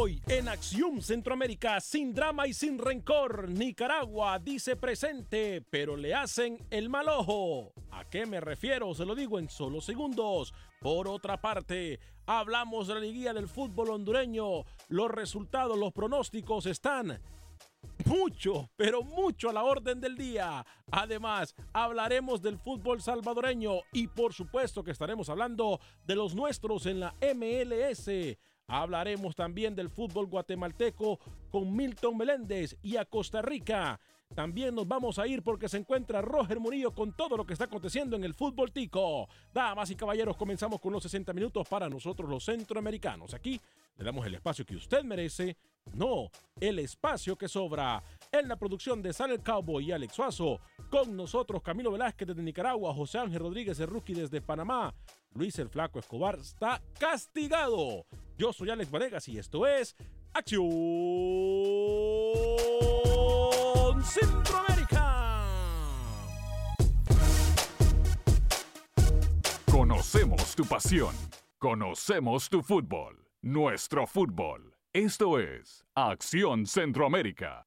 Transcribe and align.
Hoy 0.00 0.22
en 0.28 0.46
Acción 0.46 1.02
Centroamérica, 1.02 1.80
sin 1.80 2.14
drama 2.14 2.46
y 2.46 2.52
sin 2.52 2.78
rencor, 2.78 3.48
Nicaragua 3.48 4.38
dice 4.38 4.76
presente, 4.76 5.60
pero 5.70 5.96
le 5.96 6.14
hacen 6.14 6.56
el 6.70 6.88
mal 6.88 7.08
ojo. 7.08 7.72
¿A 7.90 8.04
qué 8.04 8.24
me 8.24 8.40
refiero? 8.40 8.94
Se 8.94 9.04
lo 9.04 9.16
digo 9.16 9.40
en 9.40 9.50
solo 9.50 9.80
segundos. 9.80 10.54
Por 10.80 11.08
otra 11.08 11.40
parte, 11.40 11.98
hablamos 12.26 12.86
de 12.86 12.94
la 12.94 13.00
liguilla 13.00 13.34
del 13.34 13.48
fútbol 13.48 13.90
hondureño. 13.90 14.64
Los 14.86 15.10
resultados, 15.10 15.76
los 15.76 15.92
pronósticos 15.92 16.66
están 16.66 17.20
mucho, 18.04 18.70
pero 18.76 19.02
mucho 19.02 19.50
a 19.50 19.52
la 19.52 19.64
orden 19.64 20.00
del 20.00 20.16
día. 20.16 20.64
Además, 20.92 21.56
hablaremos 21.72 22.40
del 22.40 22.56
fútbol 22.58 23.02
salvadoreño 23.02 23.80
y 23.92 24.06
por 24.06 24.32
supuesto 24.32 24.84
que 24.84 24.92
estaremos 24.92 25.28
hablando 25.28 25.80
de 26.06 26.14
los 26.14 26.36
nuestros 26.36 26.86
en 26.86 27.00
la 27.00 27.16
MLS. 27.34 28.08
Hablaremos 28.68 29.34
también 29.34 29.74
del 29.74 29.88
fútbol 29.88 30.26
guatemalteco 30.26 31.18
con 31.50 31.74
Milton 31.74 32.18
Meléndez 32.18 32.76
y 32.82 32.96
a 32.96 33.06
Costa 33.06 33.40
Rica. 33.40 33.98
También 34.34 34.74
nos 34.74 34.86
vamos 34.86 35.18
a 35.18 35.26
ir 35.26 35.42
porque 35.42 35.70
se 35.70 35.78
encuentra 35.78 36.20
Roger 36.20 36.60
Murillo 36.60 36.94
con 36.94 37.16
todo 37.16 37.34
lo 37.38 37.46
que 37.46 37.54
está 37.54 37.64
aconteciendo 37.64 38.14
en 38.14 38.24
el 38.24 38.34
fútbol 38.34 38.70
tico. 38.70 39.26
Damas 39.54 39.90
y 39.90 39.96
caballeros, 39.96 40.36
comenzamos 40.36 40.80
con 40.80 40.92
los 40.92 41.02
60 41.02 41.32
minutos 41.32 41.66
para 41.66 41.88
nosotros 41.88 42.28
los 42.28 42.44
centroamericanos. 42.44 43.32
Aquí 43.32 43.58
le 43.96 44.04
damos 44.04 44.26
el 44.26 44.34
espacio 44.34 44.66
que 44.66 44.76
usted 44.76 45.02
merece, 45.02 45.56
no 45.94 46.28
el 46.60 46.78
espacio 46.78 47.36
que 47.36 47.48
sobra. 47.48 48.02
En 48.30 48.48
la 48.48 48.56
producción 48.56 49.00
de 49.00 49.14
Sale 49.14 49.32
el 49.34 49.42
Cowboy 49.42 49.86
y 49.86 49.92
Alex 49.92 50.14
Suazo, 50.14 50.60
con 50.90 51.16
nosotros 51.16 51.62
Camilo 51.62 51.90
Velázquez 51.90 52.28
desde 52.28 52.42
Nicaragua, 52.42 52.92
José 52.92 53.16
Ángel 53.16 53.40
Rodríguez 53.40 53.80
el 53.80 53.86
Rookie 53.86 54.12
desde 54.12 54.42
Panamá, 54.42 54.94
Luis 55.32 55.58
el 55.58 55.70
Flaco 55.70 55.98
Escobar 55.98 56.38
está 56.38 56.82
castigado. 56.98 58.04
Yo 58.38 58.52
soy 58.52 58.70
Alex 58.70 58.88
Vanegas 58.88 59.28
y 59.28 59.36
esto 59.36 59.66
es 59.66 59.96
Acción 60.32 60.62
Centroamérica. 64.04 65.44
Conocemos 69.68 70.54
tu 70.54 70.64
pasión. 70.64 71.16
Conocemos 71.58 72.48
tu 72.48 72.62
fútbol. 72.62 73.26
Nuestro 73.42 74.06
fútbol. 74.06 74.72
Esto 74.92 75.40
es 75.40 75.84
Acción 75.96 76.64
Centroamérica. 76.66 77.66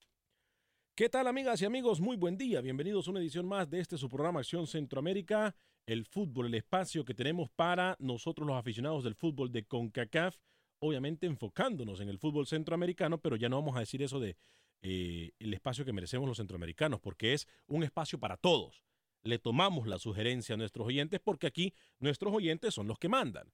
¿Qué 0.95 1.09
tal 1.09 1.27
amigas 1.27 1.61
y 1.61 1.65
amigos? 1.65 1.99
Muy 1.99 2.15
buen 2.15 2.37
día. 2.37 2.61
Bienvenidos 2.61 3.09
a 3.09 3.11
una 3.11 3.19
edición 3.19 3.45
más 3.45 3.69
de 3.69 3.81
este 3.81 3.97
su 3.97 4.07
programa 4.07 4.39
Acción 4.39 4.65
Centroamérica, 4.65 5.53
el 5.85 6.05
fútbol, 6.05 6.45
el 6.45 6.55
espacio 6.55 7.03
que 7.03 7.13
tenemos 7.13 7.49
para 7.49 7.97
nosotros 7.99 8.47
los 8.47 8.55
aficionados 8.55 9.03
del 9.03 9.15
fútbol 9.15 9.51
de 9.51 9.65
CONCACAF 9.65 10.37
obviamente 10.81 11.27
enfocándonos 11.27 12.01
en 12.01 12.09
el 12.09 12.17
fútbol 12.17 12.47
centroamericano, 12.47 13.19
pero 13.19 13.35
ya 13.35 13.49
no 13.49 13.57
vamos 13.57 13.77
a 13.77 13.81
decir 13.81 14.01
eso 14.01 14.19
de 14.19 14.35
eh, 14.81 15.31
el 15.39 15.53
espacio 15.53 15.85
que 15.85 15.93
merecemos 15.93 16.27
los 16.27 16.37
centroamericanos, 16.37 16.99
porque 16.99 17.33
es 17.33 17.47
un 17.67 17.83
espacio 17.83 18.19
para 18.19 18.35
todos. 18.35 18.83
Le 19.23 19.37
tomamos 19.37 19.87
la 19.87 19.99
sugerencia 19.99 20.55
a 20.55 20.57
nuestros 20.57 20.87
oyentes 20.87 21.19
porque 21.19 21.45
aquí 21.47 21.73
nuestros 21.99 22.33
oyentes 22.33 22.73
son 22.73 22.87
los 22.87 22.97
que 22.97 23.09
mandan. 23.09 23.53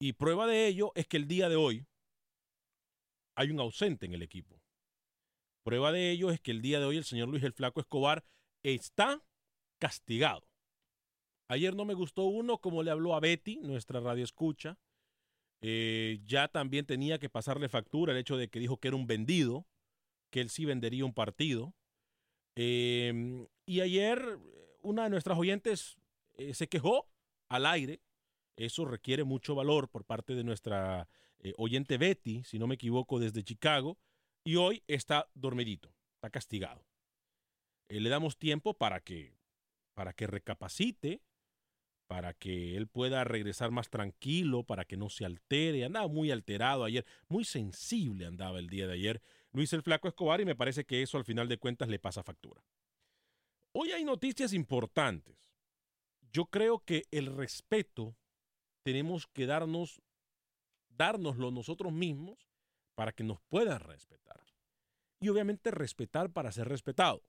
Y 0.00 0.14
prueba 0.14 0.46
de 0.46 0.66
ello 0.66 0.92
es 0.96 1.06
que 1.06 1.16
el 1.16 1.28
día 1.28 1.48
de 1.48 1.56
hoy 1.56 1.86
hay 3.36 3.50
un 3.50 3.60
ausente 3.60 4.06
en 4.06 4.14
el 4.14 4.22
equipo. 4.22 4.60
Prueba 5.62 5.92
de 5.92 6.10
ello 6.10 6.30
es 6.30 6.40
que 6.40 6.50
el 6.50 6.62
día 6.62 6.80
de 6.80 6.86
hoy 6.86 6.96
el 6.96 7.04
señor 7.04 7.28
Luis 7.28 7.44
el 7.44 7.52
Flaco 7.52 7.78
Escobar 7.78 8.24
está 8.64 9.22
castigado. 9.78 10.48
Ayer 11.48 11.76
no 11.76 11.84
me 11.84 11.94
gustó 11.94 12.24
uno 12.24 12.58
como 12.58 12.82
le 12.82 12.90
habló 12.90 13.14
a 13.14 13.20
Betty, 13.20 13.60
nuestra 13.60 14.00
radio 14.00 14.24
escucha, 14.24 14.78
eh, 15.60 16.20
ya 16.24 16.48
también 16.48 16.86
tenía 16.86 17.18
que 17.18 17.28
pasarle 17.28 17.68
factura 17.68 18.12
el 18.12 18.18
hecho 18.18 18.36
de 18.36 18.48
que 18.48 18.60
dijo 18.60 18.78
que 18.78 18.88
era 18.88 18.96
un 18.96 19.06
vendido, 19.06 19.66
que 20.30 20.40
él 20.40 20.50
sí 20.50 20.64
vendería 20.64 21.04
un 21.04 21.14
partido. 21.14 21.74
Em, 22.54 23.46
y 23.66 23.80
ayer 23.80 24.38
una 24.82 25.04
de 25.04 25.10
nuestras 25.10 25.38
oyentes 25.38 25.96
eh, 26.34 26.54
se 26.54 26.68
quejó 26.68 27.08
al 27.48 27.66
aire. 27.66 28.00
Eso 28.56 28.84
requiere 28.84 29.24
mucho 29.24 29.54
valor 29.54 29.88
por 29.88 30.04
parte 30.04 30.34
de 30.34 30.44
nuestra 30.44 31.08
eh, 31.38 31.54
oyente 31.56 31.98
Betty, 31.98 32.42
si 32.44 32.58
no 32.58 32.66
me 32.66 32.74
equivoco, 32.74 33.18
desde 33.18 33.44
Chicago. 33.44 33.98
Y 34.44 34.56
hoy 34.56 34.82
está 34.86 35.28
dormidito, 35.34 35.92
está 36.14 36.30
castigado. 36.30 36.84
le 37.88 38.08
damos 38.08 38.38
tiempo 38.38 38.74
para 38.74 39.00
que, 39.00 39.38
para 39.94 40.12
que 40.12 40.26
recapacite, 40.26 41.22
para 42.08 42.34
que 42.34 42.76
él 42.76 42.88
pueda 42.88 43.22
regresar 43.22 43.70
más 43.70 43.90
tranquilo, 43.90 44.64
para 44.64 44.84
que 44.84 44.96
no 44.96 45.08
se 45.08 45.24
altere. 45.24 45.84
Andaba 45.84 46.08
muy 46.08 46.32
alterado 46.32 46.82
ayer, 46.84 47.06
muy 47.28 47.44
sensible 47.44 48.26
andaba 48.26 48.58
el 48.58 48.68
día 48.68 48.88
de 48.88 48.94
ayer 48.94 49.22
Luis 49.52 49.72
el 49.72 49.82
Flaco 49.82 50.08
Escobar 50.08 50.40
y 50.40 50.44
me 50.44 50.56
parece 50.56 50.84
que 50.84 51.02
eso 51.02 51.16
al 51.16 51.24
final 51.24 51.48
de 51.48 51.58
cuentas 51.58 51.88
le 51.88 51.98
pasa 51.98 52.22
factura. 52.22 52.62
Hoy 53.72 53.92
hay 53.92 54.04
noticias 54.04 54.52
importantes. 54.52 55.36
Yo 56.32 56.46
creo 56.46 56.80
que 56.84 57.04
el 57.10 57.34
respeto 57.34 58.16
tenemos 58.82 59.26
que 59.26 59.46
darnos, 59.46 60.02
dárnoslo 60.88 61.50
nosotros 61.50 61.92
mismos 61.92 62.50
para 62.94 63.12
que 63.12 63.24
nos 63.24 63.40
puedan 63.48 63.80
respetar. 63.80 64.44
Y 65.20 65.28
obviamente 65.28 65.70
respetar 65.70 66.30
para 66.30 66.52
ser 66.52 66.68
respetado. 66.68 67.24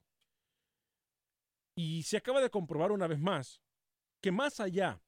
Y 1.75 2.03
se 2.03 2.17
acaba 2.17 2.41
de 2.41 2.49
comprobar 2.49 2.91
una 2.91 3.07
vez 3.07 3.19
más 3.19 3.61
que 4.21 4.31
más 4.31 4.59
allá 4.59 5.01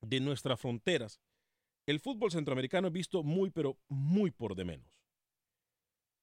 de 0.00 0.20
nuestras 0.20 0.60
fronteras, 0.60 1.20
el 1.86 2.00
fútbol 2.00 2.30
centroamericano 2.30 2.88
es 2.88 2.92
visto 2.92 3.22
muy, 3.22 3.50
pero 3.50 3.78
muy 3.88 4.30
por 4.30 4.54
de 4.54 4.64
menos. 4.64 5.00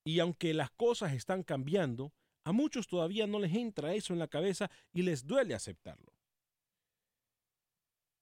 Y 0.06 0.20
aunque 0.20 0.54
las 0.54 0.72
cosas 0.72 1.14
están 1.14 1.44
cambiando, 1.44 2.14
a 2.46 2.52
muchos 2.52 2.88
todavía 2.88 3.28
no 3.28 3.40
les 3.40 3.54
entra 3.54 3.94
eso 3.94 4.14
en 4.14 4.20
la 4.20 4.28
cabeza 4.28 4.72
y 4.94 5.04
les 5.04 5.26
duele 5.26 5.54
aceptarlo. 5.54 6.14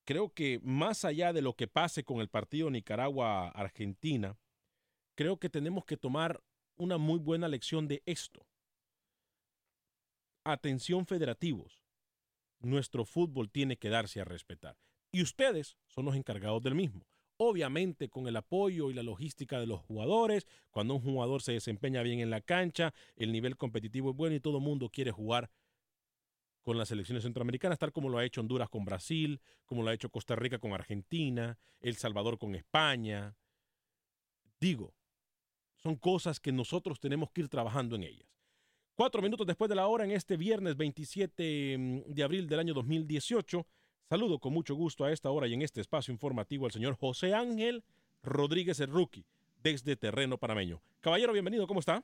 Creo 0.05 0.33
que 0.33 0.59
más 0.63 1.05
allá 1.05 1.33
de 1.33 1.41
lo 1.41 1.55
que 1.55 1.67
pase 1.67 2.03
con 2.03 2.21
el 2.21 2.29
partido 2.29 2.71
Nicaragua-Argentina, 2.71 4.37
creo 5.15 5.37
que 5.37 5.49
tenemos 5.49 5.85
que 5.85 5.97
tomar 5.97 6.41
una 6.77 6.97
muy 6.97 7.19
buena 7.19 7.47
lección 7.47 7.87
de 7.87 8.01
esto. 8.05 8.45
Atención 10.45 11.05
federativos 11.05 11.76
nuestro 12.59 13.05
fútbol 13.05 13.49
tiene 13.49 13.77
que 13.77 13.89
darse 13.89 14.21
a 14.21 14.25
respetar. 14.25 14.77
Y 15.11 15.21
ustedes 15.21 15.77
son 15.87 16.05
los 16.05 16.15
encargados 16.15 16.61
del 16.61 16.75
mismo. 16.75 17.05
Obviamente 17.37 18.09
con 18.09 18.27
el 18.27 18.35
apoyo 18.35 18.89
y 18.89 18.93
la 18.93 19.03
logística 19.03 19.59
de 19.59 19.67
los 19.67 19.81
jugadores, 19.81 20.47
cuando 20.71 20.95
un 20.95 21.01
jugador 21.01 21.41
se 21.41 21.53
desempeña 21.53 22.01
bien 22.01 22.19
en 22.19 22.31
la 22.31 22.41
cancha, 22.41 22.93
el 23.15 23.31
nivel 23.31 23.57
competitivo 23.57 24.09
es 24.09 24.15
bueno 24.15 24.35
y 24.35 24.39
todo 24.39 24.57
el 24.57 24.63
mundo 24.63 24.89
quiere 24.89 25.11
jugar 25.11 25.51
con 26.63 26.77
las 26.77 26.89
selecciones 26.89 27.23
centroamericanas, 27.23 27.79
tal 27.79 27.93
como 27.93 28.09
lo 28.09 28.17
ha 28.17 28.25
hecho 28.25 28.41
Honduras 28.41 28.69
con 28.69 28.83
Brasil, 28.83 29.39
como 29.65 29.83
lo 29.83 29.89
ha 29.89 29.93
hecho 29.93 30.09
Costa 30.09 30.35
Rica 30.35 30.59
con 30.59 30.73
Argentina, 30.73 31.57
El 31.79 31.95
Salvador 31.95 32.37
con 32.37 32.55
España. 32.55 33.37
Digo, 34.59 34.93
son 35.77 35.95
cosas 35.95 36.39
que 36.39 36.51
nosotros 36.51 36.99
tenemos 36.99 37.31
que 37.31 37.41
ir 37.41 37.49
trabajando 37.49 37.95
en 37.95 38.03
ellas. 38.03 38.36
Cuatro 38.97 39.21
minutos 39.21 39.45
después 39.45 39.69
de 39.69 39.75
la 39.75 39.85
hora, 39.85 40.05
en 40.05 40.11
este 40.11 40.37
viernes 40.37 40.75
27 40.75 41.77
mm, 41.77 41.99
de 42.15 42.23
abril 42.23 42.47
del 42.47 42.61
año 42.61 42.73
2018, 42.73 43.63
saludo 44.09 44.39
con 44.39 44.53
mucho 44.53 44.73
gusto 44.73 45.05
a 45.05 45.11
esta 45.11 45.29
hora 45.29 45.45
y 45.45 45.53
en 45.53 45.61
este 45.61 45.81
espacio 45.81 46.11
informativo 46.11 46.65
al 46.65 46.71
señor 46.71 46.97
José 46.97 47.35
Ángel 47.35 47.83
Rodríguez 48.23 48.79
el 48.79 48.89
Rookie, 48.89 49.23
desde 49.61 49.95
Terreno 49.97 50.39
Panameño. 50.39 50.81
Caballero, 50.99 51.31
bienvenido, 51.31 51.67
¿cómo 51.67 51.79
está? 51.79 52.03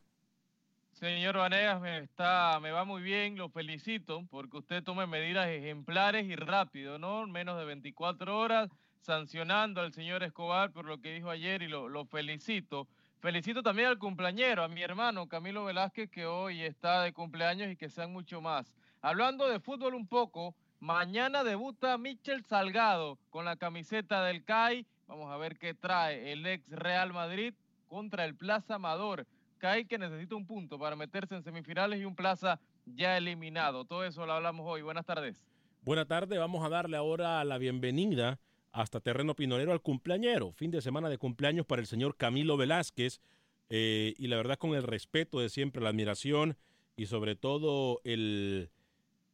Señor 0.92 1.36
Vanegas, 1.36 1.81
me, 1.81 1.98
está, 1.98 2.60
me 2.62 2.69
va 2.69 2.86
muy 2.86 3.01
bien, 3.01 3.38
lo 3.38 3.50
felicito, 3.50 4.28
porque 4.30 4.57
usted 4.57 4.84
toma 4.84 5.07
medidas 5.07 5.48
ejemplares 5.48 6.28
y 6.28 6.36
rápido, 6.36 7.00
¿no? 7.00 7.25
Menos 7.25 7.57
de 7.57 7.66
24 7.66 8.38
horas, 8.38 8.69
sancionando 9.00 9.81
al 9.81 9.94
señor 9.94 10.22
Escobar 10.22 10.72
por 10.72 10.86
lo 10.86 11.01
que 11.01 11.16
dijo 11.16 11.31
ayer 11.31 11.63
y 11.63 11.69
lo 11.69 12.06
felicito. 12.06 12.88
Felicito 13.24 13.64
también 13.64 13.88
al 13.88 14.00
cumpleañero, 14.00 14.66
a 14.66 14.68
mi 14.68 14.81
hermano 14.81 15.30
Camilo 15.30 15.64
Velázquez, 15.64 16.10
que 16.10 16.25
hoy 16.25 16.62
está 16.62 17.04
de 17.04 17.14
cumpleaños 17.14 17.72
y 17.72 17.78
que 17.78 17.88
sean 17.88 18.12
mucho 18.12 18.42
más. 18.42 18.75
Hablando 19.02 19.48
de 19.48 19.62
fútbol 19.62 19.96
un 19.96 20.08
poco, 20.08 20.58
mañana 20.81 21.46
debuta 21.46 21.98
Michel 21.98 22.44
Salgado 22.44 23.18
con 23.30 23.46
la 23.46 23.56
camiseta 23.56 24.25
del 24.25 24.44
CAI. 24.44 24.86
Vamos 25.08 25.31
a 25.31 25.38
ver 25.38 25.58
qué 25.58 25.74
trae 25.74 26.34
el 26.34 26.46
ex 26.46 26.70
Real 26.70 27.14
Madrid 27.14 27.54
contra 27.88 28.25
el 28.25 28.36
Plaza 28.36 28.75
Amador. 28.75 29.26
CAI 29.58 29.86
que 29.86 29.98
necesita 29.98 30.36
un 30.36 30.46
punto 30.46 30.78
para 30.78 30.98
meterse 30.98 31.34
en 31.34 31.44
semifinales 31.44 32.02
y 32.02 32.04
un 32.04 32.18
Plaza 32.18 32.60
ya 32.86 33.16
eliminado. 33.16 33.86
Todo 33.86 34.04
eso 34.04 34.26
lo 34.26 34.34
hablamos 34.34 34.66
hoy. 34.68 34.81
Buenas 34.81 35.06
tardes. 35.06 35.42
Buenas 35.84 36.08
tardes. 36.08 36.38
Vamos 36.38 36.66
a 36.66 36.68
darle 36.68 36.98
ahora 36.98 37.42
la 37.46 37.58
bienvenida 37.58 38.38
hasta 38.74 39.00
terreno 39.00 39.36
pinolero 39.36 39.72
al 39.72 39.81
cumpleañero. 39.81 40.52
Fin 40.52 40.72
de 40.72 40.81
semana 40.81 41.08
de 41.10 41.18
cumpleaños 41.18 41.66
para 41.66 41.81
el 41.81 41.88
señor 41.88 42.18
Camilo 42.18 42.58
Velázquez. 42.58 43.22
Eh, 43.70 44.14
y 44.18 44.28
la 44.28 44.38
verdad 44.38 44.58
con 44.58 44.75
el 44.75 44.84
respeto 44.84 45.40
de 45.40 45.50
siempre, 45.50 45.81
la 45.81 45.90
admiración 45.90 46.58
y 46.98 47.06
sobre 47.06 47.36
todo 47.36 48.02
el, 48.04 48.70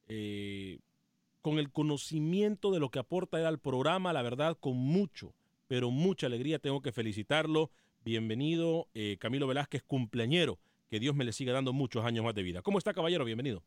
eh, 0.07 0.79
con 1.41 1.57
el 1.57 1.71
conocimiento 1.71 2.71
de 2.71 2.79
lo 2.79 2.89
que 2.89 2.99
aporta 2.99 3.39
él 3.39 3.45
al 3.45 3.59
programa, 3.59 4.13
la 4.13 4.21
verdad 4.21 4.57
con 4.59 4.77
mucho, 4.77 5.33
pero 5.67 5.89
mucha 5.89 6.27
alegría 6.27 6.59
tengo 6.59 6.81
que 6.81 6.91
felicitarlo. 6.91 7.71
Bienvenido, 8.03 8.87
eh, 8.93 9.17
Camilo 9.19 9.47
Velázquez, 9.47 9.83
cumpleañero. 9.83 10.59
Que 10.89 10.99
Dios 10.99 11.15
me 11.15 11.23
le 11.23 11.31
siga 11.31 11.53
dando 11.53 11.71
muchos 11.71 12.03
años 12.03 12.25
más 12.25 12.33
de 12.33 12.43
vida. 12.43 12.61
¿Cómo 12.61 12.77
está, 12.77 12.93
caballero? 12.93 13.23
Bienvenido. 13.23 13.63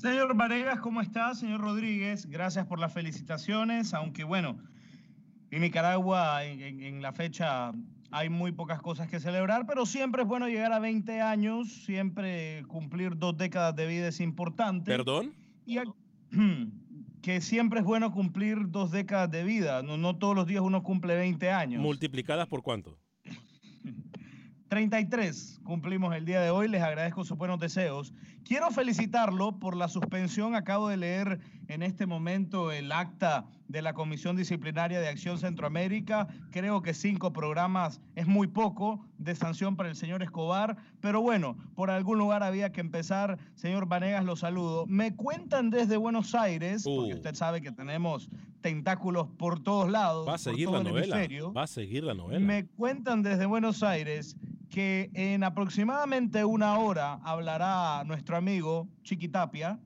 Señor 0.00 0.34
Varegas, 0.34 0.80
¿cómo 0.80 1.02
está? 1.02 1.34
Señor 1.34 1.60
Rodríguez, 1.60 2.24
gracias 2.24 2.64
por 2.64 2.78
las 2.78 2.90
felicitaciones, 2.90 3.92
aunque 3.92 4.24
bueno, 4.24 4.56
en 5.50 5.60
Nicaragua 5.60 6.42
en, 6.42 6.80
en, 6.82 7.02
la 7.02 7.12
fecha 7.12 7.72
hay 8.10 8.30
muy 8.30 8.50
pocas 8.50 8.80
cosas 8.80 9.08
que 9.08 9.20
celebrar, 9.20 9.66
pero 9.66 9.84
siempre 9.84 10.22
es 10.22 10.28
bueno 10.28 10.48
llegar 10.48 10.72
a 10.72 10.78
20 10.78 11.20
años, 11.20 11.84
siempre 11.84 12.64
cumplir 12.66 13.18
dos 13.18 13.36
décadas 13.36 13.76
de 13.76 13.86
vida 13.86 14.08
es 14.08 14.20
importante. 14.20 14.90
¿Perdón? 14.90 15.34
Y 15.66 15.76
a, 15.76 15.84
que 17.22 17.42
siempre 17.42 17.80
es 17.80 17.84
bueno 17.84 18.10
cumplir 18.10 18.70
dos 18.70 18.90
décadas 18.90 19.30
de 19.30 19.44
vida, 19.44 19.82
no, 19.82 19.98
no 19.98 20.16
todos 20.16 20.34
los 20.34 20.46
días 20.46 20.62
uno 20.62 20.82
cumple 20.82 21.14
20 21.14 21.50
años. 21.50 21.82
¿Multiplicadas 21.82 22.48
por 22.48 22.62
cuánto? 22.62 22.96
33 24.70 25.62
cumplimos 25.64 26.14
el 26.14 26.24
día 26.24 26.40
de 26.40 26.50
hoy. 26.50 26.68
Les 26.68 26.80
agradezco 26.80 27.24
sus 27.24 27.36
buenos 27.36 27.58
deseos. 27.58 28.14
Quiero 28.44 28.70
felicitarlo 28.70 29.58
por 29.58 29.76
la 29.76 29.88
suspensión. 29.88 30.54
Acabo 30.54 30.86
de 30.86 30.96
leer 30.96 31.40
en 31.66 31.82
este 31.82 32.06
momento 32.06 32.70
el 32.70 32.92
acta 32.92 33.46
de 33.66 33.82
la 33.82 33.94
Comisión 33.94 34.36
Disciplinaria 34.36 35.00
de 35.00 35.08
Acción 35.08 35.38
Centroamérica. 35.38 36.28
Creo 36.52 36.82
que 36.82 36.94
cinco 36.94 37.32
programas 37.32 38.00
es 38.14 38.28
muy 38.28 38.46
poco 38.46 39.04
de 39.18 39.34
sanción 39.34 39.74
para 39.74 39.88
el 39.88 39.96
señor 39.96 40.22
Escobar. 40.22 40.76
Pero 41.00 41.20
bueno, 41.20 41.56
por 41.74 41.90
algún 41.90 42.18
lugar 42.18 42.44
había 42.44 42.70
que 42.70 42.80
empezar. 42.80 43.38
Señor 43.56 43.86
Vanegas, 43.86 44.24
lo 44.24 44.36
saludo. 44.36 44.86
Me 44.86 45.16
cuentan 45.16 45.70
desde 45.70 45.96
Buenos 45.96 46.32
Aires, 46.36 46.84
porque 46.84 47.14
usted 47.14 47.34
sabe 47.34 47.60
que 47.60 47.72
tenemos 47.72 48.30
tentáculos 48.60 49.26
por 49.36 49.60
todos 49.64 49.90
lados. 49.90 50.28
Va 50.28 50.34
a 50.34 50.38
seguir 50.38 50.70
la 50.70 50.84
novela. 50.84 51.26
Va 51.56 51.64
a 51.64 51.66
seguir 51.66 52.04
la 52.04 52.14
novela. 52.14 52.38
Me 52.38 52.66
cuentan 52.66 53.24
desde 53.24 53.46
Buenos 53.46 53.82
Aires 53.82 54.36
que 54.70 55.10
en 55.14 55.44
aproximadamente 55.44 56.44
una 56.44 56.78
hora 56.78 57.14
hablará 57.24 58.02
nuestro 58.04 58.36
amigo 58.36 58.88
Chiquitapia 59.02 59.78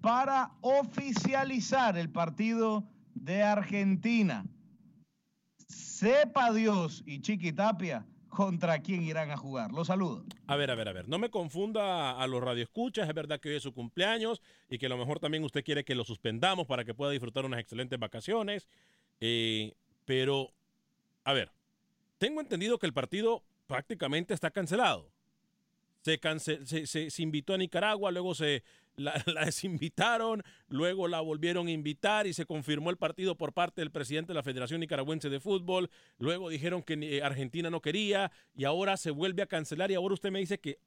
para 0.00 0.52
oficializar 0.60 1.96
el 1.96 2.10
partido 2.10 2.84
de 3.14 3.42
Argentina. 3.42 4.44
Sepa 5.68 6.52
Dios 6.52 7.02
y 7.06 7.20
Chiquitapia 7.20 8.04
contra 8.28 8.80
quién 8.80 9.02
irán 9.02 9.30
a 9.30 9.36
jugar. 9.36 9.72
Los 9.72 9.86
saludo. 9.86 10.24
A 10.46 10.56
ver, 10.56 10.70
a 10.70 10.74
ver, 10.74 10.88
a 10.88 10.92
ver. 10.92 11.08
No 11.08 11.18
me 11.18 11.30
confunda 11.30 12.20
a 12.20 12.26
los 12.26 12.42
radioescuchas. 12.42 13.08
Es 13.08 13.14
verdad 13.14 13.40
que 13.40 13.48
hoy 13.48 13.56
es 13.56 13.62
su 13.62 13.72
cumpleaños 13.72 14.42
y 14.68 14.76
que 14.76 14.86
a 14.86 14.88
lo 14.90 14.98
mejor 14.98 15.20
también 15.20 15.42
usted 15.42 15.64
quiere 15.64 15.84
que 15.84 15.94
lo 15.94 16.04
suspendamos 16.04 16.66
para 16.66 16.84
que 16.84 16.92
pueda 16.92 17.12
disfrutar 17.12 17.46
unas 17.46 17.60
excelentes 17.60 17.98
vacaciones. 17.98 18.68
Eh, 19.20 19.74
pero, 20.04 20.52
a 21.24 21.32
ver, 21.32 21.50
tengo 22.18 22.42
entendido 22.42 22.78
que 22.78 22.86
el 22.86 22.92
partido 22.92 23.42
prácticamente 23.66 24.34
está 24.34 24.50
cancelado. 24.50 25.10
Se, 26.02 26.20
se, 26.86 27.10
se, 27.10 27.22
invitó 27.22 27.54
a 27.54 27.58
Nicaragua, 27.58 28.12
luego 28.12 28.32
se 28.34 28.62
la, 28.96 29.12
desinvitaron, 29.44 30.42
luego 30.68 31.08
la 31.08 31.20
volvieron 31.20 31.66
a 31.66 31.72
invitar 31.72 32.26
y 32.26 32.32
se 32.32 32.46
confirmó 32.46 32.90
el 32.90 32.96
partido 32.96 33.36
por 33.36 33.52
parte 33.52 33.80
del 33.80 33.90
presidente 33.90 34.28
de 34.28 34.34
la 34.34 34.42
Federación 34.42 34.80
Nicaragüense 34.80 35.28
de 35.28 35.40
Fútbol. 35.40 35.90
Luego 36.18 36.48
dijeron 36.48 36.82
que 36.82 36.94
eh, 36.94 37.22
Argentina 37.22 37.70
no 37.70 37.80
quería 37.80 38.30
y 38.54 38.64
ahora 38.64 38.96
se 38.96 39.10
vuelve 39.10 39.42
a 39.42 39.46
cancelar 39.46 39.90
y 39.90 39.94
ahora 39.94 40.14
usted 40.14 40.30
me 40.30 40.38
dice 40.38 40.58
que 40.58 40.78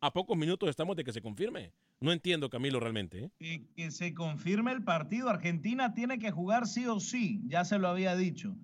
a 0.00 0.12
pocos 0.12 0.36
minutos 0.36 0.68
estamos 0.68 0.96
de 0.96 1.04
que 1.04 1.12
se 1.12 1.22
confirme. 1.22 1.70
No 2.00 2.10
entiendo, 2.10 2.50
Camilo, 2.50 2.80
realmente. 2.80 3.30
¿eh? 3.38 3.62
que 3.76 3.90
se 3.92 4.14
confirme 4.14 4.72
el 4.72 4.82
partido. 4.82 5.28
Argentina 5.28 5.94
tiene 5.94 6.18
que 6.18 6.32
jugar 6.32 6.66
sí 6.66 6.86
o 6.86 6.98
sí, 6.98 7.42
ya 7.46 7.64
se 7.64 7.78
lo 7.78 7.88
había 7.88 8.16
dicho. 8.16 8.56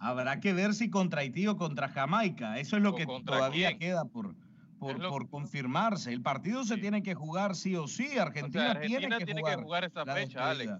Habrá 0.00 0.40
que 0.40 0.52
ver 0.52 0.74
si 0.74 0.90
contra 0.90 1.22
Haití 1.22 1.46
o 1.46 1.56
contra 1.56 1.88
Jamaica. 1.88 2.58
Eso 2.58 2.76
es 2.76 2.82
lo 2.82 2.94
que 2.94 3.06
todavía 3.06 3.76
queda 3.78 4.04
por, 4.04 4.34
por, 4.78 5.28
confirmarse. 5.28 6.12
El 6.12 6.22
partido 6.22 6.64
se 6.64 6.76
tiene 6.76 7.02
que 7.02 7.14
jugar 7.14 7.56
sí 7.56 7.74
o 7.74 7.88
sí. 7.88 8.18
Argentina, 8.18 8.78
tiene, 8.80 9.08
que, 9.18 9.24
tiene 9.24 9.40
jugar 9.40 9.56
que 9.56 9.62
jugar 9.62 9.84
esa 9.84 10.04
fecha, 10.04 10.50
Alex. 10.50 10.72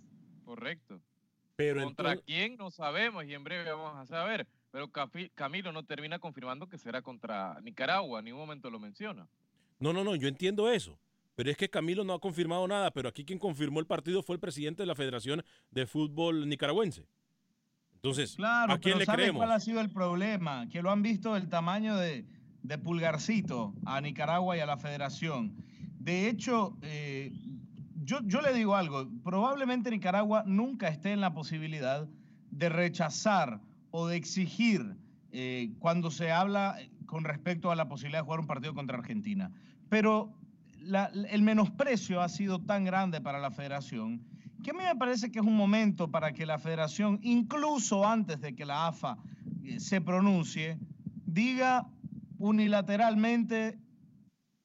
Correcto. 0.45 1.01
Pero 1.57 1.83
¿Contra 1.83 2.17
quién? 2.17 2.57
No 2.57 2.71
sabemos 2.71 3.25
y 3.25 3.35
en 3.35 3.43
breve 3.43 3.71
vamos 3.73 3.97
a 3.97 4.07
saber. 4.07 4.47
Pero 4.71 4.91
Camilo 5.35 5.73
no 5.73 5.85
termina 5.85 6.19
confirmando 6.19 6.69
que 6.69 6.79
será 6.79 7.03
contra 7.03 7.61
Nicaragua. 7.63 8.21
En 8.21 8.27
ningún 8.27 8.43
momento 8.43 8.71
lo 8.71 8.79
menciona. 8.79 9.27
No, 9.81 9.93
no, 9.93 10.05
no. 10.05 10.15
Yo 10.15 10.29
entiendo 10.29 10.71
eso. 10.71 10.99
Pero 11.35 11.51
es 11.51 11.57
que 11.57 11.69
Camilo 11.69 12.05
no 12.05 12.13
ha 12.13 12.21
confirmado 12.21 12.69
nada. 12.69 12.91
Pero 12.93 13.09
aquí 13.09 13.25
quien 13.25 13.39
confirmó 13.39 13.81
el 13.81 13.87
partido 13.87 14.23
fue 14.23 14.37
el 14.37 14.41
presidente 14.41 14.83
de 14.83 14.87
la 14.87 14.95
Federación 14.95 15.43
de 15.71 15.87
Fútbol 15.87 16.49
Nicaragüense. 16.49 17.07
Entonces, 17.99 18.37
claro, 18.37 18.75
¿a 18.75 18.79
quién 18.79 18.99
le 18.99 19.07
creemos? 19.07 19.41
¿Cuál 19.41 19.53
ha 19.53 19.61
sido 19.61 19.81
el 19.81 19.91
problema? 19.91 20.69
Que 20.69 20.83
lo 20.83 20.91
han 20.91 21.03
visto 21.03 21.37
el 21.37 21.49
tamaño 21.49 21.97
de, 21.97 22.25
pulgarcito 22.83 23.75
a 23.85 24.01
Nicaragua 24.01 24.57
y 24.57 24.61
a 24.61 24.67
la 24.67 24.77
federación. 24.77 25.57
De 25.99 26.29
hecho, 26.29 26.77
eh, 26.83 27.33
yo, 28.05 28.21
yo 28.25 28.41
le 28.41 28.53
digo 28.53 28.77
algo, 28.77 29.09
probablemente 29.25 29.91
Nicaragua 29.91 30.45
nunca 30.47 30.89
esté 30.89 31.13
en 31.13 31.21
la 31.21 31.33
posibilidad 31.35 32.07
de 32.51 32.69
rechazar 32.69 33.61
o 33.91 34.07
de 34.07 34.17
exigir 34.17 34.97
eh, 35.33 35.73
cuando 35.81 36.11
se 36.11 36.31
habla 36.31 36.79
con 37.07 37.25
respecto 37.25 37.71
a 37.71 37.77
la 37.77 37.89
posibilidad 37.89 38.21
de 38.21 38.25
jugar 38.25 38.41
un 38.41 38.47
partido 38.47 38.75
contra 38.75 38.99
Argentina. 38.99 39.51
Pero 39.89 40.33
el 41.31 41.43
menosprecio 41.43 42.21
ha 42.21 42.29
sido 42.29 42.61
tan 42.61 42.85
grande 42.85 43.21
para 43.21 43.41
la 43.41 43.51
federación 43.51 44.23
que 44.63 44.71
a 44.71 44.75
mí 44.75 44.81
me 44.83 44.97
parece 44.97 45.31
que 45.31 45.39
es 45.39 45.45
un 45.45 45.57
momento 45.57 46.11
para 46.11 46.33
que 46.33 46.47
la 46.47 46.59
federación, 46.59 47.19
incluso 47.23 48.07
antes 48.07 48.41
de 48.41 48.55
que 48.55 48.65
la 48.65 48.89
AFA 48.89 49.19
eh, 49.65 49.81
se 49.81 50.01
pronuncie, 50.01 50.79
diga 51.27 51.89
unilateralmente, 52.39 53.79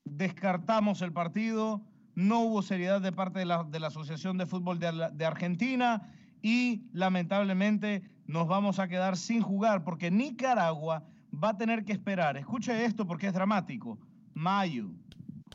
descartamos 0.05 1.01
el 1.01 1.13
partido, 1.13 1.81
no 2.15 2.41
hubo 2.41 2.61
seriedad 2.61 3.01
de 3.01 3.11
parte 3.11 3.39
de 3.39 3.45
la, 3.45 3.63
de 3.63 3.79
la 3.79 3.87
Asociación 3.87 4.37
de 4.37 4.45
Fútbol 4.45 4.79
de, 4.79 5.09
de 5.13 5.25
Argentina 5.25 6.11
y 6.41 6.87
lamentablemente 6.91 8.03
nos 8.25 8.47
vamos 8.47 8.79
a 8.79 8.87
quedar 8.87 9.17
sin 9.17 9.41
jugar 9.41 9.83
porque 9.83 10.11
Nicaragua 10.11 11.03
va 11.33 11.49
a 11.49 11.57
tener 11.57 11.83
que 11.83 11.93
esperar, 11.93 12.37
escuche 12.37 12.85
esto 12.85 13.07
porque 13.07 13.27
es 13.27 13.33
dramático, 13.33 13.97
mayo, 14.33 14.91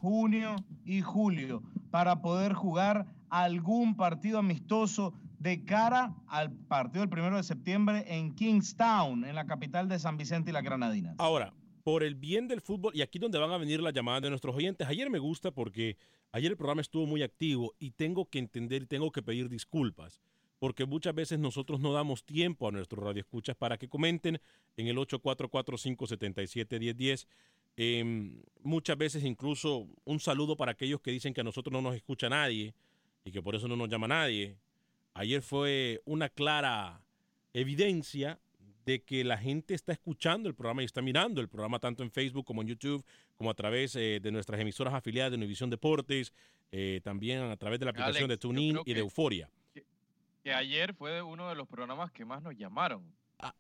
junio 0.01 0.57
y 0.85 1.03
julio 1.03 1.63
para 1.91 2.21
poder 2.21 2.53
jugar 2.53 3.07
algún 3.31 3.97
partido 3.97 4.39
amistoso 4.39 5.15
de 5.39 5.65
cara 5.65 6.15
al 6.27 6.53
partido 6.53 7.01
del 7.01 7.11
primero 7.11 7.37
de 7.37 7.43
septiembre 7.43 8.05
en 8.09 8.35
Kingstown, 8.35 9.25
en 9.25 9.35
la 9.35 9.47
capital 9.47 9.89
de 9.89 9.99
San 9.99 10.17
Vicente 10.17 10.51
y 10.51 10.53
la 10.53 10.63
Granadinas. 10.63 11.17
Ahora, 11.19 11.53
por 11.85 12.03
el 12.03 12.17
bien 12.17 12.49
del 12.49 12.61
fútbol, 12.61 12.95
y 12.95 13.01
aquí 13.03 13.19
donde 13.19 13.39
van 13.39 13.51
a 13.51 13.57
venir 13.57 13.81
las 13.81 13.95
llamadas 13.95 14.23
de 14.23 14.31
nuestros 14.31 14.55
oyentes, 14.55 14.87
ayer 14.87 15.09
me 15.11 15.19
gusta 15.19 15.51
porque 15.53 15.97
ayer 16.33 16.51
el 16.51 16.57
programa 16.57 16.83
estuvo 16.83 17.07
muy 17.07 17.23
activo 17.23 17.75
y 17.79 17.93
tengo 17.93 18.27
que 18.27 18.39
entender 18.39 18.83
y 18.83 18.87
tengo 18.87 19.11
que 19.13 19.23
pedir 19.23 19.49
disculpas, 19.49 20.21
porque 20.59 20.85
muchas 20.85 21.15
veces 21.15 21.39
nosotros 21.39 21.79
no 21.81 21.93
damos 21.93 22.25
tiempo 22.25 22.69
a 22.69 22.73
nuestros 22.73 23.05
radioescuchas 23.05 23.57
para 23.57 23.79
que 23.79 23.89
comenten 23.89 24.41
en 24.77 24.89
el 24.89 24.97
844-577-1010. 24.97 27.27
Em, 27.77 28.43
muchas 28.63 28.99
veces 28.99 29.23
incluso 29.23 29.87
un 30.05 30.19
saludo 30.19 30.57
para 30.57 30.73
aquellos 30.73 31.01
que 31.01 31.13
dicen 31.13 31.33
que 31.33 31.43
a 31.43 31.45
nosotros 31.45 31.73
no 31.73 31.81
nos 31.81 31.95
escucha 31.95 32.29
nadie 32.29 32.75
y 33.29 33.31
que 33.31 33.43
por 33.43 33.55
eso 33.55 33.69
no 33.69 33.77
nos 33.77 33.91
llama 33.91 34.09
nadie. 34.09 34.57
Ayer 35.13 35.43
fue 35.43 36.01
una 36.07 36.31
clara 36.31 37.03
evidencia 37.53 38.41
de 38.87 39.03
que 39.03 39.23
la 39.23 39.37
gente 39.37 39.75
está 39.75 39.93
escuchando 39.93 40.49
el 40.49 40.55
programa 40.55 40.81
y 40.81 40.87
está 40.87 41.03
mirando 41.03 41.43
el 41.43 41.49
programa 41.49 41.79
tanto 41.79 42.03
en 42.03 42.11
Facebook 42.11 42.47
como 42.47 42.63
en 42.63 42.69
YouTube, 42.69 43.05
como 43.37 43.51
a 43.51 43.55
través 43.55 43.95
eh, 43.97 44.19
de 44.23 44.33
nuestras 44.33 44.59
emisoras 44.59 44.95
afiliadas 44.95 45.31
de 45.31 45.37
Univisión 45.37 45.69
Deportes, 45.69 46.33
eh, 46.73 47.03
también 47.05 47.43
a 47.43 47.57
través 47.59 47.79
de 47.79 47.85
la 47.85 47.91
aplicación 47.91 48.31
de 48.31 48.39
TuneIn 48.39 48.79
y 48.87 48.95
de 48.95 49.01
Euforia. 49.01 49.51
Que, 50.43 50.55
ayer 50.55 50.95
fue 50.95 51.21
uno 51.21 51.51
de 51.51 51.55
los 51.55 51.69
programas 51.69 52.11
que 52.11 52.25
más 52.25 52.43
nos 52.43 52.57
llamaron. 52.57 53.03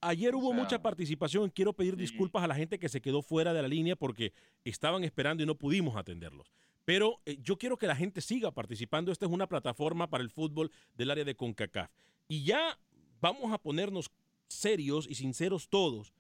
ayer 0.01 0.35
hubo 0.35 0.55
mucha 0.55 0.81
participación. 0.81 1.51
Quiero 1.51 1.75
pedir 1.75 1.95
disculpas 1.95 2.43
a 2.43 2.47
la 2.47 2.55
gente 2.55 2.79
que 2.79 2.89
se 2.89 3.03
quedó 3.03 3.21
fuera 3.21 3.53
de 3.53 3.61
la 3.61 3.69
línea 3.69 3.97
porque 3.97 4.33
estaban 4.65 5.05
esperando 5.05 5.43
y 5.43 5.47
no 5.47 5.55
pudimos 5.55 5.95
atenderlos. 5.97 6.51
Pero 6.89 7.21
eh, 7.27 7.37
yo 7.43 7.59
quiero 7.59 7.77
que 7.77 7.87
la 7.87 7.95
gente 7.95 8.23
siga 8.23 8.51
participando. 8.51 9.13
Esta 9.13 9.27
es 9.27 9.31
una 9.31 9.47
plataforma 9.47 10.09
para 10.09 10.25
el 10.25 10.31
fútbol 10.31 10.73
del 10.97 11.11
área 11.11 11.23
de 11.23 11.35
CONCACAF. 11.35 11.91
Y 12.29 12.45
ya 12.45 12.79
vamos 13.21 13.53
a 13.53 13.59
ponernos 13.59 14.11
serios 14.47 15.07
y 15.07 15.15
sinceros 15.15 15.69
todos. 15.69 16.15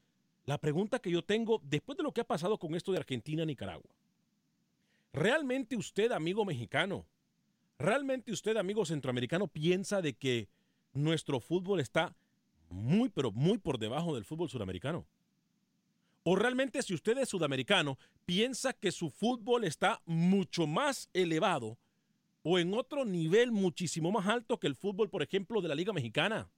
La 0.44 0.58
pregunta 0.58 0.98
que 0.98 1.10
yo 1.10 1.24
tengo, 1.24 1.62
después 1.64 1.96
de 1.96 2.04
lo 2.04 2.12
que 2.12 2.20
ha 2.20 2.26
pasado 2.26 2.58
con 2.58 2.74
esto 2.74 2.92
de 2.92 2.98
Argentina-Nicaragua, 2.98 3.90
¿realmente 5.14 5.74
usted, 5.74 6.12
amigo 6.12 6.44
mexicano, 6.44 7.06
realmente 7.78 8.30
usted, 8.30 8.58
amigo 8.58 8.84
centroamericano, 8.84 9.48
piensa 9.48 10.02
de 10.02 10.12
que 10.12 10.50
nuestro 10.92 11.40
fútbol 11.40 11.80
está 11.80 12.14
muy, 12.68 13.08
pero 13.08 13.32
muy 13.32 13.56
por 13.56 13.78
debajo 13.78 14.14
del 14.14 14.26
fútbol 14.26 14.50
sudamericano? 14.50 15.06
O 16.30 16.36
realmente 16.36 16.82
si 16.82 16.92
usted 16.92 17.16
es 17.16 17.30
sudamericano, 17.30 17.96
piensa 18.26 18.74
que 18.74 18.92
su 18.92 19.08
fútbol 19.08 19.64
está 19.64 20.02
mucho 20.04 20.66
más 20.66 21.08
elevado 21.14 21.78
o 22.42 22.58
en 22.58 22.74
otro 22.74 23.06
nivel 23.06 23.50
muchísimo 23.50 24.12
más 24.12 24.26
alto 24.26 24.60
que 24.60 24.66
el 24.66 24.74
fútbol, 24.74 25.08
por 25.08 25.22
ejemplo, 25.22 25.62
de 25.62 25.68
la 25.68 25.74
Liga 25.74 25.94
Mexicana 25.94 26.50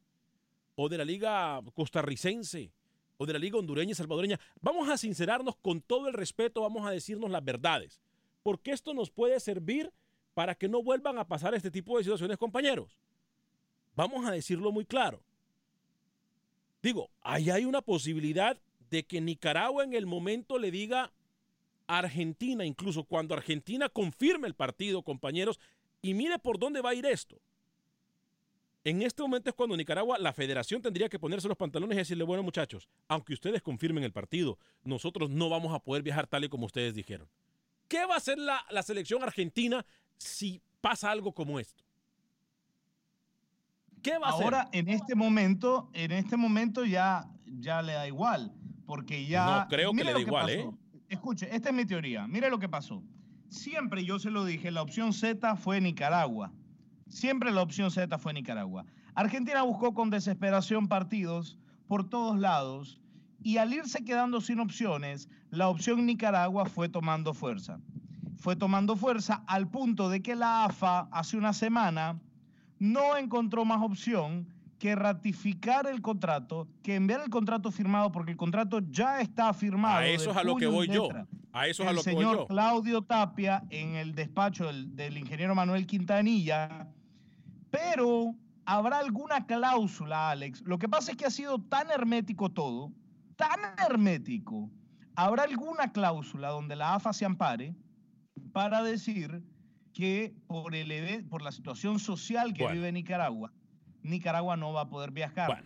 o 0.74 0.88
de 0.88 0.98
la 0.98 1.04
Liga 1.04 1.60
Costarricense 1.72 2.72
o 3.16 3.26
de 3.26 3.32
la 3.32 3.38
Liga 3.38 3.58
Hondureña 3.58 3.92
y 3.92 3.94
Salvadoreña. 3.94 4.40
Vamos 4.60 4.88
a 4.88 4.98
sincerarnos 4.98 5.54
con 5.54 5.80
todo 5.80 6.08
el 6.08 6.14
respeto, 6.14 6.62
vamos 6.62 6.84
a 6.84 6.90
decirnos 6.90 7.30
las 7.30 7.44
verdades, 7.44 8.00
porque 8.42 8.72
esto 8.72 8.92
nos 8.92 9.08
puede 9.08 9.38
servir 9.38 9.92
para 10.34 10.56
que 10.56 10.68
no 10.68 10.82
vuelvan 10.82 11.16
a 11.16 11.28
pasar 11.28 11.54
este 11.54 11.70
tipo 11.70 11.96
de 11.96 12.02
situaciones, 12.02 12.38
compañeros. 12.38 12.98
Vamos 13.94 14.26
a 14.26 14.32
decirlo 14.32 14.72
muy 14.72 14.84
claro. 14.84 15.22
Digo, 16.82 17.08
ahí 17.20 17.50
hay 17.50 17.66
una 17.66 17.82
posibilidad 17.82 18.58
de 18.90 19.04
que 19.04 19.20
Nicaragua 19.20 19.84
en 19.84 19.94
el 19.94 20.06
momento 20.06 20.58
le 20.58 20.70
diga 20.70 21.12
a 21.86 21.98
Argentina, 21.98 22.64
incluso 22.64 23.04
cuando 23.04 23.34
Argentina 23.34 23.88
confirme 23.88 24.48
el 24.48 24.54
partido, 24.54 25.02
compañeros, 25.02 25.58
y 26.02 26.14
mire 26.14 26.38
por 26.38 26.58
dónde 26.58 26.80
va 26.80 26.90
a 26.90 26.94
ir 26.94 27.06
esto. 27.06 27.40
En 28.82 29.02
este 29.02 29.22
momento 29.22 29.50
es 29.50 29.54
cuando 29.54 29.76
Nicaragua, 29.76 30.18
la 30.18 30.32
federación 30.32 30.80
tendría 30.80 31.08
que 31.08 31.18
ponerse 31.18 31.48
los 31.48 31.56
pantalones 31.56 31.96
y 31.96 31.98
decirle, 31.98 32.24
bueno 32.24 32.42
muchachos, 32.42 32.88
aunque 33.08 33.34
ustedes 33.34 33.60
confirmen 33.60 34.04
el 34.04 34.12
partido, 34.12 34.58
nosotros 34.84 35.28
no 35.28 35.50
vamos 35.50 35.74
a 35.74 35.80
poder 35.80 36.02
viajar 36.02 36.26
tal 36.26 36.44
y 36.44 36.48
como 36.48 36.66
ustedes 36.66 36.94
dijeron. 36.94 37.28
¿Qué 37.88 38.06
va 38.06 38.14
a 38.14 38.18
hacer 38.18 38.38
la, 38.38 38.64
la 38.70 38.82
selección 38.82 39.22
argentina 39.22 39.84
si 40.16 40.62
pasa 40.80 41.10
algo 41.10 41.32
como 41.32 41.60
esto? 41.60 41.84
¿Qué 44.02 44.16
va 44.16 44.28
a 44.28 44.30
Ahora, 44.30 44.68
en 44.72 44.88
este 44.88 45.14
momento, 45.14 45.90
en 45.92 46.12
este 46.12 46.36
momento 46.38 46.86
ya, 46.86 47.28
ya 47.44 47.82
le 47.82 47.92
da 47.92 48.06
igual, 48.06 48.54
porque 48.90 49.24
ya... 49.24 49.60
No 49.60 49.68
creo 49.68 49.92
que 49.92 50.02
le 50.02 50.12
da 50.12 50.18
igual, 50.20 50.50
¿eh? 50.50 50.68
Escuche, 51.08 51.48
esta 51.54 51.68
es 51.68 51.74
mi 51.76 51.84
teoría. 51.86 52.26
Mire 52.26 52.50
lo 52.50 52.58
que 52.58 52.68
pasó. 52.68 53.04
Siempre 53.48 54.04
yo 54.04 54.18
se 54.18 54.32
lo 54.32 54.44
dije, 54.44 54.72
la 54.72 54.82
opción 54.82 55.12
Z 55.12 55.54
fue 55.54 55.80
Nicaragua. 55.80 56.50
Siempre 57.06 57.52
la 57.52 57.62
opción 57.62 57.92
Z 57.92 58.18
fue 58.18 58.32
Nicaragua. 58.32 58.84
Argentina 59.14 59.62
buscó 59.62 59.94
con 59.94 60.10
desesperación 60.10 60.88
partidos 60.88 61.56
por 61.86 62.10
todos 62.10 62.36
lados 62.36 63.00
y 63.44 63.58
al 63.58 63.72
irse 63.72 64.04
quedando 64.04 64.40
sin 64.40 64.58
opciones, 64.58 65.28
la 65.50 65.68
opción 65.68 66.04
Nicaragua 66.04 66.64
fue 66.64 66.88
tomando 66.88 67.32
fuerza. 67.32 67.78
Fue 68.38 68.56
tomando 68.56 68.96
fuerza 68.96 69.44
al 69.46 69.68
punto 69.68 70.08
de 70.08 70.20
que 70.20 70.34
la 70.34 70.64
AFA 70.64 71.08
hace 71.12 71.36
una 71.36 71.52
semana 71.52 72.18
no 72.80 73.16
encontró 73.16 73.64
más 73.64 73.82
opción 73.82 74.48
que 74.80 74.96
ratificar 74.96 75.86
el 75.86 76.00
contrato, 76.00 76.66
que 76.82 76.96
enviar 76.96 77.20
el 77.20 77.28
contrato 77.28 77.70
firmado, 77.70 78.10
porque 78.10 78.32
el 78.32 78.38
contrato 78.38 78.80
ya 78.90 79.20
está 79.20 79.52
firmado. 79.52 79.98
A 79.98 80.06
eso 80.06 80.30
es 80.30 80.36
a 80.38 80.42
lo 80.42 80.56
que 80.56 80.66
voy 80.66 80.88
yo. 80.88 81.08
A 81.52 81.66
eso 81.68 81.82
es 81.82 81.88
a 81.88 81.92
lo 81.92 82.02
que 82.02 82.14
voy 82.14 82.22
yo. 82.24 82.30
El 82.30 82.36
señor 82.36 82.48
Claudio 82.48 83.02
Tapia, 83.02 83.62
en 83.68 83.94
el 83.96 84.14
despacho 84.14 84.66
del, 84.66 84.96
del 84.96 85.18
ingeniero 85.18 85.54
Manuel 85.54 85.86
Quintanilla, 85.86 86.88
pero 87.70 88.34
habrá 88.64 88.98
alguna 88.98 89.44
cláusula, 89.44 90.30
Alex. 90.30 90.62
Lo 90.62 90.78
que 90.78 90.88
pasa 90.88 91.10
es 91.10 91.18
que 91.18 91.26
ha 91.26 91.30
sido 91.30 91.60
tan 91.60 91.90
hermético 91.90 92.48
todo, 92.50 92.90
tan 93.36 93.60
hermético. 93.86 94.70
Habrá 95.14 95.42
alguna 95.42 95.92
cláusula 95.92 96.48
donde 96.48 96.74
la 96.74 96.94
AFA 96.94 97.12
se 97.12 97.26
ampare 97.26 97.76
para 98.52 98.82
decir 98.82 99.42
que 99.92 100.34
por, 100.46 100.74
el, 100.74 101.26
por 101.26 101.42
la 101.42 101.52
situación 101.52 101.98
social 101.98 102.54
que 102.54 102.66
vive 102.66 102.90
Nicaragua, 102.92 103.52
Nicaragua 104.02 104.56
no 104.56 104.72
va 104.72 104.82
a 104.82 104.88
poder 104.88 105.10
viajar. 105.10 105.64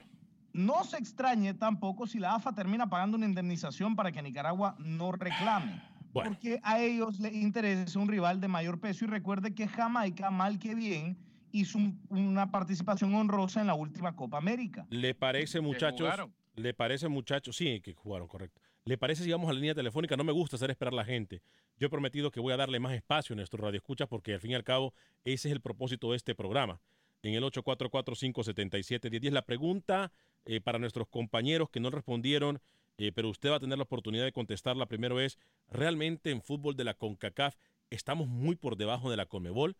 No 0.53 0.85
se 0.85 0.99
extrañe 0.99 1.55
tampoco 1.55 2.07
si 2.07 2.19
la 2.19 2.37
AFA 2.37 2.53
termina 2.53 2.88
pagando 2.88 3.17
una 3.17 3.26
indemnización 3.26 3.97
para 3.97 4.12
que 4.12 4.23
Nicaragua 4.23 4.76
no 4.79 5.12
reclame. 5.12 5.83
Porque 6.12 6.61
a 6.62 6.81
ellos 6.81 7.19
les 7.19 7.35
interesa 7.35 7.99
un 7.99 8.09
rival 8.09 8.41
de 8.41 8.47
mayor 8.47 8.79
peso 8.79 9.05
y 9.05 9.09
recuerde 9.09 9.53
que 9.53 9.67
Jamaica, 9.67 10.31
mal 10.31 10.61
que 10.61 10.76
bien, 10.76 11.19
hizo 11.50 11.79
una 12.09 12.53
participación 12.53 13.14
honrosa 13.14 13.61
en 13.61 13.67
la 13.67 13.75
última 13.75 14.14
Copa 14.14 14.38
América. 14.38 14.87
¿Le 14.91 15.14
parece, 15.14 15.61
muchachos? 15.61 16.09
¿Le 16.55 16.73
parece, 16.73 17.09
muchachos? 17.09 17.57
Sí, 17.57 17.81
que 17.81 17.95
jugaron, 17.95 18.29
correcto. 18.29 18.61
¿Le 18.85 18.99
parece 18.99 19.25
si 19.25 19.33
vamos 19.33 19.49
a 19.49 19.53
la 19.55 19.59
línea 19.59 19.75
telefónica? 19.75 20.17
No 20.17 20.25
me 20.25 20.33
gusta 20.33 20.57
hacer 20.57 20.71
esperar 20.71 20.93
a 20.93 20.97
la 20.97 21.05
gente. 21.05 21.43
Yo 21.79 21.87
he 21.87 21.91
prometido 21.91 22.31
que 22.31 22.38
voy 22.38 22.53
a 22.53 22.57
darle 22.57 22.79
más 22.79 22.93
espacio 22.93 23.35
a 23.35 23.37
nuestro 23.37 23.62
radio 23.62 23.79
escucha 23.79 24.07
porque 24.07 24.35
al 24.35 24.41
fin 24.41 24.53
y 24.53 24.55
al 24.55 24.62
cabo 24.62 24.95
ese 25.25 25.49
es 25.49 25.53
el 25.53 25.61
propósito 25.61 26.11
de 26.11 26.17
este 26.17 26.35
programa. 26.35 26.81
En 27.25 27.33
el 27.33 27.43
844-577-1010. 27.43 29.31
La 29.31 29.47
pregunta 29.47 30.12
eh, 30.45 30.61
para 30.61 30.78
nuestros 30.78 31.09
compañeros 31.09 31.71
que 31.71 31.81
no 31.81 31.88
respondieron, 31.88 32.61
eh, 32.99 33.12
pero 33.12 33.31
usted 33.31 33.50
va 33.50 33.57
a 33.57 33.61
tener 33.61 33.78
la 33.78 33.85
oportunidad 33.85 34.25
de 34.25 34.33
contestarla. 34.33 34.85
Primero 34.85 35.19
es, 35.19 35.38
¿realmente 35.71 36.31
en 36.31 36.43
fútbol 36.43 36.76
de 36.76 36.85
la 36.85 36.93
CONCACAF 36.93 37.57
estamos 37.88 38.28
muy 38.28 38.57
por 38.57 38.76
debajo 38.76 39.11
de 39.11 39.16
la 39.16 39.25
CONMEBOL? 39.25 39.75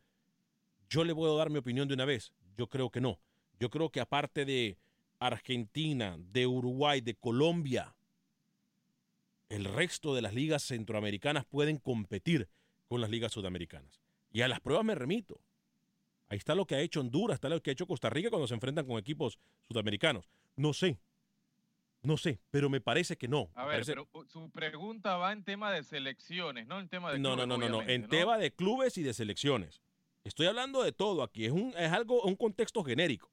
Yo 0.89 1.05
le 1.05 1.13
a 1.13 1.37
dar 1.37 1.51
mi 1.51 1.59
opinión 1.59 1.87
de 1.87 1.93
una 1.93 2.07
vez. 2.07 2.33
Yo 2.57 2.69
creo 2.69 2.91
que 2.91 3.03
no. 3.03 3.21
Yo 3.61 3.69
creo 3.69 3.91
que 3.91 4.01
aparte 4.01 4.47
de 4.47 4.79
Argentina, 5.19 6.17
de 6.19 6.47
Uruguay, 6.47 7.03
de 7.03 7.15
Colombia, 7.15 7.95
el 9.51 9.67
resto 9.67 10.15
de 10.15 10.23
las 10.23 10.33
ligas 10.33 10.63
centroamericanas 10.63 11.45
pueden 11.45 11.77
competir 11.77 12.49
con 12.89 13.03
las 13.03 13.11
ligas 13.11 13.33
sudamericanas. 13.33 14.01
Y 14.33 14.41
a 14.41 14.49
las 14.49 14.61
pruebas 14.61 14.87
me 14.87 14.95
remito. 14.95 15.43
Ahí 16.35 16.39
está 16.39 16.57
lo 16.57 16.67
que 16.67 16.75
ha 16.75 16.81
hecho 16.81 16.99
Honduras, 16.99 17.37
está 17.37 17.49
lo 17.49 17.63
que 17.63 17.71
ha 17.71 17.75
hecho 17.75 17.87
Costa 17.87 18.11
Rica 18.11 18.29
cuando 18.29 18.49
se 18.49 18.55
enfrentan 18.55 18.85
con 18.85 18.99
equipos 18.99 19.39
sudamericanos. 19.69 20.29
No 20.57 20.73
sé, 20.73 20.99
no 22.03 22.17
sé, 22.17 22.41
pero 22.51 22.69
me 22.69 22.81
parece 22.81 23.17
que 23.17 23.29
no. 23.29 23.51
A 23.55 23.67
ver, 23.67 23.85
pero 23.87 24.09
su 24.27 24.51
pregunta 24.51 25.17
va 25.17 25.33
en 25.33 25.45
tema 25.45 25.71
de 25.71 25.85
selecciones, 25.85 26.67
no 26.67 26.81
en 26.81 26.89
tema 26.89 27.13
de 27.13 27.21
No, 27.21 27.37
no, 27.37 27.47
no, 27.47 27.57
no, 27.57 27.69
no, 27.69 27.83
en 27.83 28.09
tema 28.09 28.37
de 28.37 28.53
clubes 28.53 28.99
y 28.99 29.05
de 29.05 29.15
selecciones. 29.15 29.81
Estoy 30.25 30.47
hablando 30.47 30.83
de 30.83 30.91
todo 30.91 31.23
aquí, 31.23 31.45
es 31.45 31.53
un 31.53 31.73
es 31.79 31.93
algo 31.93 32.23
un 32.23 32.35
contexto 32.35 32.83
genérico. 32.83 33.31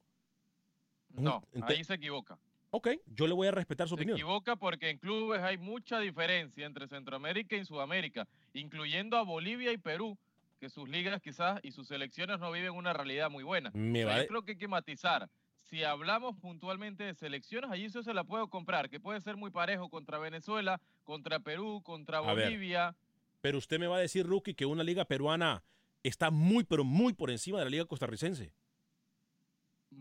No, 1.09 1.43
ahí 1.63 1.83
se 1.83 1.95
equivoca. 1.95 2.37
Ok, 2.69 2.89
yo 3.07 3.25
le 3.25 3.33
voy 3.33 3.47
a 3.47 3.51
respetar 3.51 3.87
su 3.87 3.95
opinión. 3.95 4.15
Se 4.15 4.21
equivoca 4.21 4.57
porque 4.57 4.91
en 4.91 4.99
clubes 4.99 5.41
hay 5.41 5.57
mucha 5.57 5.99
diferencia 5.99 6.67
entre 6.67 6.87
Centroamérica 6.87 7.55
y 7.55 7.65
Sudamérica, 7.65 8.27
incluyendo 8.53 9.17
a 9.17 9.23
Bolivia 9.23 9.71
y 9.71 9.79
Perú, 9.79 10.19
que 10.61 10.69
sus 10.69 10.87
ligas 10.87 11.19
quizás 11.23 11.59
y 11.63 11.71
sus 11.71 11.87
selecciones 11.87 12.39
no 12.39 12.51
viven 12.51 12.73
una 12.73 12.93
realidad 12.93 13.31
muy 13.31 13.43
buena. 13.43 13.71
Me 13.73 14.01
Yo 14.01 14.27
creo 14.27 14.41
que 14.43 14.51
hay 14.51 14.57
que 14.59 14.67
matizar. 14.67 15.27
Si 15.63 15.83
hablamos 15.83 16.37
puntualmente 16.37 17.03
de 17.03 17.15
selecciones, 17.15 17.71
allí 17.71 17.85
eso 17.85 18.03
se 18.03 18.13
la 18.13 18.23
puedo 18.23 18.47
comprar, 18.47 18.87
que 18.87 18.99
puede 18.99 19.19
ser 19.21 19.37
muy 19.37 19.49
parejo 19.49 19.89
contra 19.89 20.19
Venezuela, 20.19 20.79
contra 21.03 21.39
Perú, 21.39 21.81
contra 21.83 22.19
Bolivia. 22.19 22.95
pero 23.41 23.57
usted 23.57 23.79
me 23.79 23.87
va 23.87 23.97
a 23.97 24.01
decir, 24.01 24.27
Rookie, 24.27 24.53
que 24.53 24.67
una 24.67 24.83
liga 24.83 25.03
peruana 25.03 25.63
está 26.03 26.29
muy, 26.29 26.63
pero 26.63 26.83
muy 26.83 27.13
por 27.13 27.31
encima 27.31 27.57
de 27.57 27.65
la 27.65 27.71
liga 27.71 27.85
costarricense. 27.85 28.53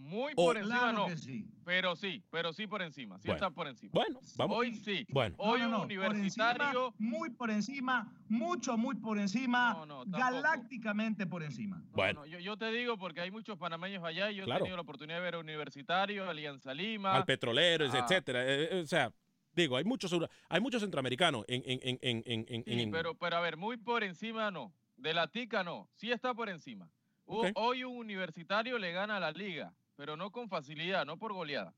Muy 0.01 0.35
por 0.35 0.57
encima 0.57 0.93
no, 0.93 1.07
pero 1.65 1.95
sí, 1.95 2.25
pero 2.31 2.53
sí 2.53 2.67
por 2.67 2.81
encima, 2.81 3.19
sí 3.21 3.31
está 3.31 3.51
por 3.51 3.69
encima. 3.69 3.93
Bueno, 3.93 4.21
vamos. 4.37 4.57
Hoy 4.57 4.75
sí. 4.75 5.07
Bueno. 5.11 5.37
Hoy 5.39 5.61
un 5.61 5.75
universitario 5.75 6.95
muy 6.99 7.31
por 7.31 7.51
encima, 7.51 8.11
mucho 8.29 8.79
muy 8.79 8.97
por 8.97 9.19
encima, 9.19 9.85
galácticamente 10.07 11.27
por 11.27 11.43
encima. 11.43 11.83
bueno, 11.93 12.25
yo, 12.27 12.57
te 12.57 12.73
digo 12.73 12.97
porque 12.97 13.21
hay 13.21 13.31
muchos 13.31 13.59
panameños 13.59 14.03
allá 14.03 14.31
y 14.31 14.37
yo 14.37 14.45
he 14.45 14.59
tenido 14.59 14.75
la 14.75 14.83
oportunidad 14.83 15.19
de 15.19 15.23
ver 15.23 15.35
a 15.35 15.39
Universitario, 15.39 16.29
Alianza 16.29 16.73
Lima, 16.73 17.15
al 17.15 17.25
Petrolero, 17.25 17.87
ah. 17.93 17.99
etcétera, 17.99 18.45
eh, 18.45 18.69
eh, 18.73 18.81
o 18.83 18.87
sea, 18.87 19.13
digo, 19.53 19.77
hay 19.77 19.85
muchos 19.85 20.13
hay 20.49 20.61
muchos 20.61 20.81
centroamericanos 20.81 21.45
en 21.47 21.63
en 21.67 21.99
en 22.01 22.45
en, 22.47 22.65
sí, 22.65 22.89
pero 22.91 23.15
pero 23.15 23.37
a 23.37 23.41
ver, 23.41 23.57
muy 23.59 23.77
por 23.77 24.03
encima 24.03 24.51
no, 24.51 24.73
de 24.97 25.13
la 25.13 25.29
tica 25.29 25.63
no, 25.63 25.91
sí 25.95 26.11
está 26.11 26.33
por 26.35 26.49
encima. 26.49 26.91
Hoy 27.55 27.85
un 27.85 27.97
universitario 27.97 28.77
le 28.77 28.91
gana 28.91 29.19
a 29.19 29.21
la 29.21 29.31
liga 29.31 29.73
pero 30.01 30.17
no 30.17 30.33
con 30.33 30.49
facilidad, 30.49 31.05
no 31.05 31.19
por 31.19 31.35
goleada. 31.35 31.75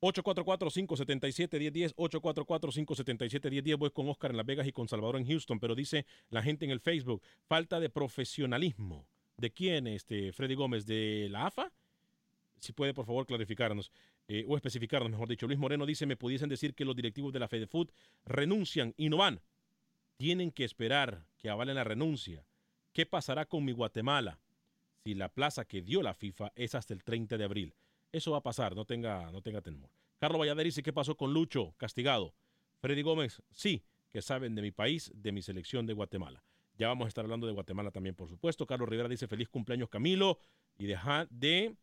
844-577-1010, 0.00 1.94
844-577-1010. 1.96 3.76
Voy 3.76 3.90
con 3.90 4.08
Oscar 4.08 4.30
en 4.30 4.38
Las 4.38 4.46
Vegas 4.46 4.66
y 4.66 4.72
con 4.72 4.88
Salvador 4.88 5.16
en 5.16 5.26
Houston, 5.26 5.60
pero 5.60 5.74
dice 5.74 6.06
la 6.30 6.42
gente 6.42 6.64
en 6.64 6.70
el 6.70 6.80
Facebook, 6.80 7.22
falta 7.46 7.78
de 7.78 7.90
profesionalismo. 7.90 9.06
¿De 9.36 9.50
quién, 9.50 9.86
este 9.86 10.32
Freddy 10.32 10.54
Gómez? 10.54 10.86
¿De 10.86 11.28
la 11.30 11.44
AFA? 11.44 11.70
Si 12.58 12.72
puede, 12.72 12.94
por 12.94 13.04
favor, 13.04 13.26
clarificarnos 13.26 13.92
eh, 14.28 14.46
o 14.48 14.56
especificarnos, 14.56 15.10
mejor 15.10 15.28
dicho. 15.28 15.46
Luis 15.46 15.58
Moreno 15.58 15.84
dice, 15.84 16.06
me 16.06 16.16
pudiesen 16.16 16.48
decir 16.48 16.74
que 16.74 16.86
los 16.86 16.96
directivos 16.96 17.34
de 17.34 17.40
la 17.40 17.48
FedeFood 17.48 17.90
renuncian 18.24 18.94
y 18.96 19.10
no 19.10 19.18
van. 19.18 19.42
Tienen 20.16 20.52
que 20.52 20.64
esperar 20.64 21.26
que 21.36 21.50
avalen 21.50 21.74
la 21.74 21.84
renuncia. 21.84 22.46
¿Qué 22.94 23.04
pasará 23.04 23.44
con 23.44 23.62
mi 23.62 23.72
Guatemala? 23.72 24.38
Si 25.08 25.14
la 25.14 25.30
plaza 25.30 25.64
que 25.64 25.80
dio 25.80 26.02
la 26.02 26.12
FIFA 26.12 26.52
es 26.54 26.74
hasta 26.74 26.92
el 26.92 27.02
30 27.02 27.38
de 27.38 27.44
abril. 27.44 27.74
Eso 28.12 28.32
va 28.32 28.38
a 28.38 28.42
pasar, 28.42 28.76
no 28.76 28.84
tenga, 28.84 29.32
no 29.32 29.40
tenga 29.40 29.62
temor. 29.62 29.88
Carlos 30.18 30.38
Vallader 30.38 30.66
dice, 30.66 30.82
¿qué 30.82 30.92
pasó 30.92 31.16
con 31.16 31.32
Lucho? 31.32 31.72
Castigado. 31.78 32.34
Freddy 32.82 33.00
Gómez, 33.00 33.40
sí, 33.50 33.82
que 34.10 34.20
saben 34.20 34.54
de 34.54 34.60
mi 34.60 34.70
país, 34.70 35.10
de 35.14 35.32
mi 35.32 35.40
selección 35.40 35.86
de 35.86 35.94
Guatemala. 35.94 36.44
Ya 36.76 36.88
vamos 36.88 37.06
a 37.06 37.08
estar 37.08 37.24
hablando 37.24 37.46
de 37.46 37.54
Guatemala 37.54 37.90
también, 37.90 38.14
por 38.14 38.28
supuesto. 38.28 38.66
Carlos 38.66 38.86
Rivera 38.86 39.08
dice, 39.08 39.26
feliz 39.28 39.48
cumpleaños 39.48 39.88
Camilo 39.88 40.40
y 40.76 40.84
deja 40.84 41.26
de 41.30 41.74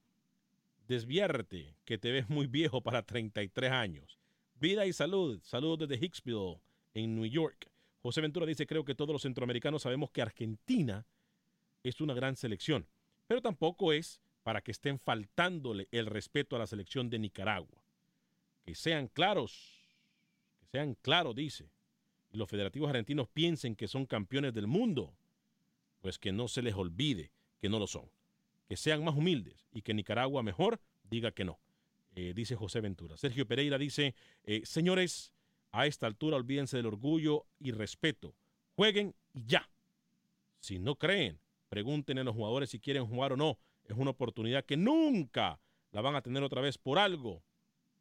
desviarte, 0.88 1.78
que 1.84 1.98
te 1.98 2.12
ves 2.12 2.30
muy 2.30 2.46
viejo 2.46 2.82
para 2.82 3.02
33 3.02 3.72
años. 3.72 4.20
Vida 4.60 4.86
y 4.86 4.94
salud. 4.94 5.42
Saludos 5.42 5.80
desde 5.90 6.06
Hicksville, 6.06 6.60
en 6.94 7.16
New 7.16 7.26
York. 7.26 7.72
José 8.04 8.22
Ventura 8.22 8.46
dice, 8.46 8.68
creo 8.68 8.86
que 8.86 8.94
todos 8.94 9.14
los 9.14 9.24
centroamericanos 9.24 9.82
sabemos 9.82 10.12
que 10.12 10.22
Argentina 10.22 11.08
es 11.82 12.02
una 12.02 12.14
gran 12.14 12.36
selección 12.36 12.88
pero 13.28 13.42
tampoco 13.42 13.94
es 13.94 14.22
para 14.44 14.62
que 14.62 14.72
estén 14.72 15.00
faltándole 15.00 15.88
el 15.92 16.06
respeto 16.06 16.56
a 16.56 16.60
la 16.60 16.68
selección 16.68 17.10
de 17.10 17.20
Nicaragua. 17.20 17.82
Que 18.64 18.76
sean 18.76 19.08
claros 19.08 19.86
sean 20.76 20.96
claros, 20.96 21.34
dice, 21.34 21.70
y 22.34 22.38
los 22.38 22.50
federativos 22.50 22.90
argentinos 22.90 23.30
piensen 23.30 23.78
que 23.78 23.88
son 23.88 24.06
campeones 24.06 24.54
del 24.54 24.68
mundo, 24.68 25.16
pues 26.02 26.20
que 26.20 26.34
no 26.34 26.50
se 26.50 26.62
les 26.62 26.74
olvide 26.76 27.32
que 27.62 27.70
no 27.70 27.80
lo 27.80 27.88
son. 27.88 28.10
Que 28.68 28.76
sean 28.76 29.02
más 29.02 29.16
humildes 29.16 29.70
y 29.72 29.84
que 29.84 29.94
Nicaragua 29.94 30.44
mejor 30.44 30.82
diga 31.04 31.32
que 31.32 31.46
no, 31.46 31.62
eh, 32.16 32.34
dice 32.36 32.58
José 32.58 32.82
Ventura. 32.82 33.16
Sergio 33.16 33.48
Pereira 33.48 33.78
dice, 33.78 34.16
eh, 34.44 34.64
señores, 34.66 35.32
a 35.72 35.88
esta 35.88 36.08
altura 36.08 36.36
olvídense 36.36 36.76
del 36.76 36.88
orgullo 36.88 37.46
y 37.58 37.72
respeto. 37.72 38.36
Jueguen 38.76 39.16
y 39.34 39.46
ya. 39.46 39.70
Si 40.60 40.78
no 40.78 40.96
creen, 40.96 41.40
pregunten 41.76 42.18
a 42.20 42.24
los 42.24 42.34
jugadores 42.34 42.70
si 42.70 42.80
quieren 42.80 43.06
jugar 43.06 43.34
o 43.34 43.36
no. 43.36 43.60
Es 43.84 43.98
una 43.98 44.12
oportunidad 44.12 44.64
que 44.64 44.78
nunca 44.78 45.60
la 45.92 46.00
van 46.00 46.16
a 46.16 46.22
tener 46.22 46.42
otra 46.42 46.62
vez 46.62 46.78
por 46.78 46.98
algo. 46.98 47.44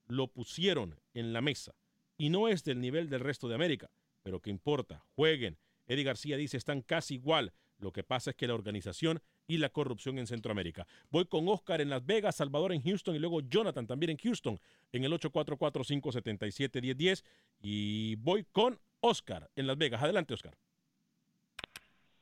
Lo 0.07 0.29
pusieron 0.29 1.01
en 1.13 1.33
la 1.33 1.41
mesa 1.41 1.75
y 2.17 2.31
no 2.31 2.47
es 2.47 2.63
del 2.63 2.81
nivel 2.81 3.11
del 3.11 3.19
resto 3.19 3.49
de 3.49 3.57
América, 3.57 3.91
pero 4.23 4.41
que 4.41 4.51
importa, 4.51 5.05
jueguen. 5.17 5.59
Eddie 5.89 6.05
García 6.05 6.37
dice, 6.37 6.57
están 6.57 6.83
casi 6.83 7.15
igual. 7.15 7.53
Lo 7.81 7.93
que 7.93 8.05
pasa 8.05 8.31
es 8.31 8.37
que 8.37 8.47
la 8.47 8.55
organización 8.55 9.21
y 9.49 9.59
la 9.59 9.71
corrupción 9.71 10.21
en 10.21 10.29
Centroamérica. 10.29 10.87
Voy 11.11 11.25
con 11.25 11.49
Oscar 11.49 11.81
en 11.81 11.91
Las 11.91 12.07
Vegas, 12.07 12.37
Salvador 12.37 12.73
en 12.73 12.81
Houston 12.81 13.17
y 13.17 13.19
luego 13.19 13.41
Jonathan 13.41 13.89
también 13.89 14.11
en 14.11 14.19
Houston 14.19 14.61
en 14.93 15.03
el 15.03 15.13
844-577-1010. 15.15 17.25
Y 17.61 18.15
voy 18.21 18.45
con 18.45 18.79
Oscar 19.01 19.51
en 19.57 19.67
Las 19.67 19.77
Vegas. 19.77 20.01
Adelante, 20.01 20.33
Oscar. 20.33 20.57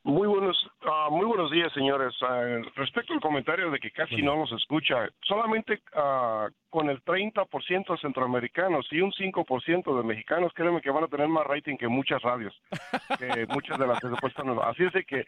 Muy 0.05 0.27
buenos, 0.27 0.69
uh, 0.85 1.09
muy 1.11 1.25
buenos 1.25 1.49
días, 1.49 1.71
señores. 1.71 2.13
Uh, 2.21 2.61
respecto 2.75 3.13
al 3.13 3.21
comentario 3.21 3.71
de 3.71 3.79
que 3.79 3.89
casi 3.89 4.21
no 4.21 4.35
nos 4.35 4.51
escucha, 4.51 5.07
solamente 5.21 5.81
uh, 5.95 6.51
con 6.69 6.89
el 6.89 7.01
30% 7.05 7.87
de 7.87 7.97
centroamericanos 8.01 8.85
y 8.91 8.99
un 8.99 9.13
5% 9.13 9.97
de 9.97 10.03
mexicanos, 10.03 10.51
créeme 10.53 10.81
que 10.81 10.91
van 10.91 11.05
a 11.05 11.07
tener 11.07 11.29
más 11.29 11.47
rating 11.47 11.77
que 11.77 11.87
muchas 11.87 12.21
radios, 12.21 12.53
que 13.17 13.45
muchas 13.47 13.79
de 13.79 13.87
las 13.87 14.01
que 14.01 14.09
supuestan. 14.09 14.49
Así 14.63 14.83
es 14.83 14.91
de 14.91 15.05
que 15.05 15.25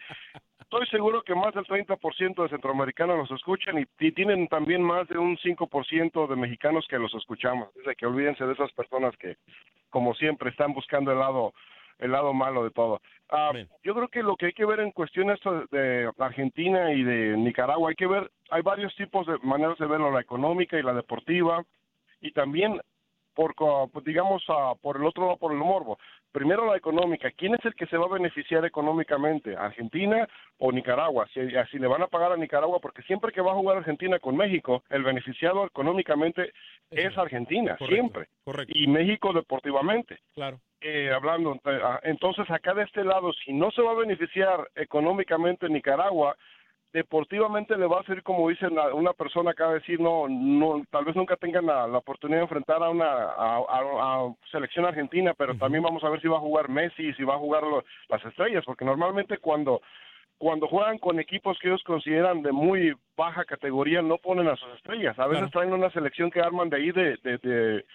estoy 0.60 0.86
seguro 0.88 1.24
que 1.24 1.36
más 1.36 1.54
del 1.54 1.66
30% 1.66 2.44
de 2.44 2.50
centroamericanos 2.50 3.18
los 3.18 3.32
escuchan 3.32 3.80
y, 3.80 3.86
y, 4.06 4.12
tienen 4.12 4.50
también 4.50 4.84
más 4.84 5.08
de 5.08 5.18
un 5.18 5.38
5% 5.38 6.28
de 6.28 6.36
mexicanos 6.36 6.86
que 6.90 7.00
los 7.00 7.16
escuchamos. 7.16 7.70
Es 7.78 7.86
de 7.86 7.96
que 7.96 8.08
olvídense 8.08 8.46
de 8.46 8.52
esas 8.52 8.74
personas 8.74 9.16
que, 9.16 9.38
como 9.90 10.14
siempre, 10.16 10.50
están 10.50 10.74
buscando 10.74 11.14
el 11.14 11.20
lado 11.20 11.54
el 12.00 12.12
lado 12.12 12.34
malo 12.34 12.64
de 12.64 12.72
todo. 12.72 13.02
Uh, 13.32 13.58
yo 13.84 13.96
creo 13.96 14.08
que 14.08 14.22
lo 14.22 14.36
que 14.36 14.48
hay 14.48 14.54
que 14.54 14.66
ver 14.66 14.80
en 14.80 14.92
cuestiones 14.92 15.40
de 15.72 16.12
Argentina 16.20 16.92
y 16.92 17.04
de 17.04 17.38
Nicaragua, 17.38 17.90
hay 17.90 17.96
que 17.96 18.08
ver, 18.08 18.32
hay 18.50 18.62
varios 18.62 18.96
tipos 18.96 19.26
de 19.26 19.38
maneras 19.40 19.78
de 19.78 19.88
verlo, 19.88 20.12
la 20.12 20.22
económica 20.22 20.78
y 20.78 20.84
la 20.84 20.94
deportiva, 20.94 21.64
y 22.22 22.32
también 22.32 22.80
por, 23.34 23.54
digamos, 24.04 24.48
uh, 24.48 24.78
por 24.82 24.96
el 24.96 25.06
otro 25.06 25.26
lado, 25.26 25.38
por 25.38 25.52
el 25.52 25.58
morbo. 25.58 25.98
Primero 26.32 26.66
la 26.66 26.78
económica, 26.78 27.32
¿quién 27.32 27.54
es 27.56 27.64
el 27.66 27.76
que 27.76 27.86
se 27.88 27.98
va 27.98 28.06
a 28.06 28.14
beneficiar 28.14 28.66
económicamente? 28.66 29.56
¿Argentina 29.56 30.28
o 30.58 30.72
Nicaragua? 30.72 31.28
Si, 31.34 31.40
si 31.72 31.80
le 31.80 31.88
van 31.88 32.02
a 32.02 32.08
pagar 32.08 32.32
a 32.32 32.38
Nicaragua, 32.38 32.80
porque 32.80 33.02
siempre 33.04 33.32
que 33.32 33.42
va 33.42 33.52
a 33.52 33.56
jugar 33.56 33.78
Argentina 33.78 34.20
con 34.20 34.38
México, 34.38 34.84
el 34.90 35.04
beneficiado 35.04 35.66
económicamente 35.66 36.52
es, 36.92 37.06
es 37.06 37.18
Argentina, 37.18 37.76
correcto, 37.78 37.94
siempre. 37.94 38.28
Correcto. 38.44 38.74
Y 38.76 38.88
México 38.88 39.34
deportivamente. 39.34 40.20
Claro. 40.34 40.60
Eh, 40.88 41.12
hablando, 41.12 41.60
entonces 42.04 42.48
acá 42.52 42.76
de 42.76 42.84
este 42.84 43.04
lado, 43.04 43.34
si 43.34 43.52
no 43.52 43.72
se 43.72 43.82
va 43.82 43.94
a 43.94 43.96
beneficiar 43.96 44.70
económicamente 44.76 45.68
Nicaragua, 45.68 46.38
deportivamente 46.94 47.76
le 47.76 47.88
va 47.88 48.02
a 48.02 48.04
ser 48.04 48.22
como 48.22 48.48
dice 48.50 48.68
una 48.94 49.14
persona 49.14 49.50
acá 49.50 49.72
decir 49.72 50.00
no 50.00 50.30
no 50.30 50.84
tal 50.92 51.06
vez 51.06 51.16
nunca 51.16 51.38
tengan 51.38 51.66
la, 51.66 51.88
la 51.88 51.98
oportunidad 51.98 52.38
de 52.38 52.44
enfrentar 52.44 52.84
a 52.84 52.90
una 52.90 53.06
a, 53.06 53.58
a, 53.68 54.28
a 54.28 54.34
selección 54.52 54.86
argentina 54.86 55.34
pero 55.34 55.56
también 55.56 55.84
vamos 55.84 56.04
a 56.04 56.10
ver 56.10 56.22
si 56.22 56.28
va 56.28 56.38
a 56.38 56.48
jugar 56.48 56.70
Messi 56.70 57.14
si 57.16 57.24
va 57.24 57.34
a 57.34 57.40
jugar 57.40 57.64
lo, 57.64 57.84
las 58.08 58.24
estrellas 58.24 58.64
porque 58.64 58.86
normalmente 58.86 59.40
cuando 59.40 59.82
cuando 60.38 60.68
juegan 60.68 61.00
con 61.00 61.20
equipos 61.20 61.58
que 61.60 61.68
ellos 61.68 61.84
consideran 61.84 62.42
de 62.44 62.52
muy 62.52 62.94
baja 63.18 63.44
categoría 63.44 64.02
no 64.02 64.18
ponen 64.18 64.48
a 64.50 64.56
sus 64.58 64.68
estrellas. 64.76 65.18
A 65.18 65.28
veces 65.28 65.50
traen 65.52 65.72
una 65.72 65.90
selección 65.92 66.30
que 66.30 66.42
arman 66.42 66.70
de 66.70 66.78
ahí 66.78 66.92
de, 66.92 67.18
de, 67.24 67.38
de 67.38 67.86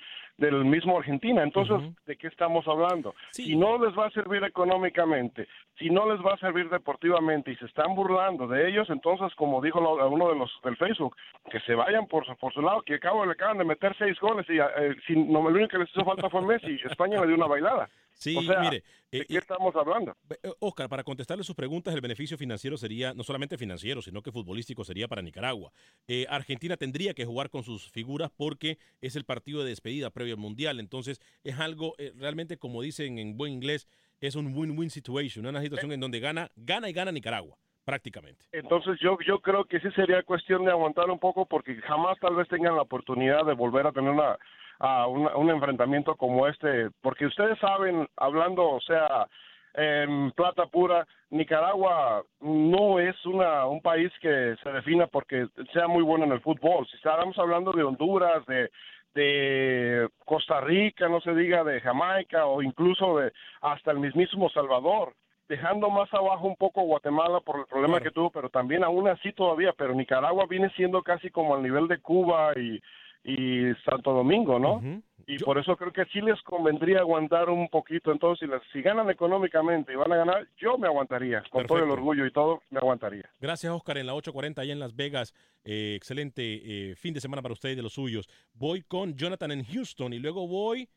del 0.40 0.64
mismo 0.64 0.98
Argentina. 0.98 1.42
Entonces, 1.42 1.76
uh 1.76 1.80
-huh. 1.80 1.94
¿de 2.06 2.16
qué 2.16 2.26
estamos 2.26 2.66
hablando? 2.66 3.14
Sí. 3.30 3.44
Si 3.44 3.56
no 3.56 3.78
les 3.78 3.96
va 3.96 4.06
a 4.06 4.10
servir 4.10 4.42
económicamente, 4.42 5.46
si 5.78 5.90
no 5.90 6.10
les 6.10 6.20
va 6.24 6.32
a 6.34 6.38
servir 6.38 6.68
deportivamente 6.70 7.52
y 7.52 7.56
se 7.56 7.66
están 7.66 7.94
burlando 7.94 8.48
de 8.48 8.68
ellos, 8.68 8.88
entonces, 8.90 9.34
como 9.36 9.60
dijo 9.60 9.80
lo, 9.80 10.08
uno 10.08 10.28
de 10.30 10.36
los 10.36 10.50
del 10.64 10.76
Facebook, 10.76 11.14
que 11.50 11.60
se 11.60 11.74
vayan 11.74 12.06
por, 12.06 12.24
por 12.38 12.52
su 12.52 12.62
lado, 12.62 12.82
que 12.82 12.94
acabo, 12.94 13.24
le 13.24 13.32
acaban 13.32 13.58
de 13.58 13.64
meter 13.64 13.94
seis 13.98 14.18
goles 14.18 14.46
y 14.48 14.58
eh, 14.58 14.96
si, 15.06 15.14
no, 15.14 15.42
lo 15.42 15.50
único 15.50 15.68
que 15.68 15.78
les 15.78 15.90
hizo 15.90 16.04
falta 16.04 16.30
fue 16.30 16.42
Messi. 16.42 16.80
España 16.84 17.20
le 17.20 17.26
dio 17.28 17.36
una 17.36 17.46
bailada. 17.46 17.88
Sí, 18.20 18.36
o 18.36 18.42
sea, 18.42 18.60
mire, 18.60 18.82
¿de 19.10 19.20
eh, 19.20 19.24
qué 19.26 19.38
estamos 19.38 19.74
hablando? 19.74 20.14
Oscar, 20.58 20.90
para 20.90 21.02
contestarle 21.02 21.42
sus 21.42 21.56
preguntas, 21.56 21.94
el 21.94 22.02
beneficio 22.02 22.36
financiero 22.36 22.76
sería 22.76 23.14
no 23.14 23.22
solamente 23.22 23.56
financiero, 23.56 24.02
sino 24.02 24.20
que 24.20 24.30
futbolístico 24.30 24.84
sería 24.84 25.08
para 25.08 25.22
Nicaragua. 25.22 25.72
Eh, 26.06 26.26
Argentina 26.28 26.76
tendría 26.76 27.14
que 27.14 27.24
jugar 27.24 27.48
con 27.48 27.62
sus 27.62 27.90
figuras 27.90 28.30
porque 28.36 28.76
es 29.00 29.16
el 29.16 29.24
partido 29.24 29.64
de 29.64 29.70
despedida 29.70 30.10
previo 30.10 30.34
al 30.34 30.40
Mundial. 30.40 30.80
Entonces, 30.80 31.18
es 31.44 31.58
algo 31.58 31.94
eh, 31.96 32.12
realmente, 32.14 32.58
como 32.58 32.82
dicen 32.82 33.18
en 33.18 33.38
buen 33.38 33.54
inglés, 33.54 33.88
es 34.20 34.34
un 34.34 34.54
win-win 34.54 34.90
situation, 34.90 35.46
una 35.46 35.62
situación 35.62 35.92
en 35.92 36.00
donde 36.00 36.20
gana, 36.20 36.50
gana 36.56 36.90
y 36.90 36.92
gana 36.92 37.10
Nicaragua 37.10 37.56
prácticamente. 37.86 38.44
Entonces 38.52 38.98
yo 39.00 39.16
yo 39.26 39.40
creo 39.40 39.64
que 39.64 39.80
sí 39.80 39.90
sería 39.92 40.22
cuestión 40.22 40.66
de 40.66 40.70
aguantar 40.70 41.10
un 41.10 41.18
poco 41.18 41.46
porque 41.46 41.74
jamás 41.76 42.18
tal 42.20 42.36
vez 42.36 42.46
tengan 42.48 42.76
la 42.76 42.82
oportunidad 42.82 43.46
de 43.46 43.54
volver 43.54 43.86
a 43.86 43.92
tener 43.92 44.10
una 44.10 44.38
a 44.80 45.06
un, 45.06 45.28
un, 45.34 45.50
enfrentamiento 45.50 46.16
como 46.16 46.46
este, 46.48 46.90
porque 47.02 47.26
ustedes 47.26 47.58
saben, 47.58 48.08
hablando, 48.16 48.68
o 48.68 48.80
sea, 48.80 49.28
en 49.74 50.32
plata 50.32 50.66
pura, 50.66 51.06
Nicaragua 51.30 52.24
no 52.40 52.98
es 52.98 53.14
una, 53.26 53.66
un 53.66 53.80
país 53.80 54.10
que 54.20 54.56
se 54.62 54.72
defina 54.72 55.06
porque 55.06 55.46
sea 55.72 55.86
muy 55.86 56.02
bueno 56.02 56.24
en 56.24 56.32
el 56.32 56.40
fútbol. 56.40 56.86
Si 56.88 56.96
estamos 56.96 57.38
hablando 57.38 57.72
de 57.72 57.84
Honduras, 57.84 58.44
de, 58.46 58.70
de 59.14 60.08
Costa 60.24 60.60
Rica, 60.60 61.08
no 61.08 61.20
se 61.20 61.34
diga 61.34 61.62
de 61.62 61.80
Jamaica 61.80 62.46
o 62.46 62.62
incluso 62.62 63.18
de 63.18 63.32
hasta 63.60 63.92
el 63.92 64.00
mismísimo 64.00 64.50
Salvador, 64.50 65.14
dejando 65.48 65.90
más 65.90 66.12
abajo 66.14 66.46
un 66.46 66.56
poco 66.56 66.82
Guatemala 66.82 67.40
por 67.40 67.60
el 67.60 67.66
problema 67.66 67.98
claro. 67.98 68.04
que 68.04 68.14
tuvo, 68.14 68.30
pero 68.30 68.48
también 68.48 68.82
aún 68.82 69.08
así 69.08 69.32
todavía, 69.32 69.72
pero 69.76 69.94
Nicaragua 69.94 70.46
viene 70.48 70.70
siendo 70.70 71.02
casi 71.02 71.30
como 71.30 71.54
al 71.54 71.62
nivel 71.62 71.86
de 71.86 71.98
Cuba 71.98 72.52
y 72.56 72.80
y 73.24 73.72
Santo 73.84 74.12
Domingo, 74.12 74.58
¿no? 74.58 74.74
Uh 74.76 74.80
-huh. 74.80 75.02
Y 75.26 75.38
Yo... 75.38 75.44
por 75.46 75.58
eso 75.58 75.76
creo 75.76 75.92
que 75.92 76.04
sí 76.06 76.20
les 76.20 76.40
convendría 76.42 77.00
aguantar 77.00 77.50
un 77.50 77.68
poquito. 77.68 78.10
Entonces, 78.10 78.48
si, 78.48 78.52
les, 78.52 78.62
si 78.72 78.82
ganan 78.82 79.10
económicamente 79.10 79.92
y 79.92 79.96
van 79.96 80.12
a 80.12 80.16
ganar, 80.16 80.48
yo 80.56 80.76
me 80.78 80.86
aguantaría. 80.88 81.40
Con 81.50 81.62
Perfecto. 81.62 81.74
todo 81.74 81.84
el 81.84 81.90
orgullo 81.90 82.26
y 82.26 82.32
todo, 82.32 82.62
me 82.70 82.78
aguantaría. 82.78 83.30
Gracias, 83.40 83.72
Oscar. 83.72 83.98
En 83.98 84.06
la 84.06 84.14
840 84.14 84.62
allá 84.62 84.72
en 84.72 84.80
Las 84.80 84.96
Vegas. 84.96 85.34
Eh, 85.64 85.94
excelente 85.94 86.42
eh, 86.42 86.96
fin 86.96 87.14
de 87.14 87.20
semana 87.20 87.42
para 87.42 87.52
ustedes 87.52 87.74
y 87.74 87.76
de 87.76 87.82
los 87.82 87.92
suyos. 87.92 88.28
Voy 88.54 88.82
con 88.82 89.14
Jonathan 89.14 89.52
en 89.52 89.64
Houston 89.64 90.12
y 90.12 90.18
luego 90.18 90.48
voy 90.48 90.88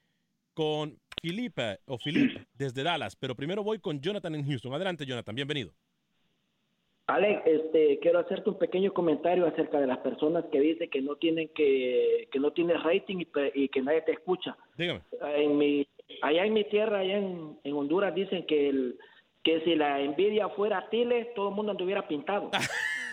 con 0.53 0.97
Filipe 1.21 1.79
o 1.85 1.97
Filipe 1.97 2.47
desde 2.53 2.83
Dallas. 2.83 3.15
Pero 3.15 3.35
primero 3.35 3.63
voy 3.63 3.79
con 3.79 3.99
Jonathan 3.99 4.33
en 4.35 4.45
Houston. 4.47 4.73
Adelante, 4.73 5.05
Jonathan. 5.05 5.35
Bienvenido. 5.35 5.73
Alex, 7.13 7.43
este, 7.45 7.99
quiero 7.99 8.17
hacerte 8.19 8.49
un 8.49 8.57
pequeño 8.57 8.91
comentario 8.91 9.45
acerca 9.45 9.79
de 9.79 9.85
las 9.85 9.99
personas 9.99 10.45
que 10.51 10.59
dicen 10.59 10.89
que 10.89 10.99
no 10.99 11.15
tienen 11.15 11.47
que, 11.49 12.27
que 12.31 12.39
no 12.39 12.51
tienes 12.51 12.81
rating 12.81 13.17
y, 13.19 13.27
y, 13.53 13.69
que 13.69 13.83
nadie 13.83 14.01
te 14.01 14.13
escucha. 14.13 14.57
Dígame. 14.75 15.01
En 15.21 15.55
mi, 15.57 15.87
allá 16.23 16.43
en 16.43 16.53
mi 16.53 16.63
tierra, 16.63 16.99
allá 16.99 17.17
en, 17.17 17.59
en 17.63 17.73
Honduras, 17.73 18.15
dicen 18.15 18.47
que 18.47 18.69
el, 18.69 18.97
que 19.43 19.61
si 19.61 19.75
la 19.75 20.01
envidia 20.01 20.49
fuera 20.49 20.89
Tile, 20.89 21.33
todo 21.35 21.49
el 21.49 21.55
mundo 21.55 21.71
anduviera 21.73 22.07
pintado. 22.07 22.49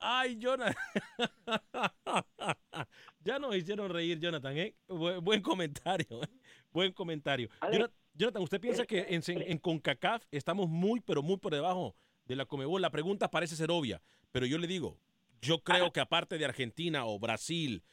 Ay, 0.00 0.36
Jonathan. 0.38 0.74
ya 3.24 3.38
nos 3.38 3.56
hicieron 3.56 3.90
reír, 3.90 4.18
Jonathan. 4.18 4.58
¿eh? 4.58 4.74
Buen, 4.88 5.24
buen 5.24 5.40
comentario. 5.40 6.22
¿eh? 6.22 6.28
Buen 6.70 6.92
comentario. 6.92 7.48
Jonathan, 7.72 7.94
Jonathan, 8.18 8.42
¿usted 8.42 8.60
piensa 8.60 8.84
que 8.84 9.06
en, 9.10 9.22
en, 9.26 9.58
CONCACAF 9.58 10.24
estamos 10.32 10.68
muy, 10.68 11.00
pero 11.00 11.22
muy 11.22 11.36
por 11.36 11.52
debajo 11.52 11.94
de 12.26 12.34
la 12.34 12.46
Comebol? 12.46 12.82
La 12.82 12.90
pregunta 12.90 13.30
parece 13.30 13.54
ser 13.54 13.70
obvia, 13.70 14.02
pero 14.32 14.44
yo 14.44 14.58
le 14.58 14.66
digo, 14.66 14.98
yo 15.40 15.60
creo 15.60 15.92
que 15.92 16.00
aparte 16.00 16.36
de 16.36 16.44
Argentina 16.44 17.06
o 17.06 17.20
Brasil 17.20 17.84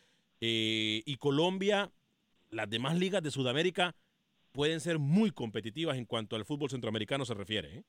eh, 0.41 1.03
y 1.05 1.15
Colombia, 1.17 1.91
las 2.49 2.67
demás 2.67 2.97
ligas 2.97 3.21
de 3.21 3.29
Sudamérica 3.29 3.93
pueden 4.51 4.79
ser 4.79 4.97
muy 4.97 5.29
competitivas 5.29 5.95
en 5.95 6.05
cuanto 6.05 6.35
al 6.35 6.45
fútbol 6.45 6.71
centroamericano 6.71 7.23
se 7.23 7.35
refiere. 7.35 7.77
¿eh? 7.77 7.83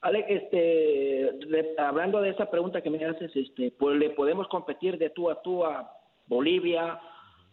Alex, 0.00 0.26
este, 0.28 1.30
hablando 1.78 2.20
de 2.20 2.30
esa 2.30 2.50
pregunta 2.50 2.82
que 2.82 2.90
me 2.90 3.04
haces, 3.04 3.30
este, 3.36 3.70
pues 3.70 3.96
le 3.96 4.10
podemos 4.10 4.48
competir 4.48 4.98
de 4.98 5.10
tú 5.10 5.30
a 5.30 5.40
tú 5.40 5.64
a 5.64 5.88
Bolivia, 6.26 7.00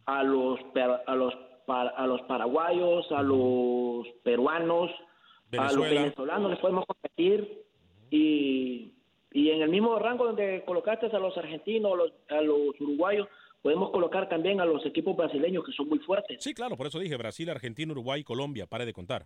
a 0.08 0.24
los, 0.24 0.60
a 1.06 1.16
los 1.16 1.36
a 1.68 2.08
los 2.08 2.22
paraguayos, 2.24 3.12
a 3.12 3.22
los 3.22 4.08
peruanos, 4.24 4.92
Venezuela. 5.50 5.70
a 5.70 5.74
los 5.74 5.90
venezolanos 5.90 6.52
les 6.52 6.60
podemos 6.60 6.86
competir 6.86 7.64
y 8.10 8.94
Y 9.32 9.50
en 9.50 9.64
el 9.64 9.70
mismo 9.70 9.98
rango 9.98 10.26
donde 10.26 10.64
colocaste 10.66 11.08
a 11.08 11.20
los 11.20 11.36
argentinos, 11.38 11.94
a 12.30 12.42
los, 12.42 12.80
uruguayos, 12.80 13.28
podemos 13.64 13.90
colocar 13.90 14.30
también 14.30 14.62
a 14.62 14.66
los 14.66 14.86
equipos 14.86 15.18
brasileños 15.18 15.66
que 15.66 15.72
son 15.72 15.90
muy 15.90 16.00
fuertes. 16.00 16.44
Sí, 16.44 16.54
claro, 16.54 16.78
por 16.78 16.86
eso 16.86 17.00
dije 17.00 17.18
Brasil, 17.18 17.50
Argentina, 17.50 17.92
Uruguay, 17.92 18.24
Colombia, 18.24 18.68
pare 18.68 18.86
de 18.86 18.94
contar. 18.94 19.26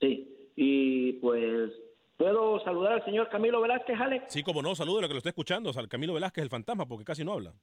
Sí, 0.00 0.50
y 0.56 1.12
pues 1.14 1.70
¿Puedo 2.16 2.62
saludar 2.62 2.92
al 2.92 3.04
señor 3.04 3.28
Camilo 3.28 3.60
Velázquez, 3.60 4.00
Alex? 4.00 4.24
Sí, 4.28 4.42
como 4.42 4.62
no, 4.62 4.74
saludo 4.74 4.98
a 4.98 5.02
lo 5.02 5.08
que 5.08 5.14
lo 5.14 5.18
está 5.18 5.30
escuchando, 5.30 5.72
al 5.76 5.88
Camilo 5.88 6.14
Velázquez, 6.14 6.42
el 6.42 6.50
fantasma, 6.50 6.86
porque 6.86 7.04
casi 7.04 7.24
no 7.24 7.32
habla. 7.32 7.54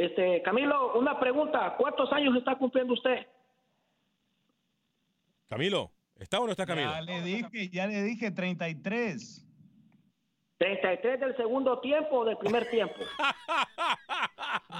Este, 0.00 0.40
Camilo, 0.40 0.94
una 0.98 1.20
pregunta. 1.20 1.74
¿Cuántos 1.76 2.10
años 2.10 2.34
está 2.34 2.56
cumpliendo 2.56 2.94
usted? 2.94 3.26
Camilo, 5.46 5.90
¿está 6.16 6.40
o 6.40 6.46
no 6.46 6.52
está 6.52 6.64
Camilo? 6.64 6.90
Ya 6.90 7.02
le 7.02 7.20
dije, 7.20 7.68
ya 7.68 7.86
le 7.86 8.02
dije 8.04 8.30
33. 8.30 9.46
33 10.56 11.20
del 11.20 11.36
segundo 11.36 11.80
tiempo 11.80 12.20
o 12.20 12.24
del 12.24 12.38
primer 12.38 12.70
tiempo. 12.70 12.94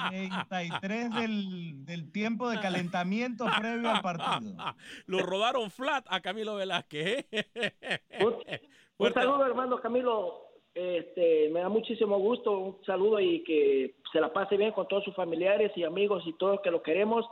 33 0.09 1.14
del, 1.14 1.85
del 1.85 2.11
tiempo 2.12 2.48
de 2.48 2.59
calentamiento 2.61 3.44
previo 3.59 3.90
al 3.90 4.00
partido. 4.00 4.56
Lo 5.06 5.18
rodaron 5.18 5.70
flat 5.70 6.06
a 6.09 6.20
Camilo 6.20 6.54
Velázquez. 6.54 7.26
¿eh? 7.30 8.61
Un, 8.96 9.12
saludo, 9.12 9.44
hermano 9.44 9.78
Camilo. 9.80 10.50
Este, 10.74 11.48
me 11.50 11.61
da 11.61 11.68
muchísimo 11.68 12.18
gusto. 12.18 12.59
Un 12.59 12.85
saludo 12.85 13.20
y 13.20 13.42
que 13.44 13.96
se 14.12 14.20
la 14.20 14.33
pase 14.33 14.56
bien 14.56 14.72
con 14.72 14.88
todos 14.88 15.04
sus 15.04 15.14
familiares 15.14 15.72
y 15.76 15.85
amigos 15.85 16.22
y 16.26 16.33
todos 16.35 16.61
que 16.62 16.70
lo 16.70 16.83
queremos. 16.83 17.26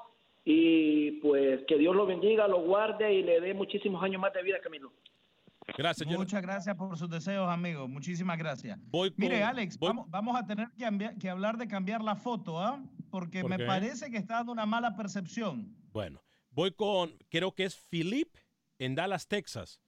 Y 0.44 1.12
pues 1.20 1.60
que 1.66 1.76
Dios 1.76 1.94
lo 1.94 2.06
bendiga, 2.06 2.48
lo 2.48 2.62
guarde 2.62 3.12
y 3.12 3.22
le 3.22 3.40
dé 3.40 3.54
muchísimos 3.54 4.02
años 4.02 4.20
más 4.20 4.32
de 4.32 4.42
vida, 4.42 4.58
Camilo. 4.62 4.90
Gracias. 5.76 6.08
Muchas 6.08 6.42
gracias 6.42 6.74
por 6.76 6.96
sus 6.96 7.10
deseos, 7.10 7.48
amigos. 7.48 7.88
Muchísimas 7.88 8.38
gracias. 8.38 8.78
Mire, 9.16 9.42
Alex, 9.42 9.78
vamos, 9.78 10.36
a 10.36 10.46
tener 10.46 10.68
que, 11.18 11.28
hablar 11.28 11.58
de 11.58 11.68
cambiar 11.68 12.02
la 12.02 12.16
foto, 12.16 12.58
¿ah? 12.58 12.82
Porque 13.10 13.44
me 13.44 13.58
parece 13.58 14.10
que 14.10 14.16
está 14.16 14.36
dando 14.36 14.52
una 14.52 14.66
mala 14.66 14.96
percepción. 14.96 15.76
Bueno, 15.92 16.22
voy 16.50 16.72
con, 16.72 17.16
creo 17.28 17.52
que 17.52 17.64
es 17.64 17.76
Philip 17.76 18.34
en 18.78 18.94
Dallas, 18.94 19.28
Texas. 19.28 19.80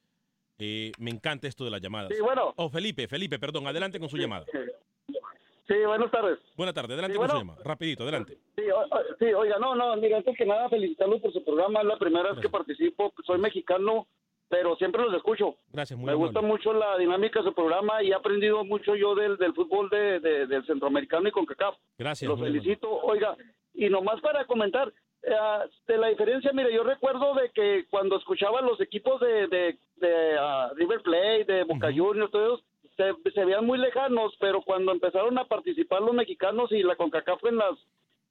Eh, 0.61 0.92
me 0.99 1.11
encanta 1.11 1.49
esto 1.49 1.64
de 1.64 1.70
las 1.70 1.81
llamadas. 1.81 2.11
Sí, 2.14 2.20
bueno. 2.23 2.53
Oh, 2.57 2.68
Felipe, 2.68 3.09
Felipe, 3.09 3.38
perdón, 3.38 3.66
adelante 3.66 3.99
con 3.99 4.09
su 4.09 4.16
llamada. 4.16 4.44
Sí, 5.66 5.75
buenas 5.87 6.11
tardes. 6.11 6.38
Buenas 6.57 6.75
tardes, 6.75 6.92
adelante 6.92 7.16
con 7.16 7.31
su 7.31 7.37
llamada. 7.37 7.62
Rapidito, 7.64 8.03
adelante. 8.03 8.38
Sí, 8.57 9.25
oiga, 9.33 9.59
no, 9.59 9.75
no, 9.75 9.96
mira, 9.96 10.18
antes 10.18 10.37
que 10.37 10.44
nada 10.44 10.68
felicitarlo 10.68 11.20
por 11.20 11.33
su 11.33 11.44
programa. 11.44 11.81
Es 11.81 11.87
la 11.87 11.99
primera 11.99 12.33
vez 12.33 12.40
que 12.40 12.49
participo. 12.49 13.12
Soy 13.25 13.38
mexicano 13.38 14.07
pero 14.51 14.75
siempre 14.77 15.01
los 15.03 15.14
escucho. 15.14 15.55
Gracias, 15.73 15.96
muy 15.96 16.09
Me 16.09 16.14
gusta 16.14 16.42
mucho 16.42 16.73
la 16.73 16.99
dinámica 16.99 17.38
de 17.38 17.49
su 17.49 17.55
programa 17.55 18.03
y 18.03 18.11
he 18.11 18.14
aprendido 18.14 18.64
mucho 18.64 18.96
yo 18.96 19.14
del, 19.14 19.37
del 19.37 19.55
fútbol 19.55 19.88
de, 19.88 20.18
del 20.18 20.66
centroamericano 20.66 21.29
y 21.29 21.31
con 21.31 21.46
CACAF. 21.46 21.77
Gracias. 21.96 22.29
Los 22.29 22.40
felicito. 22.40 22.90
Oiga, 22.90 23.37
y 23.75 23.88
nomás 23.88 24.20
para 24.20 24.44
comentar, 24.46 24.92
eh, 25.22 25.68
de 25.87 25.98
la 25.98 26.09
diferencia, 26.09 26.52
mire, 26.52 26.72
yo 26.72 26.83
recuerdo 26.83 27.35
de 27.35 27.50
que 27.50 27.87
cuando 27.90 28.16
escuchaba 28.16 28.61
los 28.61 28.80
equipos 28.80 29.20
de, 29.20 29.48
de, 29.48 29.78
de 29.96 30.38
ah, 30.38 30.70
River 30.76 31.02
Plate, 31.02 31.44
de 31.44 31.64
Boca 31.64 31.88
Juniors, 31.94 32.30
todos 32.30 32.62
se, 32.96 33.14
se 33.30 33.44
veían 33.44 33.66
muy 33.66 33.78
lejanos, 33.78 34.35
pero 34.40 34.62
cuando 34.62 34.92
empezaron 34.92 35.38
a 35.38 35.44
participar 35.44 36.02
los 36.02 36.14
mexicanos 36.14 36.72
y 36.72 36.83
la 36.83 36.96
CONCACAF 36.96 37.44
en 37.44 37.56
las 37.56 37.78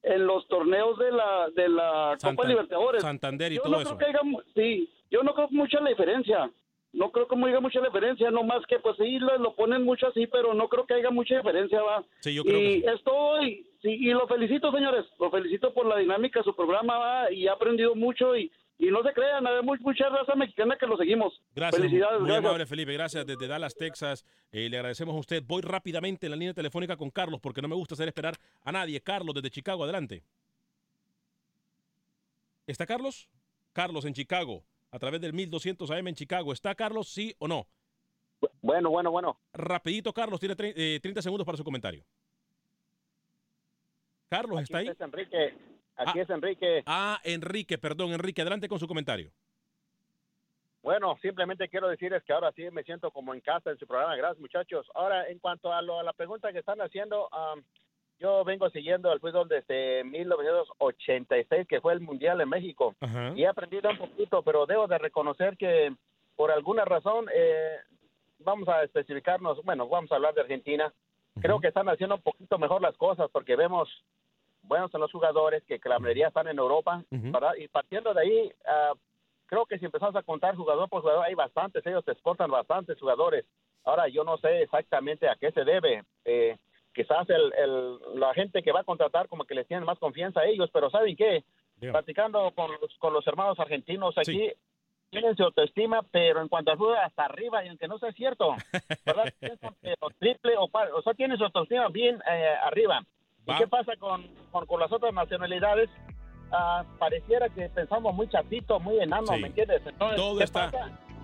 en 0.02 0.26
los 0.26 0.48
torneos 0.48 0.98
de 0.98 1.12
la 1.12 1.50
de 1.56 1.70
la 1.70 2.18
Copa 2.22 2.48
Libertadores. 2.48 3.02
Santander 3.02 3.52
y 3.52 3.56
yo 3.56 3.64
todo 3.64 3.74
no 3.74 3.82
eso. 3.82 3.98
Creo 3.98 4.12
que 4.12 4.18
haya, 4.18 4.44
sí, 4.56 4.90
yo 5.12 5.24
no 5.24 5.34
creo 5.34 5.50
mucha 5.52 5.80
la 5.82 5.90
diferencia. 5.90 6.50
No 6.92 7.12
creo 7.12 7.28
que 7.28 7.36
haya 7.36 7.60
mucha 7.60 7.82
diferencia, 7.82 8.32
no 8.32 8.44
más 8.44 8.66
que 8.68 8.80
pues 8.80 8.98
sí 8.98 9.20
lo, 9.20 9.56
ponen 9.56 9.84
mucho 9.84 10.08
así, 10.08 10.26
pero 10.28 10.54
no 10.54 10.68
creo 10.68 10.86
que 10.86 10.96
haya 10.96 11.12
mucha 11.12 11.38
diferencia, 11.38 11.82
va. 11.82 12.04
Sí, 12.20 12.34
yo 12.34 12.44
creo 12.44 12.60
y 12.60 12.82
que 12.82 12.92
estoy, 12.92 13.68
sí, 13.82 13.90
y 13.90 14.12
lo 14.12 14.28
felicito, 14.28 14.72
señores, 14.72 15.06
lo 15.20 15.30
felicito 15.30 15.74
por 15.74 15.86
la 15.86 15.98
dinámica 15.98 16.40
de 16.40 16.46
su 16.46 16.56
programa, 16.56 16.98
va, 16.98 17.32
y 17.32 17.46
he 17.46 17.50
aprendido 17.50 17.96
mucho 17.96 18.36
y 18.36 18.52
y 18.82 18.90
no 18.92 19.04
se 19.04 19.12
crean, 19.12 19.46
hay 19.46 19.62
mucha 19.62 20.08
raza 20.08 20.36
mexicana 20.36 20.78
que 20.80 20.88
lo 20.88 20.96
seguimos. 20.96 21.34
Gracias. 21.54 21.82
Felicidades. 21.82 22.22
Muy 22.22 22.34
amable, 22.34 22.66
Felipe. 22.66 22.94
Gracias 22.94 23.26
desde 23.26 23.46
Dallas, 23.46 23.76
Texas. 23.76 24.26
Eh, 24.54 24.70
le 24.70 24.78
agradecemos 24.78 25.14
a 25.14 25.20
usted. 25.20 25.44
Voy 25.46 25.62
rápidamente 25.62 26.28
en 26.28 26.32
la 26.32 26.38
línea 26.38 26.54
telefónica 26.54 26.96
con 26.96 27.10
Carlos 27.10 27.42
porque 27.42 27.62
no 27.62 27.68
me 27.68 27.76
gusta 27.76 27.96
hacer 27.96 28.08
esperar 28.08 28.38
a 28.64 28.72
nadie. 28.72 29.02
Carlos, 29.02 29.36
desde 29.36 29.50
Chicago, 29.50 29.84
adelante. 29.84 30.24
¿Está 32.66 32.86
Carlos? 32.86 33.28
Carlos 33.74 34.06
en 34.06 34.14
Chicago, 34.14 34.64
a 34.92 35.00
través 35.00 35.22
del 35.22 35.34
1200 35.34 35.90
AM 35.92 36.08
en 36.08 36.16
Chicago. 36.16 36.54
¿Está 36.54 36.76
Carlos, 36.76 37.10
sí 37.10 37.36
o 37.40 37.48
no? 37.48 37.68
Bueno, 38.62 38.90
bueno, 38.90 39.12
bueno. 39.12 39.40
Rapidito, 39.54 40.14
Carlos, 40.14 40.40
tiene 40.40 40.56
30 40.56 40.80
eh, 40.80 41.22
segundos 41.22 41.46
para 41.46 41.58
su 41.58 41.64
comentario. 41.64 42.04
Carlos, 44.30 44.62
¿está 44.62 44.80
ahí? 44.80 44.88
Es 44.88 45.02
Enrique. 45.02 45.54
Aquí 45.96 46.20
ah, 46.20 46.22
es 46.22 46.30
Enrique. 46.30 46.84
Ah, 46.86 47.20
Enrique, 47.24 47.78
perdón, 47.78 48.14
Enrique, 48.14 48.42
adelante 48.42 48.70
con 48.70 48.80
su 48.80 48.88
comentario. 48.88 49.32
Bueno, 50.82 51.18
simplemente 51.22 51.68
quiero 51.68 51.90
decirles 51.90 52.24
que 52.24 52.32
ahora 52.32 52.54
sí 52.56 52.64
me 52.72 52.84
siento 52.84 53.12
como 53.12 53.34
en 53.34 53.42
casa 53.42 53.72
en 53.72 53.78
su 53.78 53.86
programa. 53.86 54.16
Gracias, 54.16 54.40
muchachos. 54.40 54.88
Ahora, 54.96 55.28
en 55.28 55.40
cuanto 55.40 55.74
a, 55.74 55.82
lo, 55.82 56.00
a 56.00 56.04
la 56.04 56.14
pregunta 56.14 56.54
que 56.54 56.60
están 56.60 56.80
haciendo, 56.80 57.28
yo 58.20 58.44
vengo 58.44 58.70
siguiendo 58.70 59.12
el 59.12 59.20
fútbol 59.20 59.48
desde 59.48 60.04
1986, 60.04 61.68
que 61.68 61.82
fue 61.82 61.94
el 61.94 62.02
Mundial 62.02 62.42
en 62.42 62.50
México, 62.50 62.96
y 63.36 63.44
he 63.44 63.48
aprendido 63.48 63.90
un 63.90 63.98
poquito, 63.98 64.42
pero 64.44 64.66
debo 64.66 64.88
de 64.88 64.98
reconocer 64.98 65.58
que 65.58 65.94
por 66.36 66.52
alguna 66.52 66.86
razón, 66.86 67.26
eh, 67.34 67.78
vamos 68.40 68.68
a 68.70 68.84
especificarnos, 68.84 69.62
bueno, 69.66 69.88
vamos 69.90 70.12
a 70.12 70.16
hablar 70.16 70.34
de 70.34 70.42
Argentina, 70.42 70.94
creo 71.42 71.60
que 71.60 71.68
están 71.68 71.90
haciendo 71.90 72.16
un 72.16 72.22
poquito 72.22 72.58
mejor 72.58 72.82
las 72.82 72.96
cosas, 72.96 73.30
porque 73.32 73.56
vemos 73.58 73.90
buenos 74.64 74.94
en 74.94 75.02
los 75.02 75.12
jugadores, 75.12 75.64
que, 75.66 75.80
la 75.84 76.00
mayoría 76.00 76.28
están 76.30 76.48
en 76.48 76.58
Europa, 76.60 77.04
y 77.58 77.68
partiendo 77.68 78.14
de 78.14 78.22
ahí, 78.22 78.52
uh, 78.66 78.98
creo 79.48 79.66
que 79.66 79.80
si 79.80 79.86
empezamos 79.86 80.16
a 80.16 80.24
contar 80.24 80.56
jugador 80.56 80.88
por 80.88 81.02
jugador, 81.02 81.26
hay 81.26 81.36
bastantes, 81.36 81.86
ellos 81.86 82.08
exportan 82.08 82.52
bastantes 82.52 83.00
jugadores. 83.00 83.46
Ahora, 83.84 84.08
yo 84.08 84.24
no 84.24 84.38
sé 84.38 84.62
exactamente 84.62 85.28
a 85.28 85.36
qué 85.36 85.52
se 85.52 85.66
debe. 85.66 86.04
Eh, 86.24 86.58
quizás 86.94 87.28
el, 87.30 88.00
la 88.20 88.34
gente 88.34 88.62
que 88.62 88.72
va 88.72 88.82
a 88.82 88.86
contratar 88.86 89.28
como 89.28 89.46
que 89.46 89.56
les 89.56 89.68
tienen 89.68 89.86
más 89.86 90.00
confianza 90.00 90.42
a 90.42 90.46
ellos, 90.46 90.70
pero 90.74 90.90
¿saben 90.90 91.16
qué? 91.16 91.44
Platicando 91.80 92.52
con 92.52 92.72
los, 92.72 92.94
con 92.98 93.14
los 93.14 93.26
hermanos 93.26 93.60
argentinos 93.60 94.18
aquí, 94.18 94.52
tienen 95.10 95.36
su 95.36 95.44
autoestima, 95.44 96.02
pero 96.12 96.42
en 96.42 96.48
cuanto 96.48 96.72
a 96.72 96.78
fútbol, 96.78 96.98
hasta 96.98 97.26
arriba, 97.26 97.64
y 97.64 97.70
aunque 97.70 97.88
no 97.88 97.98
sea 98.00 98.12
cierto, 98.12 98.56
¿verdad? 99.06 99.34
triple 100.20 100.58
o, 100.58 100.66
o 100.66 101.02
sea, 101.02 101.14
tienen 101.14 101.38
su 101.38 101.46
autoestima 101.46 101.88
bien 101.88 102.22
eh, 102.30 102.56
arriba. 102.64 103.02
¿Y 103.46 103.58
qué 103.58 103.68
pasa 103.68 103.96
con, 103.98 104.28
con, 104.52 104.80
las 104.80 104.92
otras 104.92 105.14
nacionalidades? 105.14 105.90
Ah, 106.52 106.84
pareciera 107.00 107.50
que 107.50 107.70
pensamos 107.70 108.14
muy 108.14 108.28
chatito, 108.28 108.80
muy 108.80 109.00
enano, 109.00 109.32
¿me 109.40 109.48
entiendes? 109.48 109.82
Entonces, 109.86 110.18
Todo 110.18 110.42
está... 110.42 110.72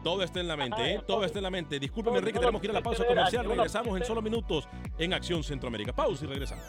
Todo 0.06 0.22
está 0.22 0.39
en 0.39 0.48
la 0.48 0.56
mente, 0.56 0.94
¿eh? 0.94 1.02
Todo 1.04 1.26
está 1.26 1.39
en 1.39 1.44
la 1.44 1.50
mente. 1.50 1.80
Discúlpeme, 1.80 2.20
Enrique, 2.20 2.38
tenemos 2.38 2.62
que 2.62 2.68
ir 2.68 2.72
a 2.72 2.76
la 2.76 2.84
pausa 2.84 3.08
comercial. 3.08 3.44
Regresamos 3.44 4.00
en 4.00 4.06
solo 4.06 4.22
minutos 4.22 4.70
en 5.00 5.13
Acción 5.15 5.44
Centroamérica. 5.44 5.94
Pausa 5.94 6.26
y 6.26 6.28
regresamos. 6.28 6.63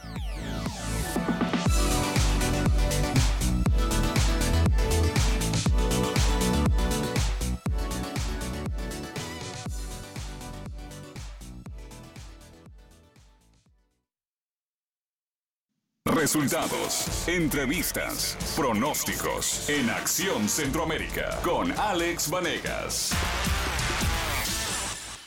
Resultados, 16.15 17.27
entrevistas, 17.27 18.39
pronósticos 18.55 19.69
en 19.69 19.91
Acción 19.91 20.49
Centroamérica 20.49 21.41
con 21.43 21.73
Alex 21.73 22.31
Vanegas. 22.31 23.13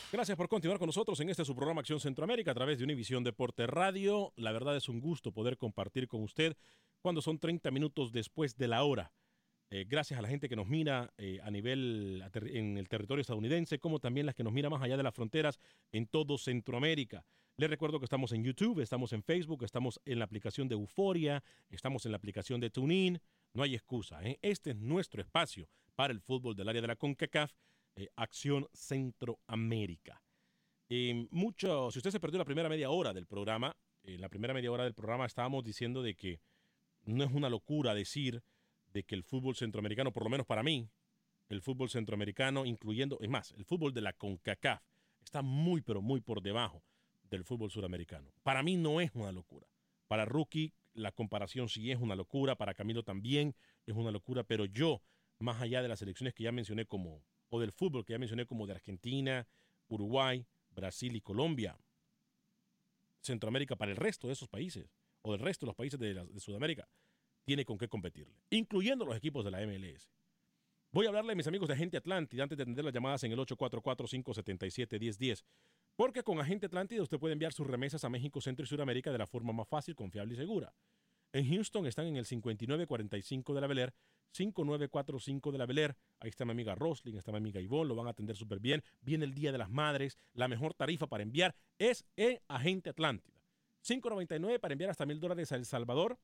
Gracias 0.09 0.37
por 0.37 0.47
continuar 0.47 0.79
con 0.79 0.87
nosotros 0.87 1.19
en 1.19 1.29
este 1.29 1.43
su 1.43 1.53
programa 1.53 1.81
Acción 1.81 1.99
Centroamérica 1.99 2.51
a 2.51 2.53
través 2.53 2.77
de 2.77 2.85
Univisión 2.85 3.25
Deporte 3.25 3.67
Radio. 3.67 4.31
La 4.37 4.53
verdad 4.53 4.77
es 4.77 4.87
un 4.87 5.01
gusto 5.01 5.33
poder 5.33 5.57
compartir 5.57 6.07
con 6.07 6.23
usted 6.23 6.55
cuando 7.01 7.21
son 7.21 7.39
30 7.39 7.69
minutos 7.71 8.13
después 8.13 8.55
de 8.55 8.69
la 8.69 8.85
hora. 8.85 9.11
Eh, 9.71 9.85
gracias 9.85 10.17
a 10.17 10.21
la 10.21 10.29
gente 10.29 10.47
que 10.47 10.55
nos 10.55 10.67
mira 10.67 11.13
eh, 11.17 11.39
a 11.43 11.51
nivel 11.51 12.23
en 12.33 12.77
el 12.77 12.87
territorio 12.87 13.21
estadounidense, 13.21 13.79
como 13.79 13.99
también 13.99 14.25
las 14.25 14.33
que 14.33 14.45
nos 14.45 14.53
mira 14.53 14.69
más 14.69 14.81
allá 14.81 14.95
de 14.95 15.03
las 15.03 15.13
fronteras 15.13 15.59
en 15.91 16.07
todo 16.07 16.37
Centroamérica. 16.37 17.25
Les 17.59 17.69
recuerdo 17.69 17.99
que 17.99 18.05
estamos 18.05 18.31
en 18.31 18.41
YouTube, 18.41 18.79
estamos 18.79 19.11
en 19.11 19.21
Facebook, 19.21 19.65
estamos 19.65 19.99
en 20.05 20.19
la 20.19 20.23
aplicación 20.23 20.69
de 20.69 20.75
Euforia, 20.75 21.43
estamos 21.69 22.05
en 22.05 22.13
la 22.13 22.17
aplicación 22.17 22.61
de 22.61 22.69
TuneIn. 22.69 23.19
No 23.53 23.63
hay 23.63 23.75
excusa. 23.75 24.23
¿eh? 24.23 24.39
Este 24.41 24.69
es 24.69 24.77
nuestro 24.77 25.21
espacio 25.21 25.67
para 25.93 26.13
el 26.13 26.21
fútbol 26.21 26.55
del 26.55 26.69
área 26.69 26.81
de 26.81 26.87
la 26.87 26.95
CONCACAF 26.95 27.51
eh, 27.97 28.07
Acción 28.15 28.65
Centroamérica. 28.71 30.23
Eh, 30.87 31.27
mucho, 31.31 31.91
si 31.91 31.99
usted 31.99 32.11
se 32.11 32.21
perdió 32.21 32.39
la 32.39 32.45
primera 32.45 32.69
media 32.69 32.91
hora 32.91 33.13
del 33.13 33.27
programa, 33.27 33.75
en 34.03 34.21
la 34.21 34.29
primera 34.29 34.53
media 34.53 34.71
hora 34.71 34.85
del 34.85 34.93
programa 34.93 35.25
estábamos 35.25 35.65
diciendo 35.65 36.01
de 36.01 36.15
que 36.15 36.39
no 37.03 37.25
es 37.25 37.31
una 37.33 37.49
locura 37.49 37.93
decir 37.93 38.41
de 38.93 39.03
que 39.03 39.15
el 39.15 39.23
fútbol 39.23 39.57
centroamericano, 39.57 40.13
por 40.13 40.23
lo 40.23 40.29
menos 40.29 40.47
para 40.47 40.63
mí, 40.63 40.89
el 41.49 41.61
fútbol 41.61 41.89
centroamericano, 41.89 42.65
incluyendo, 42.65 43.17
es 43.19 43.27
más, 43.27 43.51
el 43.51 43.65
fútbol 43.65 43.93
de 43.93 43.99
la 43.99 44.13
CONCACAF, 44.13 44.81
está 45.21 45.41
muy, 45.41 45.81
pero 45.81 46.01
muy 46.01 46.21
por 46.21 46.41
debajo 46.41 46.85
del 47.29 47.43
fútbol 47.43 47.71
suramericano. 47.71 48.31
Para 48.43 48.63
mí 48.63 48.75
no 48.75 49.01
es 49.01 49.11
una 49.13 49.31
locura. 49.31 49.67
Para 50.07 50.25
Rookie 50.25 50.73
la 50.93 51.11
comparación 51.11 51.69
sí 51.69 51.91
es 51.91 51.99
una 51.99 52.15
locura, 52.15 52.55
para 52.55 52.73
Camilo 52.73 53.03
también 53.03 53.55
es 53.85 53.95
una 53.95 54.11
locura, 54.11 54.43
pero 54.43 54.65
yo, 54.65 55.01
más 55.39 55.61
allá 55.61 55.81
de 55.81 55.87
las 55.87 56.01
elecciones 56.01 56.33
que 56.33 56.43
ya 56.43 56.51
mencioné 56.51 56.85
como, 56.85 57.23
o 57.49 57.59
del 57.59 57.71
fútbol 57.71 58.05
que 58.05 58.13
ya 58.13 58.19
mencioné 58.19 58.45
como 58.45 58.67
de 58.67 58.73
Argentina, 58.73 59.47
Uruguay, 59.87 60.45
Brasil 60.71 61.15
y 61.15 61.21
Colombia, 61.21 61.77
Centroamérica 63.21 63.75
para 63.75 63.91
el 63.91 63.97
resto 63.97 64.27
de 64.27 64.33
esos 64.33 64.47
países, 64.47 64.89
o 65.21 65.31
del 65.31 65.41
resto 65.41 65.65
de 65.65 65.69
los 65.69 65.75
países 65.75 65.99
de, 65.99 66.13
de 66.13 66.39
Sudamérica, 66.39 66.87
tiene 67.43 67.65
con 67.65 67.77
qué 67.77 67.87
competirle, 67.87 68.35
incluyendo 68.49 69.05
los 69.05 69.15
equipos 69.15 69.45
de 69.45 69.51
la 69.51 69.65
MLS. 69.65 70.09
Voy 70.91 71.05
a 71.05 71.09
hablarle 71.09 71.33
a 71.33 71.35
mis 71.35 71.45
amigos 71.45 71.67
de 71.67 71.75
Agente 71.75 71.97
Atlántida 71.97 72.43
antes 72.43 72.57
de 72.57 72.63
atender 72.63 72.83
las 72.83 72.93
llamadas 72.93 73.23
en 73.23 73.31
el 73.31 73.37
844-577-1010. 73.39 75.43
Porque 75.99 76.23
con 76.23 76.39
Agente 76.39 76.67
Atlántida 76.67 77.03
usted 77.03 77.19
puede 77.19 77.33
enviar 77.33 77.51
sus 77.51 77.67
remesas 77.67 78.05
a 78.05 78.09
México, 78.09 78.39
Centro 78.39 78.63
y 78.63 78.67
Sudamérica 78.67 79.11
de 79.11 79.17
la 79.17 79.27
forma 79.27 79.51
más 79.51 79.67
fácil, 79.67 79.97
confiable 79.97 80.33
y 80.33 80.37
segura. 80.37 80.73
En 81.33 81.45
Houston 81.45 81.85
están 81.87 82.05
en 82.05 82.15
el 82.15 82.25
5945 82.25 83.53
de 83.53 83.59
la 83.59 83.67
Bel 83.67 83.91
5945 84.31 85.51
de 85.51 85.57
la 85.57 85.65
Bel 85.65 85.93
Ahí 86.21 86.29
está 86.29 86.45
mi 86.45 86.51
amiga 86.51 86.73
Rosling, 86.73 87.15
está 87.15 87.33
mi 87.33 87.39
amiga 87.39 87.59
Ivonne, 87.59 87.89
lo 87.89 87.95
van 87.95 88.07
a 88.07 88.11
atender 88.11 88.37
súper 88.37 88.61
bien. 88.61 88.81
Viene 89.01 89.25
el 89.25 89.33
Día 89.33 89.51
de 89.51 89.57
las 89.57 89.69
Madres. 89.69 90.17
La 90.35 90.47
mejor 90.47 90.73
tarifa 90.73 91.05
para 91.07 91.21
enviar 91.21 91.53
es 91.77 92.05
en 92.15 92.39
Agente 92.47 92.91
Atlántida. 92.91 93.35
5.99 93.85 94.57
para 94.57 94.71
enviar 94.71 94.91
hasta 94.91 95.05
mil 95.05 95.19
dólares 95.19 95.51
a 95.51 95.57
El 95.57 95.65
Salvador. 95.65 96.17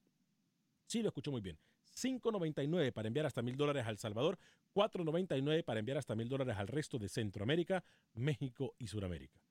Sí, 0.85 1.01
lo 1.01 1.09
escucho 1.09 1.31
muy 1.31 1.41
bien. 1.41 1.59
5.99 1.93 2.93
para 2.93 3.09
enviar 3.09 3.25
hasta 3.25 3.41
mil 3.41 3.57
dólares 3.57 3.85
a 3.85 3.89
El 3.89 3.97
Salvador, 3.97 4.39
4.99 4.73 5.65
para 5.65 5.81
enviar 5.81 5.97
hasta 5.97 6.15
mil 6.15 6.29
dólares 6.29 6.55
al 6.55 6.69
resto 6.69 6.97
de 6.97 7.09
Centroamérica, 7.09 7.83
México 8.13 8.73
y 8.79 8.87
Sudamérica. 8.87 9.44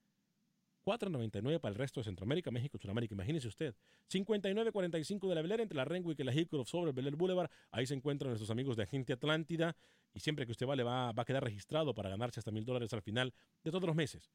4.99 0.85 1.61
para 1.61 1.73
el 1.73 1.79
resto 1.79 2.01
de 2.01 2.05
Centroamérica, 2.05 2.51
México 2.51 2.79
Sudamérica. 2.79 3.15
Imagínese 3.15 3.49
usted. 3.49 3.75
59.45 4.13 5.29
de 5.29 5.35
la 5.35 5.43
Bel 5.43 5.61
entre 5.61 5.77
la 5.77 5.85
Renwick 5.85 6.19
y 6.21 6.25
la 6.25 6.35
Hillcroft 6.35 6.69
sobre 6.69 6.91
el 6.91 6.95
Bel 6.95 7.17
Boulevard. 7.17 7.51
Ahí 7.71 7.87
se 7.87 7.95
encuentran 7.95 8.31
nuestros 8.31 8.51
amigos 8.51 8.77
de 8.77 8.85
Agente 8.85 9.13
Atlántida. 9.13 9.77
Y 10.13 10.21
siempre 10.21 10.47
que 10.47 10.53
usted 10.53 10.67
va, 10.67 10.77
le 10.77 10.83
va, 10.83 11.13
va 11.13 11.23
a 11.23 11.27
quedar 11.27 11.43
registrado 11.43 11.95
para 11.95 12.11
ganarse 12.11 12.41
hasta 12.41 12.51
mil 12.51 12.65
dólares 12.65 12.93
al 12.93 13.03
final 13.03 13.33
de 13.63 13.71
todos 13.71 13.85
los 13.85 13.97
meses. 13.97 14.31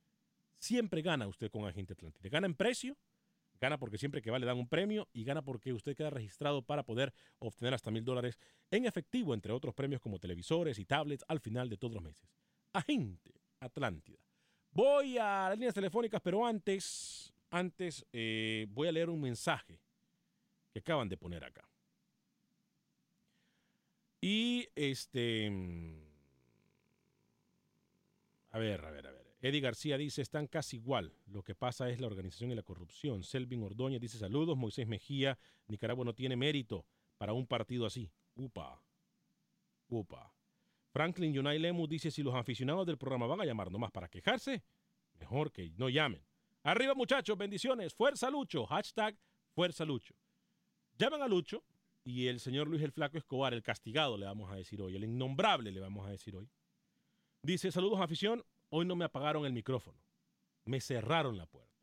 Siempre 0.57 1.01
gana 1.01 1.27
usted 1.27 1.49
con 1.49 1.65
Agente 1.65 1.93
Atlántida. 1.93 2.29
Gana 2.29 2.47
en 2.47 2.55
precio 2.55 2.97
Gana 3.59 3.77
porque 3.77 3.97
siempre 3.97 4.21
que 4.21 4.31
va 4.31 4.39
le 4.39 4.45
dan 4.45 4.57
un 4.57 4.67
premio 4.67 5.09
y 5.11 5.23
gana 5.23 5.41
porque 5.41 5.73
usted 5.73 5.95
queda 5.95 6.09
registrado 6.09 6.61
para 6.61 6.83
poder 6.83 7.13
obtener 7.39 7.73
hasta 7.73 7.91
mil 7.91 8.05
dólares 8.05 8.39
en 8.71 8.85
efectivo, 8.85 9.33
entre 9.33 9.51
otros 9.51 9.73
premios 9.73 10.01
como 10.01 10.19
televisores 10.19 10.79
y 10.79 10.85
tablets 10.85 11.25
al 11.27 11.39
final 11.39 11.69
de 11.69 11.77
todos 11.77 11.93
los 11.93 12.03
meses. 12.03 12.29
Agente 12.71 13.33
Atlántida. 13.59 14.28
Voy 14.71 15.17
a 15.17 15.49
las 15.49 15.57
líneas 15.57 15.73
telefónicas, 15.73 16.21
pero 16.21 16.45
antes, 16.45 17.33
antes 17.49 18.05
eh, 18.13 18.67
voy 18.69 18.87
a 18.87 18.91
leer 18.91 19.09
un 19.09 19.21
mensaje 19.21 19.79
que 20.71 20.79
acaban 20.79 21.09
de 21.09 21.17
poner 21.17 21.43
acá. 21.43 21.67
Y 24.21 24.67
este... 24.75 25.49
Mm, 25.49 26.09
a 28.51 28.59
ver, 28.59 28.85
a 28.85 28.91
ver, 28.91 29.07
a 29.07 29.11
ver. 29.11 29.19
Eddie 29.41 29.61
García 29.61 29.97
dice, 29.97 30.21
están 30.21 30.47
casi 30.47 30.77
igual. 30.77 31.13
Lo 31.27 31.43
que 31.43 31.55
pasa 31.55 31.89
es 31.89 32.01
la 32.01 32.07
organización 32.07 32.51
y 32.51 32.55
la 32.55 32.63
corrupción. 32.63 33.23
Selvin 33.23 33.63
Ordóñez 33.63 34.01
dice, 34.01 34.17
saludos. 34.17 34.57
Moisés 34.57 34.87
Mejía, 34.87 35.37
Nicaragua 35.67 36.03
no 36.03 36.13
tiene 36.13 36.35
mérito 36.35 36.85
para 37.17 37.33
un 37.33 37.47
partido 37.47 37.85
así. 37.85 38.11
Upa. 38.35 38.81
Upa. 39.87 40.33
Franklin 40.99 41.31
Yunay 41.31 41.59
Lemus 41.59 41.87
dice, 41.87 42.11
si 42.11 42.21
los 42.21 42.35
aficionados 42.35 42.85
del 42.85 42.97
programa 42.97 43.25
van 43.25 43.39
a 43.39 43.45
llamar 43.45 43.71
nomás 43.71 43.89
para 43.89 44.09
quejarse, 44.09 44.61
mejor 45.17 45.49
que 45.49 45.71
no 45.77 45.87
llamen. 45.87 46.21
Arriba 46.61 46.93
muchachos, 46.93 47.37
bendiciones. 47.37 47.93
Fuerza 47.93 48.29
Lucho. 48.29 48.65
Hashtag 48.65 49.17
Fuerza 49.55 49.85
Lucho. 49.85 50.13
Llaman 50.97 51.21
a 51.21 51.29
Lucho 51.29 51.63
y 52.03 52.27
el 52.27 52.41
señor 52.41 52.67
Luis 52.67 52.81
el 52.81 52.91
Flaco 52.91 53.17
Escobar, 53.17 53.53
el 53.53 53.63
castigado 53.63 54.17
le 54.17 54.25
vamos 54.25 54.51
a 54.51 54.55
decir 54.55 54.81
hoy, 54.81 54.97
el 54.97 55.05
innombrable 55.05 55.71
le 55.71 55.79
vamos 55.79 56.05
a 56.05 56.11
decir 56.11 56.35
hoy. 56.35 56.49
Dice, 57.43 57.71
saludos 57.71 58.01
afición, 58.01 58.43
Hoy 58.67 58.85
no 58.85 58.97
me 58.97 59.05
apagaron 59.05 59.45
el 59.45 59.53
micrófono. 59.53 60.03
Me 60.65 60.81
cerraron 60.81 61.37
la 61.37 61.45
puerta. 61.45 61.81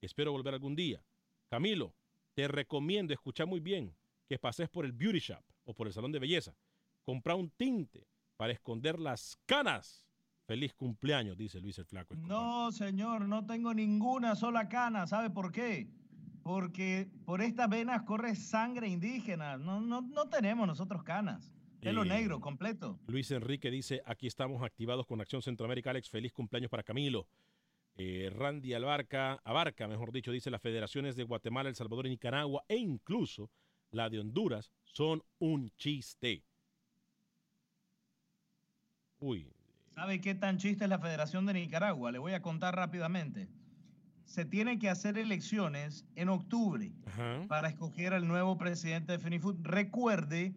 Espero 0.00 0.32
volver 0.32 0.54
algún 0.54 0.74
día. 0.74 1.04
Camilo, 1.46 1.94
te 2.34 2.48
recomiendo, 2.48 3.14
escuchar 3.14 3.46
muy 3.46 3.60
bien, 3.60 3.96
que 4.26 4.40
pases 4.40 4.68
por 4.68 4.84
el 4.84 4.90
beauty 4.90 5.20
shop 5.20 5.44
o 5.66 5.72
por 5.72 5.86
el 5.86 5.92
salón 5.92 6.10
de 6.10 6.18
belleza. 6.18 6.56
Compra 7.04 7.36
un 7.36 7.50
tinte 7.50 8.08
para 8.40 8.54
esconder 8.54 8.98
las 8.98 9.38
canas. 9.44 10.08
Feliz 10.46 10.72
cumpleaños, 10.72 11.36
dice 11.36 11.60
Luis 11.60 11.76
el 11.78 11.84
Flaco. 11.84 12.14
No, 12.16 12.72
señor, 12.72 13.28
no 13.28 13.44
tengo 13.44 13.74
ninguna 13.74 14.34
sola 14.34 14.66
cana. 14.66 15.06
¿Sabe 15.06 15.28
por 15.28 15.52
qué? 15.52 15.90
Porque 16.42 17.10
por 17.26 17.42
estas 17.42 17.68
venas 17.68 18.00
corre 18.04 18.34
sangre 18.34 18.88
indígena. 18.88 19.58
No, 19.58 19.82
no, 19.82 20.00
no 20.00 20.30
tenemos 20.30 20.66
nosotros 20.66 21.02
canas. 21.02 21.52
Pelo 21.82 22.02
negro, 22.02 22.40
completo. 22.40 22.98
Luis 23.08 23.30
Enrique 23.30 23.70
dice, 23.70 24.00
aquí 24.06 24.26
estamos 24.26 24.62
activados 24.62 25.06
con 25.06 25.20
Acción 25.20 25.42
Centroamérica. 25.42 25.90
Alex, 25.90 26.08
feliz 26.08 26.32
cumpleaños 26.32 26.70
para 26.70 26.82
Camilo. 26.82 27.28
Eh, 27.96 28.30
Randy 28.34 28.72
Albarca, 28.72 29.38
Abarca, 29.44 29.86
mejor 29.86 30.12
dicho, 30.12 30.32
dice, 30.32 30.50
las 30.50 30.62
federaciones 30.62 31.14
de 31.14 31.24
Guatemala, 31.24 31.68
El 31.68 31.76
Salvador 31.76 32.06
y 32.06 32.10
Nicaragua, 32.10 32.64
e 32.68 32.78
incluso 32.78 33.50
la 33.90 34.08
de 34.08 34.18
Honduras, 34.18 34.72
son 34.84 35.22
un 35.38 35.70
chiste. 35.76 36.42
Uy. 39.20 39.46
¿Sabe 39.90 40.20
qué 40.20 40.34
tan 40.34 40.58
chiste 40.58 40.84
es 40.84 40.90
la 40.90 40.98
Federación 40.98 41.46
de 41.46 41.54
Nicaragua? 41.54 42.10
Le 42.10 42.18
voy 42.18 42.32
a 42.32 42.42
contar 42.42 42.74
rápidamente. 42.74 43.48
Se 44.24 44.44
tienen 44.44 44.78
que 44.78 44.88
hacer 44.88 45.18
elecciones 45.18 46.06
en 46.14 46.28
octubre 46.28 46.92
para 47.48 47.68
escoger 47.68 48.14
al 48.14 48.28
nuevo 48.28 48.56
presidente 48.56 49.12
de 49.12 49.18
FENIFUT. 49.18 49.66
Recuerde 49.66 50.54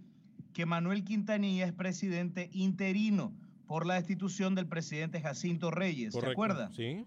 que 0.53 0.65
Manuel 0.65 1.03
Quintanilla 1.03 1.65
es 1.65 1.73
presidente 1.73 2.49
interino 2.53 3.33
por 3.65 3.85
la 3.85 3.95
destitución 3.95 4.55
del 4.55 4.67
presidente 4.67 5.19
Jacinto 5.19 5.71
Reyes. 5.71 6.13
¿Se 6.13 6.25
acuerda? 6.25 6.71
Sí. 6.71 7.05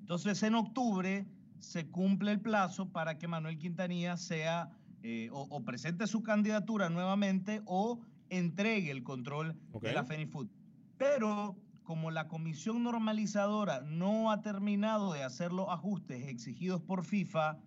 Entonces, 0.00 0.42
en 0.44 0.54
octubre 0.54 1.26
se 1.58 1.88
cumple 1.88 2.30
el 2.30 2.40
plazo 2.40 2.90
para 2.90 3.18
que 3.18 3.28
Manuel 3.28 3.58
Quintanilla 3.58 4.16
sea 4.16 4.70
eh, 5.02 5.28
o, 5.32 5.64
presente 5.64 6.06
su 6.06 6.22
candidatura 6.22 6.88
nuevamente 6.88 7.62
o 7.66 8.00
entregue 8.30 8.90
el 8.90 9.02
control 9.02 9.56
de 9.80 9.92
la 9.92 10.04
FENIFUT. 10.04 10.50
Pero 10.96 11.56
como 11.82 12.10
la 12.10 12.28
comisión 12.28 12.82
normalizadora 12.82 13.80
no 13.80 14.30
ha 14.30 14.42
terminado 14.42 15.12
de 15.12 15.22
hacer 15.22 15.52
los 15.52 15.68
ajustes 15.68 16.28
exigidos 16.28 16.82
por 16.82 17.04
FIFA, 17.04 17.58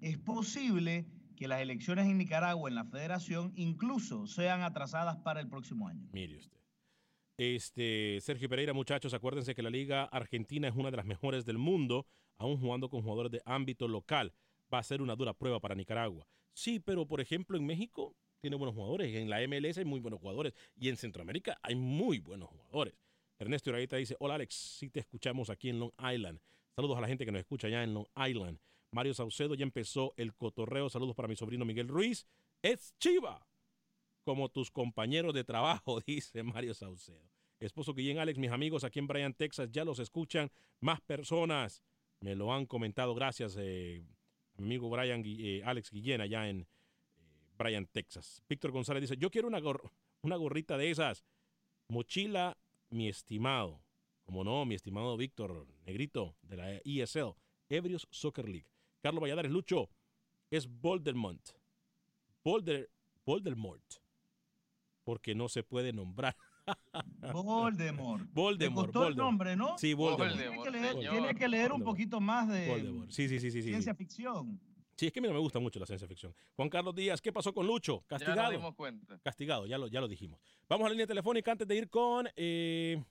es 0.00 0.18
posible 0.18 1.06
que 1.36 1.48
las 1.48 1.62
elecciones 1.62 2.06
en 2.06 2.18
Nicaragua, 2.18 2.68
en 2.68 2.74
la 2.74 2.84
federación, 2.84 3.52
incluso 3.56 4.26
sean 4.26 4.62
atrasadas 4.62 5.16
para 5.18 5.40
el 5.40 5.48
próximo 5.48 5.88
año. 5.88 6.06
Mire 6.12 6.36
usted. 6.36 6.60
Este, 7.38 8.18
Sergio 8.20 8.50
Pereira, 8.50 8.74
muchachos, 8.74 9.14
acuérdense 9.14 9.54
que 9.54 9.62
la 9.62 9.70
Liga 9.70 10.04
Argentina 10.04 10.68
es 10.68 10.76
una 10.76 10.90
de 10.90 10.98
las 10.98 11.06
mejores 11.06 11.46
del 11.46 11.56
mundo, 11.56 12.06
aún 12.36 12.58
jugando 12.60 12.90
con 12.90 13.00
jugadores 13.00 13.32
de 13.32 13.40
ámbito 13.46 13.88
local. 13.88 14.34
Va 14.72 14.80
a 14.80 14.82
ser 14.82 15.00
una 15.00 15.16
dura 15.16 15.32
prueba 15.32 15.58
para 15.58 15.74
Nicaragua. 15.74 16.26
Sí, 16.52 16.80
pero 16.80 17.06
por 17.06 17.22
ejemplo 17.22 17.56
en 17.56 17.64
México 17.64 18.14
tiene 18.40 18.56
buenos 18.56 18.74
jugadores, 18.74 19.14
en 19.14 19.28
la 19.28 19.46
MLS 19.46 19.78
hay 19.78 19.84
muy 19.84 20.00
buenos 20.00 20.20
jugadores 20.20 20.54
y 20.78 20.88
en 20.88 20.96
Centroamérica 20.96 21.58
hay 21.62 21.74
muy 21.74 22.18
buenos 22.18 22.48
jugadores. 22.48 22.94
Ernesto 23.38 23.70
Uraita 23.70 23.96
dice, 23.96 24.16
hola 24.18 24.34
Alex, 24.34 24.54
sí 24.54 24.90
te 24.90 25.00
escuchamos 25.00 25.50
aquí 25.50 25.70
en 25.70 25.80
Long 25.80 25.92
Island. 25.98 26.40
Saludos 26.76 26.98
a 26.98 27.00
la 27.00 27.08
gente 27.08 27.24
que 27.24 27.32
nos 27.32 27.40
escucha 27.40 27.68
allá 27.68 27.82
en 27.82 27.94
Long 27.94 28.06
Island. 28.16 28.58
Mario 28.92 29.14
Saucedo 29.14 29.54
ya 29.54 29.62
empezó 29.62 30.14
el 30.16 30.34
cotorreo. 30.34 30.88
Saludos 30.88 31.14
para 31.14 31.28
mi 31.28 31.36
sobrino 31.36 31.64
Miguel 31.64 31.88
Ruiz. 31.88 32.26
Es 32.62 32.94
chiva, 32.98 33.46
como 34.24 34.48
tus 34.48 34.70
compañeros 34.70 35.34
de 35.34 35.44
trabajo, 35.44 36.00
dice 36.06 36.42
Mario 36.42 36.74
Saucedo. 36.74 37.30
Esposo 37.60 37.94
Guillén 37.94 38.18
Alex, 38.18 38.38
mis 38.38 38.50
amigos 38.50 38.84
aquí 38.84 38.98
en 38.98 39.06
Bryan, 39.06 39.34
Texas, 39.34 39.70
ya 39.70 39.84
los 39.84 39.98
escuchan 39.98 40.50
más 40.80 41.00
personas. 41.00 41.82
Me 42.20 42.34
lo 42.34 42.52
han 42.52 42.66
comentado. 42.66 43.14
Gracias, 43.14 43.56
eh, 43.58 44.02
mi 44.56 44.64
amigo 44.64 44.88
Brian, 44.90 45.22
eh, 45.24 45.62
Alex 45.64 45.90
Guillén, 45.90 46.20
allá 46.20 46.48
en 46.48 46.66
Bryan, 47.60 47.86
Texas. 47.86 48.42
Víctor 48.48 48.70
González 48.70 49.02
dice: 49.02 49.18
Yo 49.18 49.30
quiero 49.30 49.46
una, 49.46 49.60
una 50.22 50.36
gorrita 50.36 50.78
de 50.78 50.90
esas. 50.90 51.26
Mochila, 51.88 52.56
mi 52.88 53.08
estimado. 53.08 53.82
Como 54.24 54.44
no, 54.44 54.64
mi 54.64 54.76
estimado 54.76 55.16
Víctor 55.18 55.66
Negrito 55.84 56.36
de 56.42 56.56
la 56.56 56.70
ESL, 56.84 57.34
Ebrios 57.68 58.08
Soccer 58.10 58.48
League. 58.48 58.68
Carlos 59.02 59.20
Valladares 59.20 59.50
Lucho 59.52 59.90
es 60.50 60.66
Voldemort. 60.68 61.42
Bolder, 62.42 62.90
Voldemort. 63.26 63.84
Porque 65.04 65.34
no 65.34 65.48
se 65.48 65.62
puede 65.62 65.92
nombrar. 65.92 66.36
Voldemort. 67.34 68.26
Voldemort. 68.32 68.86
costó 68.86 69.08
el 69.08 69.16
nombre, 69.16 69.56
¿no? 69.56 69.76
Sí, 69.76 69.92
Voldemort. 69.92 70.70
Tiene 70.98 71.34
que 71.34 71.48
leer, 71.48 71.72
un 71.72 71.82
poquito 71.82 72.20
más 72.20 72.48
de 72.48 73.04
Sí, 73.08 73.28
sí, 73.28 73.38
sí, 73.38 73.50
sí, 73.50 73.62
ciencia 73.62 73.94
ficción. 73.94 74.58
Sí, 75.00 75.06
es 75.06 75.14
que 75.14 75.20
a 75.20 75.22
mí 75.22 75.28
no 75.28 75.32
me 75.32 75.40
gusta 75.40 75.58
mucho 75.58 75.80
la 75.80 75.86
ciencia 75.86 76.06
ficción. 76.06 76.34
Juan 76.56 76.68
Carlos 76.68 76.94
Díaz, 76.94 77.22
¿qué 77.22 77.32
pasó 77.32 77.54
con 77.54 77.66
Lucho? 77.66 78.04
Castigado. 78.06 78.36
Ya 78.36 78.50
dimos 78.50 78.74
cuenta. 78.74 79.18
Castigado, 79.22 79.64
ya 79.64 79.78
lo, 79.78 79.86
ya 79.86 79.98
lo 79.98 80.06
dijimos. 80.06 80.38
Vamos 80.68 80.84
a 80.84 80.88
la 80.88 80.92
línea 80.92 81.06
telefónica 81.06 81.52
antes 81.52 81.66
de 81.66 81.74
ir 81.74 81.88
con 81.88 82.28
eh, 82.36 83.02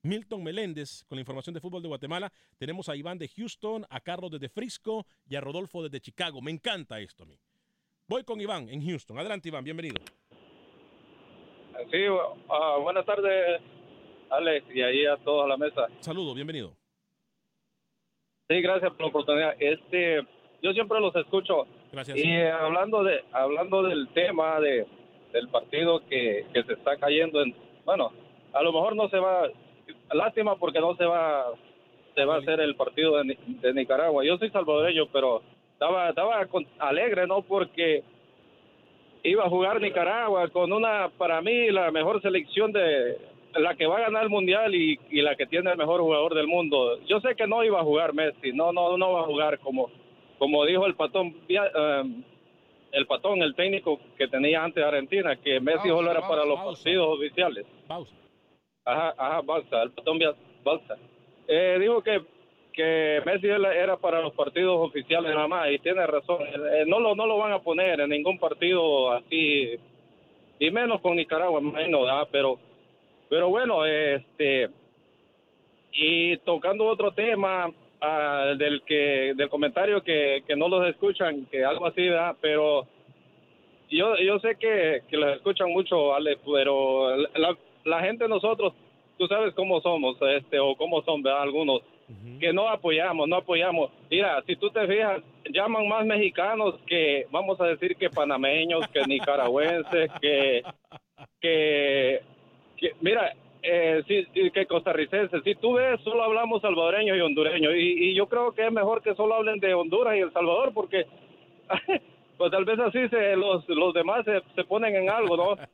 Milton 0.00 0.42
Meléndez 0.42 1.04
con 1.04 1.16
la 1.16 1.20
información 1.20 1.52
de 1.52 1.60
fútbol 1.60 1.82
de 1.82 1.88
Guatemala. 1.88 2.32
Tenemos 2.56 2.88
a 2.88 2.96
Iván 2.96 3.18
de 3.18 3.28
Houston, 3.28 3.84
a 3.90 4.00
Carlos 4.00 4.30
desde 4.30 4.48
Frisco 4.48 5.04
y 5.28 5.36
a 5.36 5.42
Rodolfo 5.42 5.82
desde 5.82 6.00
Chicago. 6.00 6.40
Me 6.40 6.52
encanta 6.52 6.98
esto 7.00 7.24
a 7.24 7.26
mí. 7.26 7.38
Voy 8.08 8.24
con 8.24 8.40
Iván 8.40 8.70
en 8.70 8.82
Houston. 8.86 9.18
Adelante, 9.18 9.50
Iván, 9.50 9.62
bienvenido. 9.62 10.02
Sí, 11.90 12.08
uh, 12.08 12.80
buenas 12.82 13.04
tardes, 13.04 13.60
Alex, 14.30 14.74
y 14.74 14.80
ahí 14.80 15.04
a 15.04 15.18
todos 15.18 15.44
a 15.44 15.48
la 15.48 15.58
mesa. 15.58 15.86
Saludos, 16.00 16.34
bienvenido. 16.34 16.74
Sí, 18.48 18.58
gracias 18.62 18.90
por 18.92 19.00
la 19.02 19.06
oportunidad. 19.08 19.54
Este, 19.60 20.22
yo 20.62 20.72
siempre 20.72 21.00
los 21.00 21.14
escucho. 21.16 21.66
Gracias. 21.92 22.16
Y 22.18 22.22
eh, 22.30 22.50
hablando 22.50 23.02
de 23.04 23.22
hablando 23.32 23.82
del 23.82 24.08
tema 24.08 24.60
de 24.60 24.86
del 25.32 25.48
partido 25.48 26.00
que, 26.08 26.46
que 26.54 26.62
se 26.62 26.72
está 26.74 26.96
cayendo 26.96 27.42
en, 27.42 27.54
bueno, 27.84 28.10
a 28.52 28.62
lo 28.62 28.72
mejor 28.72 28.96
no 28.96 29.08
se 29.10 29.18
va, 29.18 29.48
lástima 30.12 30.56
porque 30.56 30.80
no 30.80 30.96
se 30.96 31.04
va 31.04 31.44
se 32.14 32.24
va 32.24 32.36
a 32.36 32.38
hacer 32.38 32.60
el 32.60 32.74
partido 32.76 33.22
de, 33.22 33.36
de 33.46 33.74
Nicaragua. 33.74 34.24
Yo 34.24 34.38
soy 34.38 34.48
salvadoreño, 34.50 35.06
pero 35.12 35.42
estaba 35.72 36.08
estaba 36.08 36.46
con- 36.46 36.66
alegre, 36.78 37.26
¿no? 37.26 37.42
Porque 37.42 38.02
iba 39.22 39.44
a 39.44 39.48
jugar 39.50 39.80
Nicaragua 39.80 40.48
con 40.48 40.72
una, 40.72 41.10
para 41.18 41.40
mí, 41.42 41.70
la 41.70 41.90
mejor 41.90 42.22
selección 42.22 42.72
de 42.72 43.18
la 43.56 43.74
que 43.74 43.86
va 43.86 43.98
a 43.98 44.02
ganar 44.02 44.22
el 44.22 44.28
mundial 44.30 44.74
y, 44.74 44.98
y 45.10 45.20
la 45.22 45.34
que 45.34 45.46
tiene 45.46 45.70
el 45.70 45.76
mejor 45.78 46.00
jugador 46.00 46.34
del 46.34 46.46
mundo. 46.46 46.98
Yo 47.06 47.20
sé 47.20 47.34
que 47.36 47.46
no 47.46 47.64
iba 47.64 47.80
a 47.80 47.84
jugar 47.84 48.14
Messi, 48.14 48.52
no, 48.52 48.72
no, 48.72 48.96
no 48.96 49.12
va 49.12 49.20
a 49.20 49.24
jugar 49.24 49.58
como, 49.58 49.90
como 50.38 50.64
dijo 50.64 50.86
el 50.86 50.94
patón, 50.94 51.34
eh, 51.48 52.02
el 52.92 53.06
patón, 53.06 53.42
el 53.42 53.54
técnico 53.54 54.00
que 54.16 54.28
tenía 54.28 54.62
antes 54.64 54.84
Argentina, 54.84 55.36
que 55.36 55.60
Messi 55.60 55.88
Bausa, 55.88 55.96
solo 55.96 56.10
era 56.10 56.20
para 56.20 56.36
Bausa, 56.42 56.48
los 56.48 56.58
Bausa. 56.58 56.82
partidos 56.82 57.16
oficiales. 57.18 57.66
Pausa. 57.86 58.12
Ajá, 58.84 59.14
ajá, 59.18 59.40
Balsa, 59.42 59.82
el 59.82 59.90
patón 59.90 60.18
Balsa. 60.64 60.96
Eh, 61.48 61.76
dijo 61.80 62.02
que, 62.02 62.22
que 62.72 63.20
Messi 63.26 63.48
era 63.48 63.74
era 63.74 63.96
para 63.96 64.20
los 64.20 64.32
partidos 64.32 64.76
oficiales 64.78 65.34
nada 65.34 65.48
más, 65.48 65.70
y 65.70 65.78
tiene 65.78 66.06
razón. 66.06 66.38
Eh, 66.42 66.84
no, 66.86 67.00
lo, 67.00 67.14
no 67.14 67.26
lo 67.26 67.38
van 67.38 67.52
a 67.52 67.58
poner 67.58 68.00
en 68.00 68.10
ningún 68.10 68.38
partido 68.38 69.10
así, 69.12 69.74
y 70.58 70.70
menos 70.70 71.00
con 71.00 71.16
Nicaragua, 71.16 71.60
menos, 71.60 72.02
¿verdad? 72.02 72.28
Pero, 72.30 72.58
pero 73.28 73.48
bueno, 73.48 73.84
este. 73.84 74.70
Y 75.92 76.36
tocando 76.38 76.86
otro 76.86 77.12
tema 77.12 77.70
ah, 78.06 78.54
del 78.56 78.82
que 78.82 79.32
del 79.36 79.48
comentario 79.48 80.02
que, 80.02 80.42
que 80.46 80.56
no 80.56 80.68
los 80.68 80.86
escuchan, 80.88 81.46
que 81.50 81.64
algo 81.64 81.86
así, 81.86 82.02
¿verdad? 82.08 82.36
Pero 82.40 82.86
yo 83.90 84.16
yo 84.18 84.38
sé 84.40 84.56
que, 84.56 85.02
que 85.08 85.16
los 85.16 85.36
escuchan 85.36 85.70
mucho, 85.70 86.14
Ale, 86.14 86.38
pero 86.44 87.16
la, 87.16 87.56
la 87.84 88.00
gente 88.00 88.26
nosotros, 88.28 88.72
tú 89.18 89.26
sabes 89.26 89.54
cómo 89.54 89.80
somos, 89.80 90.16
este, 90.36 90.58
o 90.58 90.74
cómo 90.76 91.02
son, 91.02 91.22
¿verdad? 91.22 91.42
Algunos 91.42 91.82
que 92.38 92.52
no 92.52 92.68
apoyamos, 92.68 93.28
no 93.28 93.36
apoyamos. 93.36 93.90
Mira, 94.08 94.40
si 94.46 94.54
tú 94.54 94.70
te 94.70 94.86
fijas, 94.86 95.20
llaman 95.50 95.88
más 95.88 96.06
mexicanos 96.06 96.76
que, 96.86 97.26
vamos 97.32 97.60
a 97.60 97.66
decir, 97.66 97.96
que 97.96 98.08
panameños, 98.10 98.86
que 98.92 99.00
nicaragüenses, 99.08 100.10
que, 100.20 100.62
que, 101.40 102.20
que- 102.76 102.92
mira, 103.00 103.34
eh, 103.62 104.02
sí, 104.06 104.26
sí, 104.34 104.50
que 104.50 104.66
costarricenses. 104.66 105.42
Si 105.44 105.54
tú 105.56 105.74
ves, 105.74 106.00
solo 106.02 106.22
hablamos 106.22 106.62
salvadoreños 106.62 107.16
y 107.16 107.20
hondureños. 107.20 107.74
Y, 107.74 108.10
y 108.10 108.14
yo 108.14 108.28
creo 108.28 108.52
que 108.52 108.66
es 108.66 108.72
mejor 108.72 109.02
que 109.02 109.14
solo 109.14 109.34
hablen 109.34 109.58
de 109.60 109.74
Honduras 109.74 110.16
y 110.16 110.20
El 110.20 110.32
Salvador, 110.32 110.72
porque 110.74 111.06
pues 112.38 112.50
tal 112.50 112.64
vez 112.64 112.78
así 112.78 113.08
se, 113.08 113.36
los, 113.36 113.66
los 113.68 113.94
demás 113.94 114.24
se, 114.24 114.42
se 114.54 114.64
ponen 114.64 114.94
en 114.94 115.10
algo, 115.10 115.36
¿no? 115.36 115.56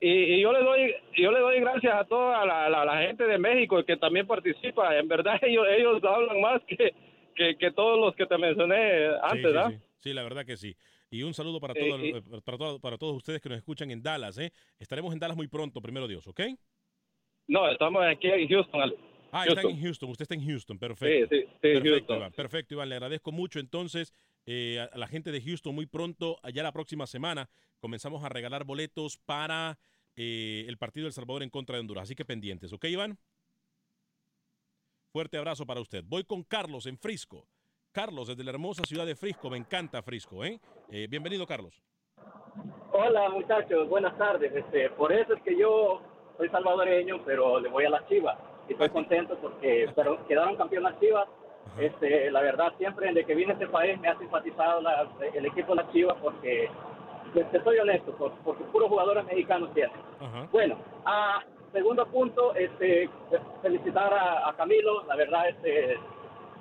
Y, 0.00 0.10
y 0.10 0.40
yo 0.42 0.52
le 0.52 0.60
doy 0.60 0.94
yo 1.16 1.32
le 1.32 1.40
doy 1.40 1.58
gracias 1.58 1.92
a 1.92 2.04
toda 2.04 2.46
la, 2.46 2.68
la, 2.70 2.84
la 2.84 3.02
gente 3.02 3.24
de 3.24 3.36
México 3.36 3.82
que 3.84 3.96
también 3.96 4.28
participa. 4.28 4.96
En 4.96 5.08
verdad 5.08 5.38
ellos 5.42 5.66
ellos 5.76 6.00
hablan 6.04 6.40
más 6.40 6.62
que, 6.68 6.94
que, 7.34 7.56
que 7.56 7.72
todos 7.72 7.98
los 7.98 8.14
que 8.14 8.24
te 8.26 8.38
mencioné 8.38 9.08
Sí, 9.08 9.16
antes, 9.22 9.40
sí, 9.40 9.42
¿verdad? 9.42 9.70
sí. 9.70 9.78
Sí, 9.98 10.12
la 10.14 10.22
verdad 10.22 10.46
que 10.46 10.56
sí. 10.56 10.76
Y 11.10 11.24
un 11.24 11.34
saludo 11.34 11.58
para, 11.58 11.74
Sí, 11.74 11.80
todo 11.80 11.98
eh, 12.00 12.22
para, 12.44 12.56
todo- 12.58 12.78
para 12.78 12.96
todos 12.96 13.16
ustedes 13.16 13.40
que 13.40 13.48
nos 13.48 13.58
escuchan 13.58 13.90
en 13.90 14.00
Dallas. 14.00 14.38
¿eh? 14.38 14.52
Estaremos 14.78 15.12
en 15.12 15.18
Dallas 15.18 15.36
muy 15.36 15.48
pronto, 15.48 15.80
primero 15.80 16.06
Dios, 16.06 16.24
¿ok? 16.28 16.42
No, 17.48 17.66
estamos 17.68 18.02
aquí 18.04 18.28
en 18.28 18.46
Houston. 18.48 18.80
Ah, 19.32 19.44
está 19.46 19.54
Houston. 19.62 19.70
en 19.72 19.82
Houston. 19.82 20.10
Usted 20.10 20.22
está 20.22 20.34
en 20.34 20.46
Houston. 20.46 20.76
Sí, 20.76 20.80
Perfecto. 20.80 21.34
sí, 21.34 21.42
sí, 21.42 21.48
Perfecto, 21.60 21.88
Houston. 21.90 22.16
Iván. 22.18 22.32
Perfecto, 22.32 22.74
Iván. 22.74 22.88
Le 22.90 22.94
agradezco 22.96 23.32
mucho. 23.32 23.58
Entonces, 23.58 24.12
eh, 24.46 24.86
a 24.92 24.96
la 24.98 25.06
gente 25.08 25.32
de 25.32 25.40
Houston, 25.40 25.74
muy 25.74 25.86
pronto, 25.86 26.38
allá 26.42 26.62
la 26.62 26.72
próxima 26.72 27.06
semana, 27.06 27.48
comenzamos 27.80 28.22
a 28.22 28.28
regalar 28.28 28.64
boletos 28.64 29.16
para 29.16 29.78
eh, 30.16 30.66
el 30.68 30.76
partido 30.76 31.04
del 31.04 31.12
Salvador 31.12 31.42
en 31.42 31.50
contra 31.50 31.76
de 31.76 31.80
Honduras. 31.80 32.04
Así 32.04 32.14
que 32.14 32.24
pendientes, 32.24 32.72
¿ok, 32.72 32.84
Iván? 32.84 33.18
Fuerte 35.10 35.38
abrazo 35.38 35.64
para 35.66 35.80
usted. 35.80 36.04
Voy 36.06 36.24
con 36.24 36.42
Carlos 36.44 36.86
en 36.86 36.98
Frisco. 36.98 37.46
Carlos, 37.92 38.28
desde 38.28 38.44
la 38.44 38.50
hermosa 38.50 38.82
ciudad 38.84 39.06
de 39.06 39.16
Frisco. 39.16 39.48
Me 39.48 39.56
encanta 39.56 40.02
Frisco, 40.02 40.44
¿eh? 40.44 40.60
Eh, 40.90 41.06
bienvenido, 41.08 41.46
Carlos. 41.46 41.82
Hola 42.92 43.30
muchachos, 43.30 43.88
buenas 43.88 44.16
tardes. 44.18 44.52
Este, 44.54 44.90
por 44.90 45.12
eso 45.12 45.34
es 45.34 45.42
que 45.42 45.58
yo 45.58 46.02
soy 46.38 46.48
salvadoreño, 46.48 47.20
pero 47.26 47.60
le 47.60 47.68
voy 47.68 47.84
a 47.84 47.90
las 47.90 48.06
Chivas. 48.08 48.38
Y 48.68 48.72
estoy 48.72 48.88
contento 48.88 49.36
porque 49.42 49.90
pero 49.94 50.24
quedaron 50.28 50.56
campeonas 50.56 50.98
Chivas. 51.00 51.28
Este, 51.78 52.30
la 52.30 52.40
verdad, 52.40 52.72
siempre 52.78 53.08
desde 53.08 53.24
que 53.26 53.34
vine 53.34 53.50
a 53.50 53.54
este 53.54 53.66
país 53.66 54.00
me 54.00 54.08
ha 54.08 54.16
simpatizado 54.18 54.80
la- 54.80 55.06
el 55.34 55.44
equipo 55.44 55.74
de 55.74 55.82
las 55.82 55.92
Chivas 55.92 56.16
porque, 56.22 56.70
te 57.34 57.62
soy 57.62 57.78
honesto, 57.78 58.12
por- 58.12 58.32
porque 58.44 58.64
puros 58.64 58.88
jugadores 58.88 59.24
mexicanos 59.26 59.72
tienen. 59.74 59.92
Ajá. 60.20 60.48
Bueno, 60.50 60.76
a 61.04 61.42
segundo 61.72 62.06
punto, 62.06 62.54
este, 62.54 63.10
felicitar 63.60 64.12
a, 64.14 64.48
a 64.48 64.56
Camilo. 64.56 65.04
La 65.06 65.14
verdad, 65.16 65.48
este, 65.50 65.98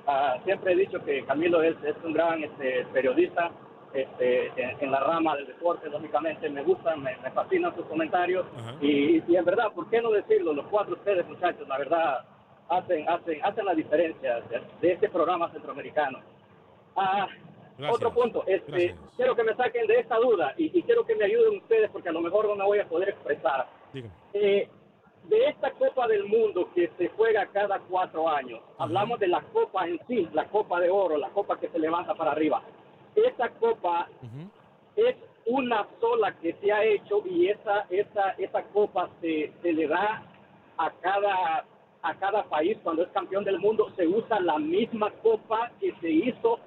ah, 0.07 0.37
siempre 0.43 0.73
he 0.73 0.75
dicho 0.75 1.03
que 1.05 1.23
Camilo 1.25 1.61
es, 1.63 1.75
es 1.83 1.95
un 2.03 2.13
gran 2.13 2.43
este, 2.43 2.85
periodista 2.91 3.49
este, 3.93 4.47
en, 4.55 4.77
en 4.81 4.91
la 4.91 4.99
rama 4.99 5.35
del 5.35 5.47
deporte, 5.47 5.89
lógicamente 5.89 6.49
me 6.49 6.63
gustan, 6.63 7.01
me, 7.01 7.15
me 7.17 7.31
fascinan 7.31 7.75
sus 7.75 7.85
comentarios 7.85 8.45
y, 8.81 9.23
y 9.31 9.35
en 9.35 9.45
verdad, 9.45 9.71
¿por 9.73 9.89
qué 9.89 10.01
no 10.01 10.11
decirlo? 10.11 10.53
Los 10.53 10.65
cuatro 10.67 10.93
ustedes, 10.95 11.27
muchachos, 11.27 11.67
la 11.67 11.77
verdad, 11.77 12.25
hacen, 12.69 13.07
hacen, 13.09 13.43
hacen 13.43 13.65
la 13.65 13.73
diferencia 13.73 14.41
de, 14.41 14.61
de 14.81 14.91
este 14.93 15.09
programa 15.09 15.49
centroamericano. 15.51 16.19
Ah, 16.95 17.27
Gracias. 17.77 17.95
otro 17.95 18.11
punto, 18.13 18.43
este, 18.47 18.71
Gracias. 18.71 18.97
quiero 19.15 19.35
que 19.35 19.43
me 19.43 19.55
saquen 19.55 19.85
de 19.87 19.99
esta 19.99 20.17
duda 20.17 20.53
y, 20.57 20.77
y 20.77 20.83
quiero 20.83 21.05
que 21.05 21.15
me 21.15 21.25
ayuden 21.25 21.57
ustedes 21.61 21.89
porque 21.91 22.09
a 22.09 22.11
lo 22.11 22.21
mejor 22.21 22.47
no 22.47 22.55
me 22.55 22.65
voy 22.65 22.79
a 22.79 22.87
poder 22.87 23.09
expresar. 23.09 23.67
Eh, 24.33 24.67
de 25.23 25.45
esta 25.49 25.71
Copa 25.71 26.07
del 26.07 26.23
Mundo 26.25 26.69
que 26.73 26.89
se 26.97 27.09
juega 27.09 27.45
cada 27.47 27.79
cuatro 27.79 28.29
años, 28.29 28.61
hablamos 28.77 29.19
de 29.19 29.27
la 29.27 29.41
Copa 29.41 29.85
en 29.87 29.99
sí, 30.07 30.27
la 30.33 30.45
Copa 30.45 30.79
de 30.79 30.89
Oro, 30.89 31.17
la 31.17 31.29
Copa 31.29 31.59
que 31.59 31.67
se 31.69 31.77
levanta 31.79 32.15
para 32.15 32.31
arriba. 32.31 32.61
Esta 33.25 33.49
Copa 33.49 34.07
es 34.95 35.15
una 35.45 35.87
sola 35.99 36.33
que 36.39 36.53
se 36.61 36.71
ha 36.71 36.83
hecho 36.83 37.23
y 37.25 37.47
esa, 37.47 37.85
esa, 37.89 38.31
esa 38.37 38.63
Copa 38.65 39.09
se, 39.21 39.51
se 39.61 39.73
le 39.73 39.87
da 39.87 40.23
a 40.77 40.91
cada, 41.01 41.65
a 42.03 42.15
cada 42.15 42.43
país 42.43 42.77
cuando 42.83 43.03
es 43.03 43.09
campeón 43.09 43.43
del 43.43 43.59
mundo. 43.59 43.91
Se 43.95 44.05
usa 44.07 44.39
la 44.39 44.59
misma 44.59 45.11
Copa 45.23 45.71
que 45.79 45.93
se 46.01 46.09
hizo 46.09 46.59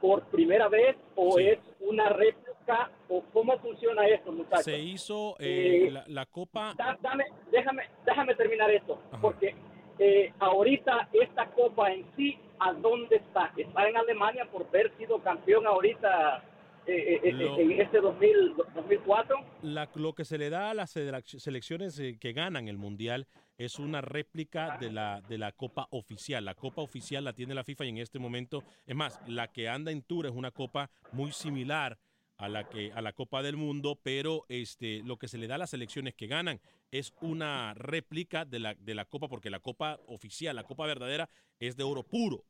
por 0.00 0.22
primera 0.24 0.68
vez 0.68 0.96
o 1.14 1.38
es 1.38 1.58
una 1.80 2.08
réplica 2.08 2.90
o 3.08 3.22
cómo 3.32 3.56
funciona 3.58 4.06
esto, 4.06 4.32
muchachos. 4.32 4.64
Se 4.64 4.78
hizo 4.78 5.36
eh, 5.38 5.86
Eh, 5.86 5.90
la, 5.90 6.04
la 6.08 6.26
Copa. 6.26 6.74
Da- 6.76 6.98
dame, 7.00 7.24
déjame, 7.50 7.84
déjame 8.04 8.34
terminar 8.34 8.70
esto, 8.70 8.98
porque 9.20 9.54
eh, 9.98 10.32
ahorita 10.40 11.08
esta 11.12 11.46
copa 11.50 11.92
en 11.92 12.04
sí, 12.16 12.38
¿a 12.64 12.72
dónde 12.74 13.16
está? 13.16 13.52
Está 13.56 13.88
en 13.88 13.96
Alemania 13.96 14.44
por 14.50 14.66
haber 14.66 14.92
sido 14.98 15.22
campeón 15.22 15.66
ahorita 15.66 16.44
eh, 16.86 17.20
eh, 17.22 17.32
Lo- 17.32 17.58
en 17.58 17.80
este 17.80 18.00
2000, 18.00 18.54
2004. 18.74 19.36
La- 19.62 19.88
lo 19.94 20.14
que 20.14 20.24
se 20.24 20.36
le 20.36 20.50
da 20.50 20.70
a 20.70 20.74
las 20.74 20.96
selec- 20.96 21.38
selecciones 21.38 21.96
eh, 22.00 22.16
que 22.20 22.32
ganan 22.32 22.66
el 22.66 22.76
Mundial 22.76 23.28
es 23.56 23.78
una 23.78 24.00
réplica 24.00 24.78
de 24.78 24.90
la, 24.90 25.20
de 25.28 25.38
la 25.38 25.52
Copa 25.52 25.86
Oficial. 25.90 26.44
La 26.44 26.54
Copa 26.56 26.82
Oficial 26.82 27.22
la 27.22 27.34
tiene 27.34 27.54
la 27.54 27.62
FIFA 27.62 27.84
y 27.84 27.88
en 27.90 27.98
este 27.98 28.18
momento, 28.18 28.64
es 28.84 28.96
más, 28.96 29.20
la 29.28 29.46
que 29.48 29.68
anda 29.68 29.92
en 29.92 30.02
Tour 30.02 30.26
es 30.26 30.32
una 30.32 30.50
copa 30.50 30.90
muy 31.12 31.30
similar 31.30 31.98
a 32.38 32.48
la 32.48 32.68
que 32.68 32.90
a 32.92 33.00
la 33.00 33.12
Copa 33.12 33.40
del 33.42 33.56
Mundo, 33.56 33.96
pero 34.02 34.44
este 34.48 35.02
lo 35.04 35.16
que 35.16 35.28
se 35.28 35.38
le 35.38 35.46
da 35.46 35.54
a 35.54 35.58
las 35.58 35.70
selecciones 35.70 36.14
que 36.14 36.26
ganan 36.26 36.60
es 36.90 37.14
una 37.20 37.72
réplica 37.74 38.44
de 38.44 38.58
la, 38.58 38.74
de 38.74 38.94
la 38.96 39.04
Copa, 39.04 39.28
porque 39.28 39.50
la 39.50 39.60
Copa 39.60 40.00
Oficial, 40.08 40.56
la 40.56 40.64
Copa 40.64 40.84
verdadera, 40.86 41.28
es 41.60 41.76
de 41.76 41.84
oro 41.84 42.02
puro. 42.02 42.42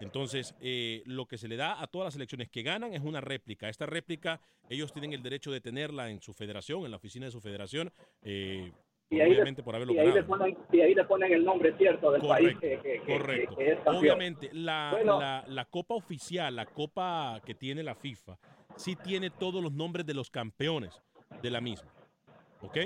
Entonces, 0.00 0.54
eh, 0.60 1.02
lo 1.06 1.26
que 1.26 1.38
se 1.38 1.48
le 1.48 1.56
da 1.56 1.82
a 1.82 1.86
todas 1.86 2.06
las 2.06 2.14
selecciones 2.14 2.48
que 2.48 2.62
ganan 2.62 2.94
es 2.94 3.00
una 3.02 3.20
réplica. 3.20 3.68
Esta 3.68 3.86
réplica, 3.86 4.40
ellos 4.68 4.92
tienen 4.92 5.12
el 5.12 5.22
derecho 5.22 5.50
de 5.50 5.60
tenerla 5.60 6.10
en 6.10 6.20
su 6.20 6.32
federación, 6.34 6.84
en 6.84 6.90
la 6.92 6.96
oficina 6.98 7.26
de 7.26 7.32
su 7.32 7.40
federación, 7.40 7.92
eh, 8.22 8.72
Y 9.10 9.20
obviamente 9.22 9.62
le, 9.62 9.64
por 9.64 9.74
haberlo 9.74 9.94
y, 9.94 9.98
ahí 9.98 10.06
le 10.06 10.12
ganado. 10.12 10.26
ponen, 10.28 10.58
y 10.70 10.80
ahí 10.80 10.94
le 10.94 11.04
ponen 11.04 11.32
el 11.32 11.44
nombre 11.44 11.74
cierto 11.78 12.12
del 12.12 12.20
país 12.22 12.54
Correcto, 12.54 12.60
que, 12.60 12.90
que- 12.90 13.00
que- 13.00 13.12
correcto. 13.18 13.56
que 13.56 13.72
es. 13.72 13.78
Obviamente, 13.86 14.50
la, 14.52 14.90
Bueno. 14.92 15.18
la- 15.18 15.44
la 15.48 15.64
copa 15.64 15.94
oficial, 15.94 16.54
la 16.54 16.66
copa 16.66 17.40
que 17.44 17.54
tiene 17.54 17.82
la 17.82 17.94
FIFA, 17.94 18.38
sí 18.76 18.94
tiene 19.02 19.30
todos 19.30 19.62
los 19.62 19.72
nombres 19.72 20.06
de 20.06 20.14
los 20.14 20.30
campeones 20.30 21.02
de 21.42 21.50
la 21.50 21.60
misma. 21.60 21.90
¿Ok? 22.60 22.76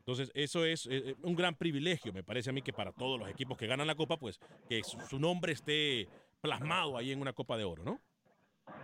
Entonces, 0.00 0.30
eso 0.34 0.64
es 0.64 0.86
eh, 0.90 1.14
un 1.22 1.34
gran 1.36 1.54
privilegio, 1.54 2.12
me 2.12 2.24
parece 2.24 2.50
a 2.50 2.52
mí, 2.52 2.62
que 2.62 2.72
para 2.72 2.92
todos 2.92 3.18
los 3.18 3.28
equipos 3.30 3.56
que 3.56 3.66
ganan 3.66 3.86
la 3.86 3.94
Copa, 3.94 4.16
pues 4.16 4.40
que 4.68 4.82
su, 4.82 5.18
nombre 5.18 5.52
esté 5.52 6.08
plasmado 6.40 6.96
ahí 6.96 7.12
en 7.12 7.20
una 7.20 7.32
Copa 7.32 7.56
de 7.56 7.64
Oro, 7.64 7.84
¿no? 7.84 8.00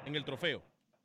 En 0.04 0.14
el 0.14 0.24
trofeo. 0.24 0.62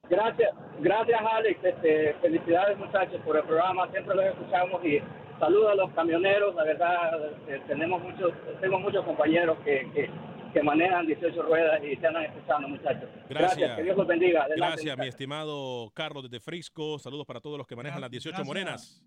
Gracias, 0.10 0.52
gracias 0.80 1.22
Alex. 1.22 1.64
Este, 1.64 2.14
felicidades 2.16 2.78
muchachos 2.78 3.22
por 3.24 3.38
el 3.38 3.44
programa, 3.44 3.90
siempre 3.92 4.16
los 4.16 4.26
escuchamos 4.26 4.84
y 4.84 5.00
saludos 5.40 5.72
a 5.72 5.76
los 5.76 5.92
camioneros. 5.92 6.56
La 6.56 6.64
verdad, 6.64 7.32
eh, 7.48 7.62
tenemos 7.68 8.02
muchos, 8.02 8.34
tengo 8.60 8.80
muchos 8.80 9.06
compañeros 9.06 9.58
que, 9.64 9.90
que, 9.94 10.10
que, 10.54 10.64
manejan 10.64 11.06
18 11.06 11.42
ruedas 11.44 11.82
y 11.84 11.96
se 11.96 12.08
andan 12.08 12.24
escuchando, 12.24 12.68
muchachos. 12.68 13.10
Gracias. 13.30 13.78
que 13.78 13.84
Dios 13.84 13.98
los 13.98 14.08
bendiga. 14.08 14.48
gracias, 14.56 14.98
mi 14.98 15.08
estimado 15.08 15.92
Carlos 15.94 16.24
desde 16.24 16.40
Frisco. 16.40 17.00
Saludos 17.00 17.26
para 17.26 17.40
todos 17.40 17.58
los 17.58 17.68
que 17.68 17.76
manejan 17.76 18.02
las 18.02 18.12
18 18.12 18.44
morenas. 18.44 19.04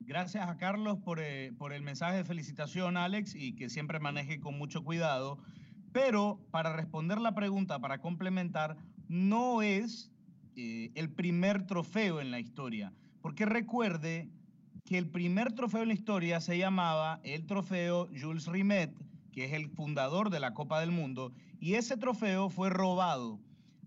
Gracias 0.00 0.48
a 0.48 0.56
Carlos 0.56 0.98
por, 0.98 1.20
eh, 1.20 1.52
por 1.56 1.72
el 1.72 1.82
mensaje 1.82 2.16
de 2.16 2.24
felicitación, 2.24 2.96
Alex, 2.96 3.36
y 3.36 3.54
que 3.54 3.68
siempre 3.68 4.00
maneje 4.00 4.40
con 4.40 4.58
mucho 4.58 4.82
cuidado. 4.82 5.38
Pero 5.92 6.40
para 6.50 6.74
responder 6.74 7.20
la 7.20 7.34
pregunta, 7.34 7.78
para 7.78 7.98
complementar, 7.98 8.76
no 9.08 9.62
es 9.62 10.10
eh, 10.56 10.90
el 10.94 11.10
primer 11.10 11.66
trofeo 11.66 12.20
en 12.20 12.30
la 12.30 12.40
historia. 12.40 12.92
Porque 13.20 13.46
recuerde 13.46 14.28
que 14.84 14.98
el 14.98 15.08
primer 15.08 15.52
trofeo 15.52 15.82
en 15.82 15.88
la 15.88 15.94
historia 15.94 16.40
se 16.40 16.58
llamaba 16.58 17.20
el 17.22 17.46
trofeo 17.46 18.08
Jules 18.18 18.46
Rimet, 18.46 18.92
que 19.32 19.44
es 19.44 19.52
el 19.52 19.68
fundador 19.68 20.30
de 20.30 20.40
la 20.40 20.54
Copa 20.54 20.80
del 20.80 20.90
Mundo, 20.90 21.32
y 21.60 21.74
ese 21.74 21.96
trofeo 21.96 22.50
fue 22.50 22.70
robado. 22.70 23.38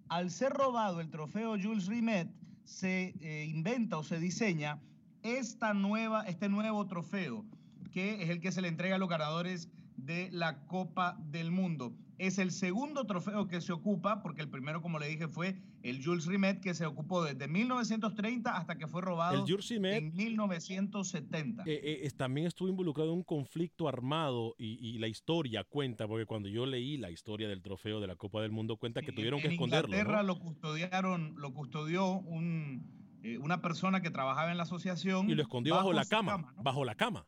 Al 0.08 0.32
ser 0.32 0.54
robado 0.54 1.02
el 1.02 1.10
trofeo 1.10 1.58
Jules 1.62 1.88
Rimet, 1.88 2.30
se 2.64 3.14
eh, 3.22 3.46
inventa 3.46 3.98
o 3.98 4.04
se 4.04 4.20
diseña 4.20 4.80
esta 5.24 5.74
nueva, 5.74 6.24
este 6.24 6.50
nuevo 6.50 6.86
trofeo, 6.88 7.46
que 7.92 8.24
es 8.24 8.30
el 8.30 8.40
que 8.40 8.52
se 8.52 8.62
le 8.62 8.68
entrega 8.68 8.96
a 8.96 9.00
los 9.00 9.10
ganadores 9.10 9.70
de 9.98 10.30
la 10.32 10.66
Copa 10.68 11.18
del 11.20 11.52
Mundo. 11.52 11.96
Es 12.18 12.38
el 12.38 12.52
segundo 12.52 13.06
trofeo 13.06 13.48
que 13.48 13.60
se 13.60 13.74
ocupa, 13.74 14.22
porque 14.22 14.42
el 14.42 14.50
primero, 14.50 14.82
como 14.82 15.00
le 15.00 15.08
dije, 15.08 15.28
fue 15.28 15.58
el 15.84 16.04
Jules 16.04 16.26
Rimet, 16.26 16.62
que 16.62 16.74
se 16.74 16.86
ocupó 16.86 17.24
desde 17.24 17.48
1930 17.48 18.56
hasta 18.56 18.78
que 18.78 18.88
fue 18.88 19.02
robado 19.02 19.46
en 19.46 20.16
1970. 20.16 21.64
Eh, 21.66 22.02
eh, 22.04 22.12
también 22.16 22.48
estuvo 22.48 22.70
involucrado 22.70 23.12
en 23.12 23.18
un 23.18 23.24
conflicto 23.24 23.90
armado 23.90 24.56
y, 24.58 24.98
la 25.00 25.08
historia 25.08 25.66
cuenta, 25.66 26.08
porque 26.08 26.26
cuando 26.26 26.48
yo 26.48 26.66
leí 26.66 26.98
la 26.98 27.12
historia 27.12 27.50
del 27.50 27.62
trofeo 27.62 28.00
de 28.00 28.08
la 28.08 28.16
Copa 28.16 28.42
del 28.42 28.52
Mundo, 28.52 28.78
cuenta 28.78 29.02
que 29.02 29.12
tuvieron 29.12 29.42
que 29.42 29.50
esconderlo. 29.50 29.94
En 29.94 30.00
Inglaterra 30.00 30.24
lo 30.24 30.40
custodiaron, 30.40 31.36
lo 31.38 31.54
custodió 31.54 32.14
un, 32.14 33.20
eh, 33.24 33.40
una 33.40 33.62
persona 33.62 34.02
que 34.02 34.10
trabajaba 34.10 34.52
en 34.52 34.58
la 34.58 34.64
asociación. 34.64 35.30
Y 35.30 35.36
lo 35.36 35.42
escondió 35.42 35.76
bajo, 35.76 35.92
la 35.92 36.06
cama, 36.06 36.54
bajo 36.58 36.86
la 36.86 36.96
cama. 36.96 37.26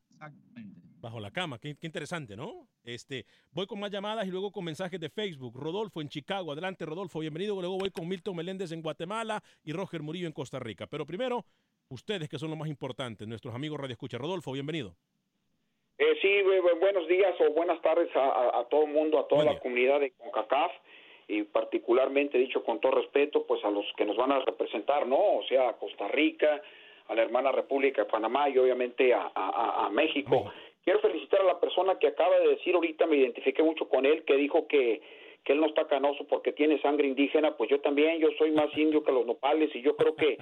Bajo 1.07 1.21
la 1.21 1.31
cama, 1.31 1.57
qué, 1.57 1.73
qué 1.79 1.87
interesante, 1.87 2.35
¿no? 2.35 2.67
Este, 2.83 3.23
voy 3.53 3.65
con 3.65 3.79
más 3.79 3.89
llamadas 3.89 4.27
y 4.27 4.29
luego 4.29 4.51
con 4.51 4.65
mensajes 4.65 4.99
de 4.99 5.07
Facebook. 5.07 5.55
Rodolfo 5.55 6.01
en 6.01 6.09
Chicago, 6.09 6.51
adelante 6.51 6.85
Rodolfo, 6.85 7.19
bienvenido. 7.19 7.55
Luego 7.61 7.77
voy 7.77 7.91
con 7.91 8.09
Milton 8.09 8.35
Meléndez 8.35 8.73
en 8.73 8.81
Guatemala 8.81 9.41
y 9.63 9.71
Roger 9.71 10.01
Murillo 10.01 10.27
en 10.27 10.33
Costa 10.33 10.59
Rica. 10.59 10.85
Pero 10.85 11.05
primero, 11.05 11.45
ustedes 11.87 12.27
que 12.27 12.37
son 12.37 12.49
los 12.49 12.59
más 12.59 12.67
importantes, 12.67 13.25
nuestros 13.25 13.55
amigos 13.55 13.79
Radio 13.79 13.93
Escucha. 13.93 14.17
Rodolfo, 14.17 14.51
bienvenido. 14.51 14.95
Eh, 15.97 16.17
sí, 16.21 16.41
buenos 16.81 17.07
días 17.07 17.35
o 17.39 17.53
buenas 17.53 17.81
tardes 17.81 18.09
a, 18.13 18.65
todo 18.69 18.83
el 18.83 18.91
mundo, 18.91 19.17
a 19.17 19.29
toda 19.29 19.45
la 19.45 19.57
comunidad 19.59 20.01
de 20.01 20.11
CONCACAF 20.11 20.73
y 21.29 21.43
particularmente 21.43 22.37
dicho 22.37 22.65
con 22.65 22.81
todo 22.81 22.99
respeto, 22.99 23.47
pues 23.47 23.63
a 23.63 23.71
los 23.71 23.85
que 23.95 24.03
nos 24.03 24.17
van 24.17 24.33
a 24.33 24.39
representar, 24.39 25.07
¿no? 25.07 25.37
O 25.37 25.43
sea, 25.47 25.69
a 25.69 25.77
Costa 25.77 26.09
Rica, 26.09 26.61
a 27.07 27.15
la 27.15 27.21
hermana 27.21 27.51
República 27.51 28.03
de 28.03 28.09
Panamá 28.09 28.49
y 28.49 28.57
obviamente 28.57 29.13
a, 29.13 29.31
a, 29.33 29.89
México. 29.89 30.51
Quiero 30.87 31.01
felicitar 31.01 31.41
a 31.41 31.43
la 31.43 31.59
persona 31.59 31.99
que 31.99 32.07
acaba 32.07 32.39
de 32.39 32.47
decir 32.47 32.73
ahorita, 32.73 33.07
me 33.07 33.17
identifiqué 33.17 33.61
mucho 33.61 33.89
con 33.89 34.05
él, 34.05 34.23
que 34.23 34.37
dijo 34.37 34.69
que, 34.69 35.01
que 35.43 35.51
él 35.51 35.59
no 35.59 35.65
está 35.65 35.85
canoso 35.85 36.25
porque 36.29 36.53
tiene 36.53 36.79
sangre 36.79 37.09
indígena, 37.09 37.57
pues 37.57 37.69
yo 37.69 37.81
también, 37.81 38.19
yo 38.19 38.29
soy 38.37 38.51
más 38.51 38.69
indio 38.77 39.03
que 39.03 39.11
los 39.11 39.25
nopales 39.25 39.69
y 39.75 39.81
yo 39.81 39.97
creo 39.97 40.15
que 40.15 40.37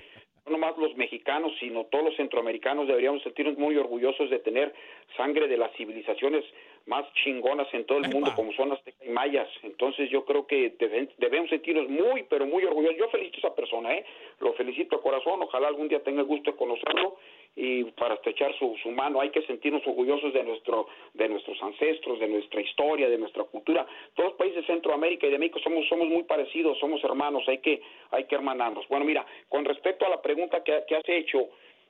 no 0.46 0.52
nomás 0.52 0.78
los 0.78 0.96
mexicanos, 0.98 1.52
sino 1.60 1.86
todos 1.86 2.06
los 2.06 2.16
centroamericanos 2.18 2.86
deberíamos 2.86 3.24
sentirnos 3.24 3.58
muy 3.58 3.76
orgullosos 3.76 4.30
de 4.30 4.38
tener 4.38 4.72
sangre 5.18 5.48
de 5.48 5.58
las 5.58 5.76
civilizaciones 5.78 6.46
más 6.86 7.12
chingonas 7.16 7.68
en 7.74 7.84
todo 7.86 7.98
el 7.98 8.10
mundo, 8.10 8.32
como 8.36 8.54
son 8.54 8.70
las 8.70 8.80
y 9.04 9.10
mayas. 9.10 9.50
Entonces 9.64 10.12
yo 10.12 10.26
creo 10.26 10.46
que 10.46 10.76
debemos 11.18 11.50
sentirnos 11.50 11.90
muy, 11.90 12.22
pero 12.30 12.46
muy 12.46 12.64
orgullosos. 12.66 12.98
Yo 13.00 13.10
felicito 13.10 13.38
a 13.38 13.40
esa 13.48 13.56
persona, 13.56 13.96
¿eh? 13.96 14.06
Lo 14.40 14.54
felicito 14.54 14.98
de 14.98 15.02
corazón, 15.02 15.42
ojalá 15.42 15.70
algún 15.70 15.88
día 15.88 16.04
tenga 16.04 16.22
el 16.22 16.28
gusto 16.28 16.52
de 16.52 16.58
conocerlo 16.58 17.18
y 17.56 17.86
para 17.92 18.16
estrechar 18.16 18.54
su, 18.58 18.76
su 18.84 18.92
mano 18.92 19.22
hay 19.22 19.30
que 19.30 19.42
sentirnos 19.44 19.86
orgullosos 19.88 20.34
de 20.34 20.44
nuestro 20.44 20.88
de 21.14 21.30
nuestros 21.30 21.62
ancestros, 21.64 22.20
de 22.20 22.28
nuestra 22.28 22.62
historia, 22.62 23.10
de 23.10 23.18
nuestra 23.18 23.44
cultura. 23.46 23.86
Todos 24.14 24.32
los 24.32 24.38
países 24.38 24.62
de 24.62 24.74
Centroamérica 24.74 25.28
y 25.28 25.32
de 25.32 25.40
México 25.40 25.60
somos 25.64 25.88
somos 25.88 26.08
muy 26.08 26.24
parecidos, 26.24 26.78
somos 26.80 27.04
hermanos, 27.04 27.44
hay 27.48 27.60
que 27.60 27.82
hay 28.12 28.26
que 28.26 28.36
hermanarnos. 28.36 28.88
Bueno, 28.90 29.06
mira, 29.06 29.26
con 29.48 29.64
respecto 29.64 30.06
a 30.06 30.10
la 30.10 30.22
pregunta 30.22 30.64
que, 30.64 30.84
que 30.88 30.96
has 30.96 31.08
hecho, 31.08 31.50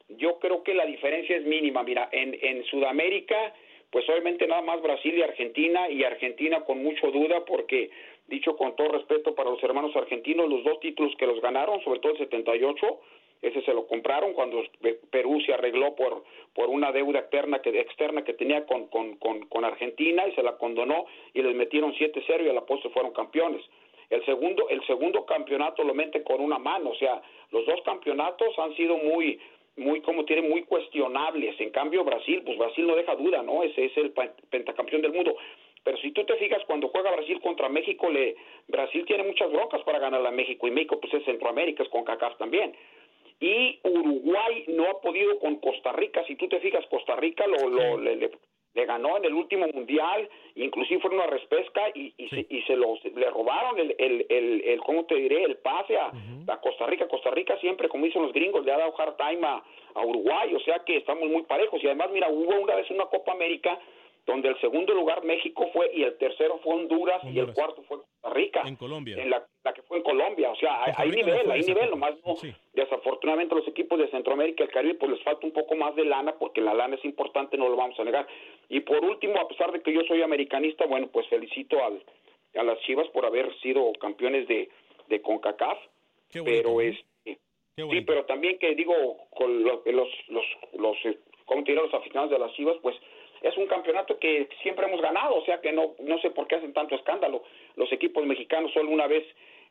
yo 0.09 0.37
creo 0.39 0.63
que 0.63 0.73
la 0.73 0.85
diferencia 0.85 1.35
es 1.35 1.45
mínima. 1.45 1.81
Mira, 1.83 2.09
en, 2.11 2.37
en 2.41 2.63
Sudamérica 2.65 3.53
pues 3.95 4.09
obviamente 4.09 4.45
nada 4.45 4.61
más 4.61 4.81
Brasil 4.81 5.17
y 5.17 5.21
Argentina, 5.21 5.89
y 5.89 6.03
Argentina 6.03 6.65
con 6.65 6.83
mucho 6.83 7.11
duda 7.11 7.45
porque, 7.45 7.89
dicho 8.27 8.57
con 8.57 8.75
todo 8.75 8.89
respeto 8.89 9.33
para 9.35 9.49
los 9.49 9.63
hermanos 9.63 9.95
argentinos, 9.95 10.49
los 10.49 10.65
dos 10.65 10.81
títulos 10.81 11.15
que 11.17 11.25
los 11.25 11.39
ganaron, 11.39 11.81
sobre 11.81 12.01
todo 12.01 12.11
el 12.11 12.17
78, 12.17 12.99
ese 13.47 13.61
se 13.61 13.73
lo 13.73 13.85
compraron 13.85 14.33
cuando 14.33 14.63
Perú 15.11 15.39
se 15.45 15.53
arregló 15.53 15.95
por, 15.95 16.23
por 16.53 16.69
una 16.69 16.91
deuda 16.91 17.19
externa 17.19 17.59
que, 17.59 17.79
externa 17.79 18.23
que 18.23 18.33
tenía 18.33 18.65
con, 18.65 18.87
con, 18.87 19.15
con, 19.17 19.65
Argentina 19.65 20.27
y 20.27 20.33
se 20.33 20.41
la 20.41 20.57
condonó 20.57 21.05
y 21.33 21.41
les 21.41 21.55
metieron 21.55 21.93
7-0 21.93 22.45
y 22.45 22.49
a 22.49 22.53
la 22.53 22.65
postre 22.65 22.89
fueron 22.89 23.13
campeones. 23.13 23.61
El 24.09 24.25
segundo, 24.25 24.67
el 24.69 24.83
segundo 24.85 25.25
campeonato 25.25 25.83
lo 25.83 25.93
meten 25.93 26.23
con 26.23 26.41
una 26.41 26.57
mano, 26.57 26.91
o 26.91 26.95
sea, 26.95 27.21
los 27.51 27.65
dos 27.65 27.81
campeonatos 27.83 28.57
han 28.57 28.75
sido 28.75 28.97
muy, 28.97 29.39
muy 29.77 30.01
como 30.01 30.25
tiene 30.25 30.47
muy 30.47 30.63
cuestionables. 30.63 31.59
En 31.59 31.69
cambio 31.69 32.03
Brasil, 32.03 32.41
pues 32.43 32.57
Brasil 32.57 32.87
no 32.87 32.95
deja 32.95 33.15
duda, 33.15 33.43
¿no? 33.43 33.63
Ese 33.63 33.85
es 33.85 33.97
el 33.97 34.11
pentacampeón 34.49 35.01
del 35.01 35.13
mundo. 35.13 35.35
Pero 35.83 35.97
si 35.97 36.11
tú 36.11 36.23
te 36.23 36.35
fijas 36.37 36.63
cuando 36.65 36.87
juega 36.87 37.11
Brasil 37.11 37.39
contra 37.41 37.69
México, 37.69 38.09
le 38.09 38.35
Brasil 38.67 39.05
tiene 39.05 39.23
muchas 39.23 39.51
brocas 39.51 39.83
para 39.83 39.99
ganar 39.99 40.25
a 40.25 40.31
México 40.31 40.67
y 40.67 40.71
México 40.71 40.99
pues 40.99 41.13
es 41.13 41.23
Centroamérica, 41.25 41.83
es 41.83 41.89
con 41.89 42.03
CACAF 42.03 42.37
también. 42.37 42.75
Y 43.39 43.79
Uruguay 43.83 44.65
no 44.69 44.89
ha 44.89 45.01
podido 45.01 45.37
con 45.39 45.57
Costa 45.57 45.91
Rica, 45.91 46.23
si 46.25 46.35
tú 46.35 46.47
te 46.47 46.59
fijas 46.59 46.85
Costa 46.87 47.15
Rica 47.15 47.45
lo, 47.47 47.69
lo 47.69 47.97
le, 47.97 48.31
le 48.75 48.85
ganó 48.85 49.17
en 49.17 49.25
el 49.25 49.33
último 49.33 49.67
mundial, 49.67 50.29
inclusive 50.55 50.99
fue 50.99 51.11
una 51.11 51.27
respesca 51.27 51.89
y, 51.95 52.13
y, 52.17 52.27
se, 52.29 52.45
y 52.49 52.61
se 52.63 52.75
los 52.75 53.03
le 53.05 53.29
robaron 53.29 53.79
el, 53.79 53.95
el, 53.97 54.25
el, 54.29 54.61
el 54.65 54.81
¿cómo 54.81 55.05
te 55.05 55.15
diré? 55.15 55.43
El 55.43 55.57
pase 55.57 55.97
a, 55.97 56.11
a, 56.47 56.61
Costa 56.61 56.85
Rica. 56.85 57.07
Costa 57.07 57.31
Rica 57.31 57.57
siempre, 57.59 57.87
como 57.87 58.05
dicen 58.05 58.21
los 58.21 58.33
gringos, 58.33 58.65
le 58.65 58.73
ha 58.73 58.77
dado 58.77 58.93
hard 58.97 59.15
time 59.15 59.47
a, 59.47 59.63
a 59.93 60.05
Uruguay, 60.05 60.53
o 60.53 60.59
sea 60.59 60.79
que 60.79 60.97
estamos 60.97 61.29
muy 61.29 61.43
parejos. 61.43 61.81
Y 61.81 61.87
además, 61.87 62.09
mira, 62.11 62.29
hubo 62.29 62.59
una 62.59 62.75
vez 62.75 62.89
una 62.91 63.05
Copa 63.05 63.31
América 63.31 63.79
donde 64.25 64.49
el 64.49 64.59
segundo 64.59 64.93
lugar 64.93 65.23
México 65.23 65.69
fue 65.71 65.91
y 65.93 66.03
el 66.03 66.17
tercero 66.17 66.59
fue 66.63 66.73
Honduras, 66.73 67.21
y 67.23 67.37
el 67.37 67.53
cuarto 67.53 67.83
fue 67.83 67.99
Costa 67.99 68.29
Rica. 68.31 68.63
En 68.65 68.75
Colombia. 68.75 69.21
En 69.21 69.29
la, 69.29 69.45
que 69.73 69.83
fue 69.83 69.97
en 69.97 70.03
Colombia. 70.03 70.51
O 70.51 70.55
sea, 70.55 70.83
hay, 70.97 71.11
nivel, 71.11 71.51
hay 71.51 71.61
nivel, 71.61 71.91
nomás 71.91 72.15
no. 72.25 72.35
Desafortunadamente 72.73 73.55
los 73.55 73.67
equipos 73.67 73.99
de 73.99 74.09
Centroamérica 74.09 74.63
y 74.63 74.67
el 74.67 74.71
Caribe 74.71 74.95
pues 74.95 75.11
les 75.11 75.23
falta 75.23 75.45
un 75.45 75.53
poco 75.53 75.75
más 75.75 75.95
de 75.95 76.05
lana 76.05 76.33
porque 76.39 76.61
la 76.61 76.73
lana 76.73 76.95
es 76.95 77.05
importante, 77.05 77.57
no 77.57 77.69
lo 77.69 77.75
vamos 77.75 77.99
a 77.99 78.03
negar. 78.03 78.27
Y 78.69 78.79
por 78.79 79.03
último, 79.03 79.39
a 79.39 79.47
pesar 79.47 79.71
de 79.71 79.81
que 79.81 79.93
yo 79.93 80.01
soy 80.07 80.23
americanista, 80.23 80.85
bueno, 80.87 81.07
pues 81.11 81.27
felicito 81.27 81.83
al, 81.83 82.01
a 82.55 82.63
las 82.63 82.79
Chivas 82.81 83.07
por 83.09 83.25
haber 83.25 83.53
sido 83.59 83.91
campeones 83.99 84.47
de, 84.47 84.69
de 85.07 85.21
CONCACAF. 85.21 85.77
pero 86.43 86.81
es... 86.81 86.97
Sí, 87.77 88.01
pero 88.07 88.23
también 88.23 88.57
que 88.57 88.73
digo, 88.73 88.95
con 89.31 89.61
los, 89.61 89.85
los, 89.85 90.07
los, 90.29 90.45
los, 90.79 90.95
eh, 91.03 91.19
los 91.47 91.93
aficionados 91.93 92.31
de 92.31 92.39
las 92.39 92.53
Chivas, 92.53 92.77
pues 92.81 92.95
es 93.49 93.57
un 93.57 93.67
campeonato 93.67 94.17
que 94.17 94.49
siempre 94.63 94.87
hemos 94.87 95.01
ganado, 95.01 95.35
o 95.35 95.45
sea 95.45 95.61
que 95.61 95.71
no, 95.71 95.95
no 95.99 96.17
sé 96.19 96.31
por 96.31 96.47
qué 96.47 96.55
hacen 96.55 96.73
tanto 96.73 96.95
escándalo. 96.95 97.43
Los 97.75 97.91
equipos 97.91 98.25
mexicanos 98.25 98.71
solo 98.73 98.89
una 98.89 99.05
vez 99.07 99.23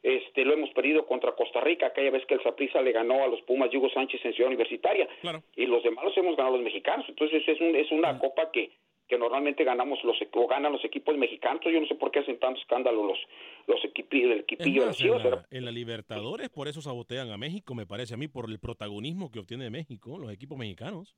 este, 0.03 0.45
lo 0.45 0.53
hemos 0.53 0.71
perdido 0.71 1.07
contra 1.07 1.33
Costa 1.33 1.61
Rica, 1.61 1.87
aquella 1.87 2.11
vez 2.11 2.25
que 2.27 2.35
el 2.35 2.43
Saprissa 2.43 2.81
le 2.83 2.93
ganó 2.93 3.25
a 3.25 3.27
los 3.27 3.41
Pumas 3.43 3.75
Hugo 3.75 3.91
Sánchez 3.91 4.25
en 4.25 4.35
Ciudad 4.35 4.49
Universitaria. 4.49 5.09
Y 5.57 5.67
los 5.67 5.83
demás 5.83 6.05
los 6.05 6.17
hemos 6.17 6.37
ganado 6.37 6.57
los 6.57 6.65
mexicanos. 6.65 7.05
Entonces 7.09 7.43
es, 7.49 7.61
un, 7.61 7.75
es 7.75 7.91
una 7.91 8.19
copa 8.19 8.51
que, 8.53 8.71
que 9.09 9.19
normalmente 9.19 9.65
ganamos 9.65 9.99
los 10.05 10.17
o 10.33 10.47
ganan 10.47 10.73
los 10.73 10.85
equipos 10.85 11.17
mexicanos. 11.17 11.61
Yo 11.65 11.81
no 11.81 11.87
sé 11.87 11.97
por 11.97 12.13
qué 12.13 12.21
hacen 12.21 12.39
tanto 12.39 12.61
escándalo 12.61 13.05
los 13.05 13.19
los 13.67 13.83
equipillos 13.85 14.31
del 14.31 14.41
equipillo 14.41 14.85
en, 14.85 15.31
la, 15.31 15.47
en 15.51 15.65
la 15.65 15.71
Libertadores 15.71 16.51
por 16.51 16.69
eso 16.69 16.83
sabotean 16.83 17.31
a 17.31 17.39
México, 17.39 17.75
me 17.75 17.87
parece 17.87 18.15
a 18.15 18.17
mí, 18.19 18.29
por 18.29 18.51
el 18.51 18.59
protagonismo 18.59 19.31
que 19.31 19.39
obtiene 19.39 19.71
México, 19.71 20.19
los 20.19 20.31
equipos 20.31 20.59
mexicanos. 20.59 21.17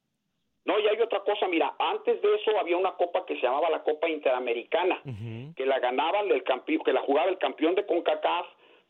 No, 0.67 0.79
y 0.81 0.87
hay 0.87 1.01
otra 1.01 1.21
cosa, 1.21 1.47
mira, 1.47 1.75
antes 1.79 2.21
de 2.21 2.35
eso 2.35 2.59
había 2.59 2.77
una 2.77 2.93
copa 2.93 3.25
que 3.25 3.37
se 3.37 3.43
llamaba 3.43 3.71
la 3.71 3.85
Copa 3.85 4.09
Interamericana, 4.09 5.01
que 5.55 5.65
la 5.65 5.79
ganaban 5.79 6.29
el 6.31 6.43
campeón, 6.43 6.83
que 6.85 6.93
la 6.93 7.03
jugaba 7.03 7.31
el 7.31 7.39
campeón 7.39 7.77
de 7.77 7.87
CONCACAF 7.87 8.47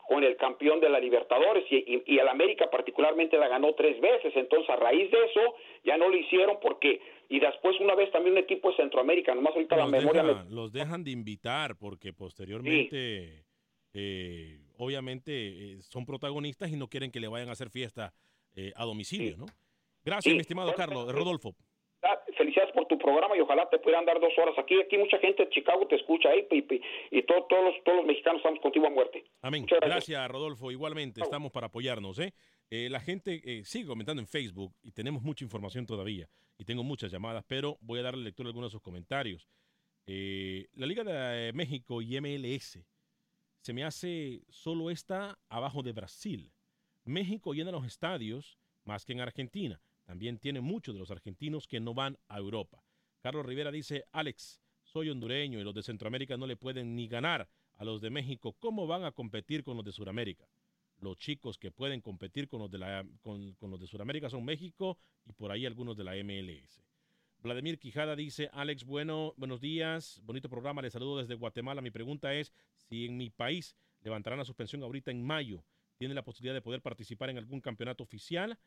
con 0.07 0.23
el 0.23 0.37
campeón 0.37 0.79
de 0.79 0.89
la 0.89 0.99
Libertadores 0.99 1.65
y, 1.69 1.75
y, 1.75 2.03
y, 2.07 2.17
el 2.17 2.27
América 2.29 2.69
particularmente 2.71 3.37
la 3.37 3.49
ganó 3.49 3.73
tres 3.75 3.99
veces, 3.99 4.33
entonces 4.35 4.69
a 4.69 4.77
raíz 4.77 5.11
de 5.11 5.17
eso 5.17 5.55
ya 5.83 5.97
no 5.97 6.07
lo 6.07 6.15
hicieron 6.15 6.57
porque 6.61 7.01
y 7.29 7.39
después 7.39 7.79
una 7.81 7.93
vez 7.93 8.09
también 8.11 8.33
un 8.33 8.43
equipo 8.43 8.71
de 8.71 8.77
Centroamérica, 8.77 9.35
nomás 9.35 9.53
ahorita 9.53 9.75
la 9.75 9.85
memoria... 9.87 10.23
Los 10.49 10.71
dejan 10.71 11.03
de 11.03 11.11
invitar 11.11 11.75
porque 11.75 12.13
posteriormente, 12.13 13.45
eh, 13.93 14.59
obviamente, 14.77 15.33
eh, 15.73 15.81
son 15.81 16.05
protagonistas 16.05 16.71
y 16.71 16.77
no 16.77 16.87
quieren 16.87 17.11
que 17.11 17.19
le 17.19 17.27
vayan 17.27 17.49
a 17.49 17.51
hacer 17.51 17.69
fiesta 17.69 18.13
eh, 18.55 18.71
a 18.77 18.85
domicilio, 18.85 19.35
¿no? 19.37 19.45
Gracias, 20.05 20.33
mi 20.33 20.39
estimado 20.39 20.73
Carlos. 20.73 21.11
Rodolfo. 21.13 21.53
Felicidades 22.37 22.71
por 22.73 22.85
tu 22.87 22.97
programa 22.97 23.35
y 23.35 23.41
ojalá 23.41 23.69
te 23.69 23.79
pudieran 23.79 24.05
dar 24.05 24.19
dos 24.19 24.31
horas 24.37 24.57
aquí. 24.57 24.79
Aquí 24.79 24.97
mucha 24.97 25.17
gente 25.19 25.43
de 25.43 25.49
Chicago 25.49 25.87
te 25.87 25.95
escucha 25.95 26.29
ahí 26.29 26.47
y, 26.51 27.17
y, 27.17 27.23
todos, 27.23 27.45
los, 27.49 27.83
todos 27.83 27.97
los 27.97 28.05
mexicanos 28.05 28.39
estamos 28.39 28.59
contigo 28.59 28.87
a 28.87 28.89
muerte. 28.89 29.23
Amén. 29.41 29.65
Gracias. 29.65 30.27
Rodolfo. 30.29 30.71
Igualmente, 30.71 31.21
estamos 31.21 31.51
para 31.51 31.67
apoyarnos. 31.67 32.19
¿eh? 32.19 32.33
Eh, 32.69 32.89
la 32.89 32.99
gente 32.99 33.41
eh, 33.43 33.63
sigue 33.65 33.87
comentando 33.87 34.21
en 34.21 34.27
Facebook 34.27 34.73
y 34.83 34.91
tenemos 34.91 35.23
mucha 35.23 35.43
información 35.43 35.85
todavía 35.85 36.29
y 36.57 36.65
tengo 36.65 36.83
muchas 36.83 37.11
llamadas, 37.11 37.43
pero 37.47 37.77
voy 37.81 37.99
a 37.99 38.03
darle 38.03 38.23
lectura 38.23 38.47
a 38.47 38.49
algunos 38.49 38.71
de 38.71 38.73
sus 38.73 38.81
comentarios. 38.81 39.47
la 40.05 40.85
Liga 40.85 41.03
de 41.03 41.51
México 41.53 42.01
y 42.01 42.19
MLS 42.19 42.79
se 43.61 43.73
me 43.73 43.83
hace 43.83 44.43
solo 44.49 44.89
esta 44.89 45.37
abajo 45.49 45.83
de 45.83 45.91
Brasil. 45.91 46.53
México 47.03 47.53
llena 47.53 47.71
los 47.71 47.85
estadios 47.85 48.57
más 48.85 49.05
que 49.05 49.13
en 49.13 49.21
Argentina. 49.21 49.81
También 50.07 50.39
tiene 50.39 50.61
muchos 50.61 50.95
de 50.95 50.99
los 50.99 51.11
argentinos 51.11 51.67
que 51.67 51.81
no 51.81 51.93
van 51.93 52.17
a 52.29 52.37
Europa. 52.37 52.81
Carlos 53.19 53.45
Rivera 53.45 53.71
dice, 53.71 54.05
Alex, 54.13 54.61
soy 54.83 55.09
hondureño 55.09 55.59
y 55.59 55.65
los 55.65 55.75
de 55.75 55.83
Centroamérica 55.83 56.37
no 56.37 56.47
le 56.47 56.55
pueden 56.55 56.95
ni 56.95 57.09
ganar 57.09 57.49
a 57.75 57.83
los 57.83 57.99
de 57.99 58.09
México. 58.09 58.53
¿Cómo 58.53 58.87
van 58.87 59.03
a 59.03 59.11
competir 59.11 59.65
con 59.65 59.75
los 59.75 59.85
de 59.85 59.91
Sudamérica? 59.91 60.47
Los 61.01 61.17
chicos 61.17 61.57
que 61.57 61.71
pueden 61.71 61.99
competir 61.99 62.47
con 62.47 62.61
los 62.61 62.71
de, 62.71 62.77
la, 62.77 63.05
Sudamérica 63.85 64.29
son 64.29 64.45
México 64.45 64.97
y 65.25 65.33
por 65.33 65.51
ahí 65.51 65.65
algunos 65.65 65.97
de 65.97 66.05
la 66.05 66.13
MLS. 66.23 66.81
Vladimir 67.39 67.77
Quijada 67.77 68.15
dice, 68.15 68.49
Alex, 68.53 68.85
bueno, 68.85 69.33
buenos 69.35 69.59
días, 69.59 70.21
bonito 70.23 70.47
programa, 70.47 70.81
le 70.81 70.89
saludo 70.89 71.17
desde 71.17 71.35
Guatemala. 71.35 71.81
Mi 71.81 71.91
pregunta 71.91 72.33
es 72.33 72.53
si 72.77 73.07
en 73.07 73.17
mi 73.17 73.29
país 73.29 73.75
levantarán 74.03 74.39
la 74.39 74.45
suspensión 74.45 74.81
ahorita 74.83 75.11
en 75.11 75.21
mayo, 75.21 75.65
¿tiene 75.97 76.13
la 76.13 76.23
posibilidad 76.23 76.55
de 76.55 76.61
poder 76.61 76.81
participar 76.81 77.29
en 77.29 77.37
algún 77.37 77.59
campeonato 77.59 78.03
oficial? 78.03 78.57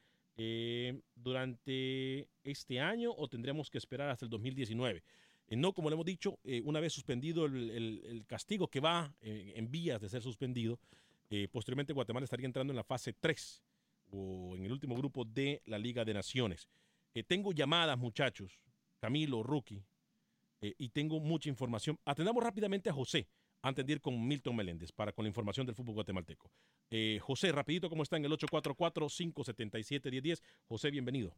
Eh, 0.43 0.99
durante 1.15 2.31
este 2.45 2.81
año 2.81 3.13
o 3.15 3.29
tendremos 3.29 3.69
que 3.69 3.77
esperar 3.77 4.09
hasta 4.09 4.25
el 4.25 4.31
2019. 4.31 5.05
Eh, 5.49 5.55
no, 5.55 5.75
como 5.75 5.91
le 5.91 5.95
hemos 5.95 6.07
dicho, 6.07 6.39
eh, 6.45 6.63
una 6.65 6.81
vez 6.81 6.95
suspendido 6.95 7.45
el, 7.45 8.25
castigo 8.27 8.67
que 8.69 8.81
va 8.81 9.15
en 9.21 9.71
vías 9.71 10.01
de 10.01 10.09
ser 10.09 10.23
suspendido, 10.23 10.81
posteriormente 11.53 11.93
Guatemala 11.93 12.25
estaría 12.25 12.47
entrando 12.47 12.73
en 12.73 12.79
la 12.79 12.85
fase 12.85 13.13
3 13.13 13.63
o 14.13 14.57
en 14.57 14.65
el 14.65 14.73
último 14.73 14.97
grupo 14.97 15.27
de 15.27 15.61
la 15.67 15.79
Liga 15.79 16.07
de 16.07 16.15
Naciones. 16.15 16.71
tengo 17.27 17.53
llamadas, 17.53 17.99
muchachos, 17.99 18.59
Camilo, 18.99 19.43
Rookie, 19.43 19.85
y 20.63 20.89
tengo 20.89 21.21
mucha 21.21 21.51
información. 21.51 21.99
Atendamos 22.07 22.43
rápidamente 22.43 22.89
a 22.89 22.95
José 22.95 23.29
antes 23.63 23.87
de 23.87 23.93
ir 23.93 24.01
con 24.01 24.27
Milton 24.27 24.57
Meléndez 24.57 24.93
para 24.93 25.13
con 25.13 25.25
la 25.25 25.29
información 25.29 25.67
del 25.67 25.75
fútbol 25.75 25.97
guatemalteco. 25.97 26.51
Eh, 26.91 27.19
José, 27.21 27.53
rapidito, 27.53 27.89
¿cómo 27.89 28.03
está 28.03 28.17
en 28.17 28.25
el 28.25 28.33
844-577-1010? 28.33 30.43
José, 30.69 30.91
bienvenido. 30.91 31.33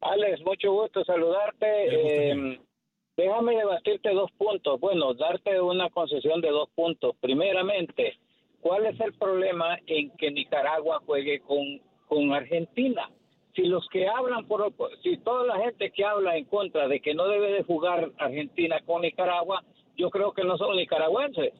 Alex, 0.00 0.40
mucho 0.42 0.72
gusto 0.72 1.04
saludarte. 1.04 2.30
Eh, 2.30 2.60
déjame 3.16 3.56
debatirte 3.56 4.10
dos 4.10 4.30
puntos. 4.32 4.80
Bueno, 4.80 5.14
darte 5.14 5.60
una 5.60 5.90
concesión 5.90 6.40
de 6.40 6.50
dos 6.50 6.68
puntos. 6.74 7.16
Primeramente, 7.20 8.18
¿cuál 8.60 8.86
es 8.86 8.98
el 9.00 9.12
problema 9.14 9.78
en 9.86 10.10
que 10.16 10.30
Nicaragua 10.30 11.02
juegue 11.04 11.40
con, 11.40 11.80
con 12.06 12.32
Argentina? 12.32 13.10
Si 13.54 13.62
los 13.62 13.88
que 13.88 14.06
hablan 14.06 14.46
por, 14.46 14.72
si 15.02 15.16
toda 15.18 15.44
la 15.44 15.58
gente 15.58 15.90
que 15.90 16.04
habla 16.04 16.36
en 16.36 16.44
contra 16.44 16.86
de 16.86 17.00
que 17.00 17.12
no 17.12 17.26
debe 17.26 17.52
de 17.52 17.64
jugar 17.64 18.12
Argentina 18.18 18.78
con 18.86 19.02
Nicaragua, 19.02 19.64
yo 19.98 20.10
creo 20.10 20.32
que 20.32 20.44
no 20.44 20.56
son 20.56 20.76
nicaragüenses. 20.76 21.52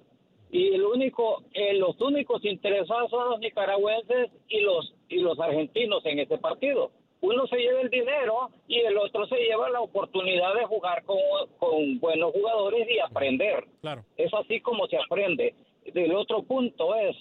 Y 0.51 0.68
el 0.72 0.84
único, 0.84 1.43
eh, 1.53 1.74
los 1.74 2.01
únicos 2.01 2.43
interesados 2.45 3.11
son 3.11 3.28
los 3.30 3.41
nicaragüenses 3.41 4.30
y 4.49 4.61
los, 4.61 4.95
y 5.09 5.18
los 5.18 5.39
argentinos 5.39 6.07
en 6.07 6.20
este 6.20 6.39
partido. 6.39 6.91
Uno 7.20 7.47
se 7.49 7.57
lleva 7.57 7.80
el 7.80 7.91
dinero 7.91 8.51
y 8.68 8.78
el 8.78 8.97
otro 8.97 9.26
se 9.26 9.36
lleva 9.36 9.68
la 9.68 9.80
oportunidad 9.80 10.55
de 10.55 10.64
jugar 10.64 11.03
con, 11.05 11.18
con 11.59 11.99
buenos 11.99 12.32
jugadores 12.32 12.89
y 12.89 13.01
aprender. 13.01 13.64
Claro. 13.82 14.05
Es 14.16 14.32
así 14.32 14.61
como 14.61 14.86
se 14.86 14.97
aprende. 14.97 15.55
El 15.84 16.14
otro 16.14 16.43
punto 16.45 16.95
es 16.95 17.16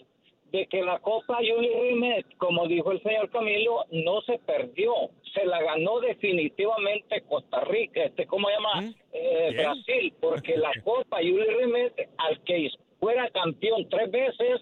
de 0.51 0.65
que 0.67 0.81
la 0.81 0.99
Copa 0.99 1.37
Juli 1.37 1.69
Rimet, 1.81 2.25
como 2.37 2.67
dijo 2.67 2.91
el 2.91 3.01
señor 3.03 3.29
Camilo, 3.29 3.85
no 3.91 4.21
se 4.21 4.39
perdió, 4.39 4.93
se 5.33 5.45
la 5.45 5.61
ganó 5.61 5.99
definitivamente 5.99 7.21
Costa 7.21 7.61
Rica, 7.61 8.03
este, 8.03 8.25
¿cómo 8.25 8.47
se 8.47 8.53
llama? 8.53 8.81
¿Mm? 8.81 8.95
Eh, 9.13 9.53
Brasil, 9.57 10.13
porque 10.21 10.57
la 10.57 10.71
Copa 10.83 11.17
Juli 11.17 11.45
Rimet, 11.45 12.09
al 12.17 12.41
que 12.43 12.69
fuera 12.99 13.29
campeón 13.29 13.87
tres 13.89 14.09
veces, 14.09 14.61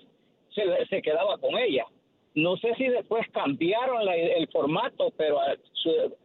se, 0.53 0.85
se 0.87 1.01
quedaba 1.01 1.37
con 1.37 1.57
ella. 1.57 1.85
No 2.35 2.57
sé 2.57 2.75
si 2.75 2.87
después 2.89 3.25
cambiaron 3.31 4.09
el 4.09 4.47
formato, 4.49 5.11
pero 5.15 5.39
ah, 5.39 5.55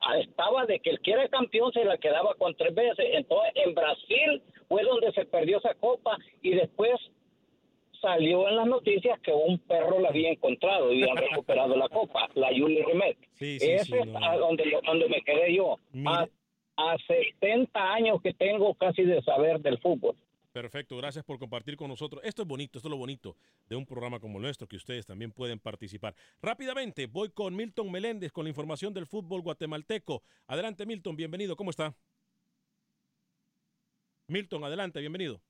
ah, 0.00 0.18
estaba 0.18 0.66
de 0.66 0.80
que 0.80 0.90
el 0.90 1.00
que 1.00 1.12
era 1.12 1.28
campeón 1.28 1.72
se 1.72 1.84
la 1.84 1.98
quedaba 1.98 2.34
con 2.34 2.54
tres 2.56 2.74
veces. 2.74 3.06
Entonces, 3.12 3.52
en 3.54 3.74
Brasil 3.74 4.42
fue 4.68 4.82
donde 4.82 5.12
se 5.12 5.24
perdió 5.26 5.58
esa 5.58 5.74
copa 5.74 6.18
y 6.42 6.50
después 6.50 7.00
salió 8.00 8.48
en 8.48 8.56
las 8.56 8.66
noticias 8.66 9.20
que 9.20 9.32
un 9.32 9.58
perro 9.58 10.00
la 10.00 10.08
había 10.08 10.30
encontrado 10.30 10.92
y 10.92 11.02
había 11.02 11.14
recuperado 11.30 11.76
la 11.76 11.88
copa, 11.88 12.28
la 12.34 12.48
Julie 12.48 12.84
Rimet. 12.84 13.18
Ese 13.38 13.74
es 13.74 13.88
donde, 13.88 14.64
donde 14.84 15.08
me 15.08 15.20
quedé 15.22 15.54
yo. 15.54 15.78
A, 16.06 16.26
a 16.76 16.96
70 17.06 17.92
años 17.92 18.20
que 18.22 18.32
tengo 18.34 18.74
casi 18.74 19.02
de 19.04 19.22
saber 19.22 19.60
del 19.60 19.78
fútbol. 19.78 20.16
Perfecto, 20.52 20.96
gracias 20.96 21.24
por 21.24 21.38
compartir 21.38 21.76
con 21.76 21.88
nosotros. 21.88 22.20
Esto 22.24 22.42
es 22.42 22.48
bonito, 22.48 22.78
esto 22.78 22.88
es 22.88 22.90
lo 22.90 22.96
bonito 22.96 23.36
de 23.68 23.76
un 23.76 23.86
programa 23.86 24.18
como 24.18 24.38
el 24.38 24.42
nuestro, 24.42 24.66
que 24.66 24.76
ustedes 24.76 25.06
también 25.06 25.30
pueden 25.30 25.60
participar. 25.60 26.14
Rápidamente, 26.42 27.06
voy 27.06 27.30
con 27.30 27.54
Milton 27.54 27.90
Meléndez 27.90 28.32
con 28.32 28.44
la 28.44 28.50
información 28.50 28.92
del 28.92 29.06
fútbol 29.06 29.42
guatemalteco. 29.42 30.22
Adelante, 30.48 30.86
Milton, 30.86 31.14
bienvenido, 31.14 31.54
¿cómo 31.54 31.70
está? 31.70 31.94
Milton, 34.26 34.64
adelante, 34.64 34.98
bienvenido. 35.00 35.40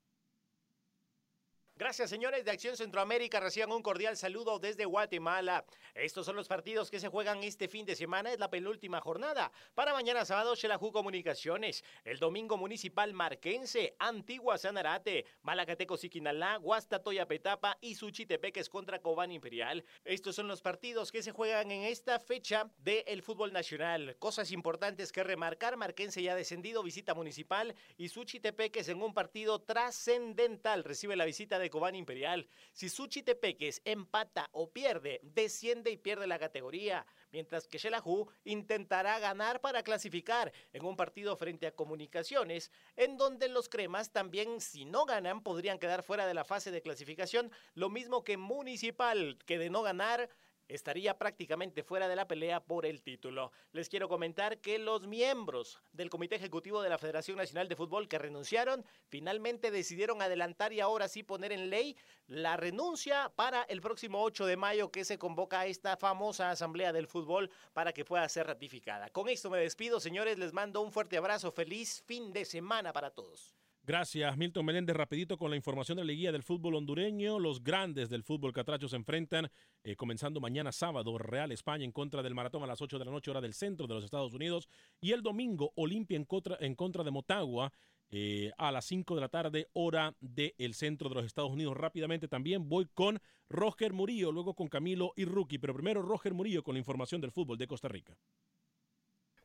Gracias, 1.81 2.11
señores 2.11 2.45
de 2.45 2.51
Acción 2.51 2.77
Centroamérica. 2.77 3.41
Reciban 3.41 3.73
un 3.73 3.83
cordial 3.83 4.15
saludo 4.15 4.59
desde 4.59 4.85
Guatemala. 4.85 5.65
Estos 5.95 6.27
son 6.27 6.37
los 6.37 6.47
partidos 6.47 6.91
que 6.91 7.01
se 7.01 7.09
juegan 7.09 7.43
este 7.43 7.69
fin 7.69 7.87
de 7.87 7.97
semana. 7.97 8.31
Es 8.31 8.39
la 8.39 8.51
penúltima 8.51 9.01
jornada. 9.01 9.51
Para 9.75 9.95
mañana 9.95 10.27
sábado, 10.27 10.55
Xelajú 10.55 10.93
Comunicaciones. 10.93 11.83
El 12.05 12.19
domingo 12.19 12.59
Municipal 12.59 13.15
Marquense, 13.15 13.97
Antigua 13.99 14.59
Sanarate, 14.59 15.25
Malacateco 15.41 15.97
Siquinalá, 15.97 16.59
Guastatoya 16.59 17.27
Petapa 17.27 17.79
y 17.81 17.95
Suchitepeques 17.95 18.69
contra 18.69 19.01
Cobán 19.01 19.33
Imperial. 19.33 19.83
Estos 20.05 20.37
son 20.37 20.49
los 20.49 20.61
partidos 20.61 21.11
que 21.11 21.23
se 21.23 21.33
juegan 21.33 21.71
en 21.71 21.85
esta 21.85 22.21
fecha 22.21 22.71
del 22.77 23.23
fútbol 23.23 23.55
nacional. 23.55 24.17
Cosas 24.19 24.53
importantes 24.53 25.13
que 25.13 25.25
remarcar. 25.25 25.79
Marquense 25.79 26.23
ya 26.23 26.35
descendido, 26.35 26.83
visita 26.83 27.15
municipal 27.15 27.75
y 27.97 28.11
Suchitepeques 28.11 28.91
en 28.91 29.01
un 29.03 29.15
partido 29.15 29.63
trascendental. 29.63 30.85
Recibe 30.85 31.17
la 31.17 31.25
visita 31.25 31.59
de 31.59 31.70
Cobán 31.71 31.95
Imperial. 31.95 32.49
Si 32.73 32.89
Suchi 32.89 33.23
Tepeques 33.23 33.81
empata 33.85 34.49
o 34.53 34.71
pierde, 34.71 35.21
desciende 35.23 35.91
y 35.91 35.97
pierde 35.97 36.27
la 36.27 36.39
categoría, 36.39 37.07
mientras 37.33 37.67
que 37.67 37.79
Shelahu 37.79 38.31
intentará 38.45 39.19
ganar 39.19 39.61
para 39.61 39.83
clasificar 39.83 40.53
en 40.73 40.85
un 40.85 40.97
partido 40.97 41.37
frente 41.37 41.67
a 41.67 41.75
Comunicaciones, 41.75 42.71
en 42.97 43.17
donde 43.17 43.49
los 43.49 43.69
cremas 43.69 44.13
también, 44.13 44.61
si 44.61 44.85
no 44.85 45.07
ganan, 45.07 45.43
podrían 45.43 45.79
quedar 45.79 46.03
fuera 46.03 46.27
de 46.27 46.35
la 46.35 46.45
fase 46.45 46.71
de 46.71 46.83
clasificación, 46.83 47.51
lo 47.75 47.89
mismo 47.89 48.25
que 48.25 48.37
Municipal, 48.37 49.39
que 49.47 49.59
de 49.59 49.71
no 49.71 49.83
ganar 49.83 50.29
estaría 50.71 51.19
prácticamente 51.19 51.83
fuera 51.83 52.09
de 52.09 52.17
la 52.17 52.29
pelea 52.29 52.61
por 52.61 52.87
el 52.87 53.03
título. 53.03 53.53
Les 53.73 53.89
quiero 53.89 54.09
comentar 54.09 54.59
que 54.59 54.79
los 54.79 55.07
miembros 55.07 55.81
del 55.93 56.11
Comité 56.11 56.37
Ejecutivo 56.37 56.81
de 56.83 56.89
la 56.89 56.99
Federación 56.99 57.37
Nacional 57.37 57.69
de 57.69 57.77
Fútbol 57.77 58.09
que 58.09 58.19
renunciaron 58.19 58.85
finalmente 59.09 59.71
decidieron 59.71 60.23
adelantar 60.23 60.73
y 60.73 60.81
ahora 60.81 61.09
sí 61.09 61.23
poner 61.23 61.53
en 61.53 61.71
ley 61.71 61.97
la 62.27 62.57
renuncia 62.57 63.33
para 63.35 63.63
el 63.65 63.81
próximo 63.81 64.23
8 64.23 64.47
de 64.47 64.57
mayo 64.57 64.91
que 64.91 65.05
se 65.05 65.19
convoca 65.19 65.61
a 65.61 65.67
esta 65.67 65.97
famosa 65.97 66.51
Asamblea 66.51 66.93
del 66.93 67.09
Fútbol 67.09 67.51
para 67.73 67.93
que 67.93 68.05
pueda 68.05 68.29
ser 68.29 68.47
ratificada. 68.47 69.11
Con 69.11 69.29
esto 69.29 69.51
me 69.51 69.59
despido, 69.59 70.01
señores, 70.01 70.39
les 70.39 70.53
mando 70.53 70.81
un 70.81 70.93
fuerte 70.93 71.17
abrazo, 71.17 71.51
feliz 71.51 72.03
fin 72.07 72.33
de 72.33 72.45
semana 72.45 72.93
para 72.93 73.11
todos. 73.11 73.60
Gracias, 73.91 74.37
Milton 74.37 74.65
Meléndez. 74.65 74.95
Rapidito 74.95 75.37
con 75.37 75.51
la 75.51 75.57
información 75.57 75.97
de 75.97 76.05
la 76.05 76.13
Liguilla 76.13 76.31
del 76.31 76.45
Fútbol 76.45 76.77
Hondureño. 76.77 77.41
Los 77.41 77.65
grandes 77.65 78.09
del 78.09 78.23
fútbol 78.23 78.53
catracho 78.53 78.87
se 78.89 78.95
enfrentan 78.95 79.51
eh, 79.83 79.97
comenzando 79.97 80.39
mañana 80.39 80.71
sábado. 80.71 81.19
Real 81.19 81.51
España 81.51 81.85
en 81.85 81.91
contra 81.91 82.23
del 82.23 82.37
Maratón 82.37 82.63
a 82.63 82.69
las 82.69 82.81
8 82.81 83.01
de 83.01 83.05
la 83.05 83.11
noche, 83.11 83.33
hora 83.33 83.41
del 83.41 83.53
centro 83.53 83.89
de 83.89 83.95
los 83.95 84.05
Estados 84.05 84.33
Unidos. 84.33 84.69
Y 85.01 85.11
el 85.11 85.23
domingo, 85.23 85.73
Olimpia 85.75 86.17
en 86.17 86.25
contra, 86.25 86.57
en 86.61 86.77
contra 86.77 87.03
de 87.03 87.11
Motagua 87.11 87.73
eh, 88.11 88.53
a 88.59 88.71
las 88.71 88.85
5 88.85 89.17
de 89.17 89.21
la 89.21 89.29
tarde, 89.29 89.69
hora 89.73 90.15
del 90.21 90.75
centro 90.75 91.09
de 91.09 91.17
los 91.17 91.25
Estados 91.25 91.51
Unidos. 91.51 91.77
Rápidamente 91.77 92.29
también 92.29 92.69
voy 92.69 92.87
con 92.95 93.21
Roger 93.49 93.93
Murillo, 93.93 94.31
luego 94.31 94.55
con 94.55 94.69
Camilo 94.69 95.15
y 95.17 95.25
Rookie. 95.25 95.59
Pero 95.59 95.75
primero, 95.75 96.01
Roger 96.01 96.33
Murillo 96.33 96.63
con 96.63 96.77
la 96.77 96.79
información 96.79 97.21
del 97.21 97.33
fútbol 97.33 97.59
de 97.59 97.67
Costa 97.67 97.89
Rica. 97.89 98.17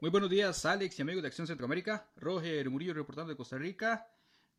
Muy 0.01 0.11
buenos 0.11 0.29
días, 0.29 0.65
Alex 0.65 0.99
y 0.99 1.01
amigos 1.01 1.23
de 1.23 1.29
Acción 1.29 1.47
Centroamérica. 1.47 2.11
Roger 2.17 2.69
Murillo 2.69 2.93
reportando 2.93 3.31
de 3.31 3.37
Costa 3.37 3.57
Rica. 3.57 4.07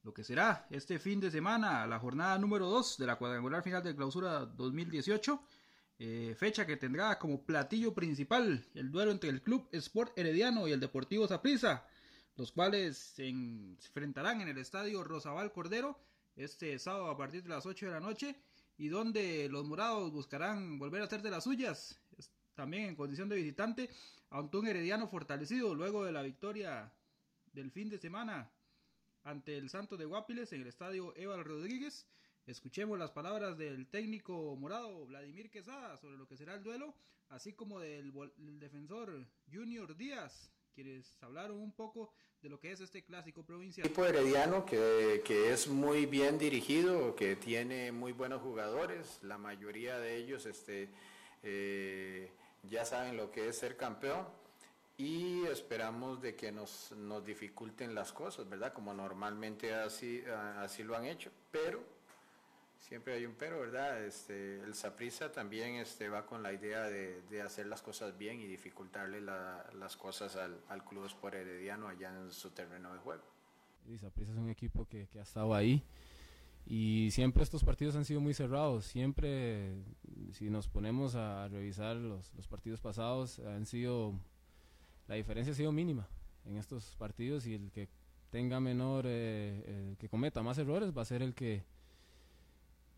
Lo 0.07 0.15
que 0.15 0.23
será 0.23 0.69
este 0.71 1.01
fin 1.01 1.19
de 1.19 1.33
semana, 1.33 1.85
la 1.85 1.99
jornada 1.99 2.39
número 2.39 2.69
2 2.69 2.97
de 2.99 3.07
la 3.07 3.17
cuadrangular 3.17 3.65
final 3.65 3.83
de 3.83 3.97
clausura 3.97 4.47
2018. 4.47 5.43
Eh, 5.99 6.37
fecha 6.39 6.65
que 6.65 6.77
tendrá 6.77 7.19
como 7.19 7.43
platillo 7.43 7.93
principal 7.93 8.65
el 8.75 8.93
duelo 8.93 9.11
entre 9.11 9.31
el 9.31 9.43
Club 9.43 9.69
Sport 9.73 10.17
Herediano 10.17 10.69
y 10.69 10.71
el 10.71 10.79
Deportivo 10.79 11.27
Saprissa, 11.27 11.89
los 12.37 12.53
cuales 12.53 12.97
se 12.97 13.27
enfrentarán 13.27 14.41
en 14.43 14.47
el 14.47 14.59
estadio 14.59 15.03
Rosabal 15.03 15.51
Cordero 15.51 15.99
este 16.37 16.79
sábado 16.79 17.11
a 17.11 17.17
partir 17.17 17.43
de 17.43 17.49
las 17.49 17.67
8 17.67 17.87
de 17.87 17.93
la 17.93 17.99
noche 17.99 18.37
y 18.79 18.87
donde 18.87 19.49
los 19.49 19.67
morados 19.67 20.13
buscarán 20.13 20.79
volver 20.79 21.03
a 21.03 21.07
hacer 21.07 21.21
de 21.21 21.33
las 21.33 21.43
suyas, 21.43 21.99
también 22.55 22.85
en 22.85 22.95
condición 22.95 23.29
de 23.29 23.35
visitante, 23.35 23.91
ante 24.31 24.57
un 24.57 24.69
herediano 24.69 25.09
fortalecido 25.09 25.75
luego 25.75 26.05
de 26.05 26.13
la 26.13 26.23
victoria 26.23 26.93
del 27.53 27.73
fin 27.73 27.89
de 27.89 27.99
semana 27.99 28.53
ante 29.27 29.59
el 29.59 29.69
Santo 29.69 29.97
de 29.97 30.05
Guapiles 30.05 30.53
en 30.53 30.63
el 30.63 30.69
estadio 30.69 31.13
Eval 31.17 31.45
Rodríguez. 31.45 32.07
Escuchemos 32.47 32.97
las 32.97 33.11
palabras 33.11 33.59
del 33.59 33.89
técnico 33.89 34.55
morado 34.57 35.05
Vladimir 35.07 35.51
Quesada 35.51 35.97
sobre 35.97 36.17
lo 36.17 36.29
que 36.29 36.37
será 36.37 36.55
el 36.55 36.63
duelo, 36.63 36.95
así 37.31 37.53
como 37.53 37.81
del, 37.81 38.13
defensor 38.37 39.27
Junior 39.53 39.97
Díaz, 39.97 40.53
quienes 40.73 41.21
hablaron 41.23 41.59
un 41.59 41.73
poco 41.73 42.13
de 42.41 42.49
lo 42.49 42.61
que 42.61 42.71
es 42.71 42.81
este 42.81 43.05
clásico 43.05 43.45
provincial. 43.45 43.85
Equipo 43.85 44.07
herediano 44.07 44.65
que, 44.65 45.21
es 45.53 45.67
muy 45.67 46.07
bien 46.07 46.39
dirigido, 46.39 47.17
que 47.17 47.35
tiene 47.35 47.91
muy 47.91 48.13
buenos 48.13 48.43
jugadores, 48.43 49.19
la 49.23 49.39
mayoría 49.39 49.99
de 49.99 50.19
ellos 50.19 50.47
este, 50.47 50.89
eh, 51.43 52.31
ya 52.63 52.85
saben 52.85 53.17
lo 53.17 53.33
que 53.33 53.49
es 53.49 53.59
ser 53.59 53.77
campeón 53.77 54.25
y 54.99 55.45
esperamos 55.45 56.23
de 56.23 56.35
que 56.35 56.51
nos, 56.51 56.93
nos 56.93 57.25
dificulten 57.25 57.95
las 57.95 58.13
cosas, 58.13 58.49
¿verdad? 58.49 58.73
Como 58.73 58.95
normalmente 58.95 59.75
así, 59.75 60.23
así 60.59 60.83
lo 60.83 60.97
han 60.97 61.05
hecho, 61.05 61.31
pero 61.51 61.83
siempre 62.79 63.15
hay 63.15 63.27
un 63.27 63.35
pero, 63.35 63.61
¿verdad? 63.61 64.03
Este, 64.05 64.61
el 64.61 64.75
Saprisa 64.75 65.33
también 65.33 65.75
este, 65.75 66.09
va 66.09 66.25
con 66.25 66.43
la 66.43 66.53
idea 66.53 66.85
de, 66.85 67.21
de, 67.23 67.43
hacer 67.43 67.67
las 67.67 67.83
cosas 67.83 68.17
bien 68.17 68.41
y 68.41 68.47
dificultarle 68.47 69.21
la, 69.21 69.69
las 69.75 69.97
cosas 69.97 70.37
al, 70.37 70.61
al 70.69 70.85
Club 70.85 71.05
Sport 71.07 71.35
Herediano 71.35 71.89
allá 71.89 72.11
en 72.11 72.33
su 72.33 72.51
terreno 72.51 72.93
de 72.93 72.99
juego. 73.01 73.23
Y 73.89 73.99
Saprissa 73.99 74.33
es 74.33 74.39
un 74.39 74.51
equipo 74.51 74.87
que, 74.87 75.07
que, 75.09 75.19
ha 75.19 75.23
estado 75.23 75.55
ahí 75.55 75.83
y 76.67 77.11
siempre 77.13 77.45
estos 77.45 77.63
partidos 77.63 77.95
han 77.95 78.05
sido 78.05 78.21
muy 78.21 78.35
cerrados. 78.35 78.87
Siempre, 78.87 79.77
si 80.33 80.51
nos 80.51 80.69
ponemos 80.69 81.15
a 81.15 81.49
revisar 81.49 81.97
los, 81.97 82.35
los 82.35 82.49
partidos 82.49 82.81
pasados, 82.81 83.39
han 83.39 83.67
sido, 83.67 84.15
la 85.07 85.15
diferencia 85.15 85.53
ha 85.53 85.57
sido 85.57 85.73
mínima 85.73 86.09
en 86.45 86.57
estos 86.57 86.97
partidos 86.97 87.47
y 87.47 87.55
el 87.55 87.71
que 87.71 87.89
tenga 88.31 88.61
menor, 88.61 89.05
eh, 89.07 89.91
el 89.91 89.97
que 89.97 90.09
cometa 90.09 90.43
más 90.43 90.59
errores 90.59 90.97
va 90.97 91.03
a 91.03 91.07
ser 91.07 91.23
el 91.23 91.35
que 91.35 91.65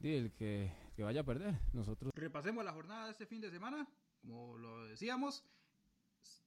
el 0.03 0.33
que, 0.33 0.73
que, 0.95 1.03
vaya 1.03 1.23
a 1.23 1.25
perder. 1.25 1.59
Nosotros. 1.73 2.13
Repasemos 2.15 2.65
la 2.65 2.73
jornada 2.73 3.07
de 3.07 3.11
este 3.13 3.27
fin 3.27 3.41
de 3.41 3.51
semana. 3.51 3.89
Como 4.21 4.57
lo 4.57 4.87
decíamos, 4.87 5.45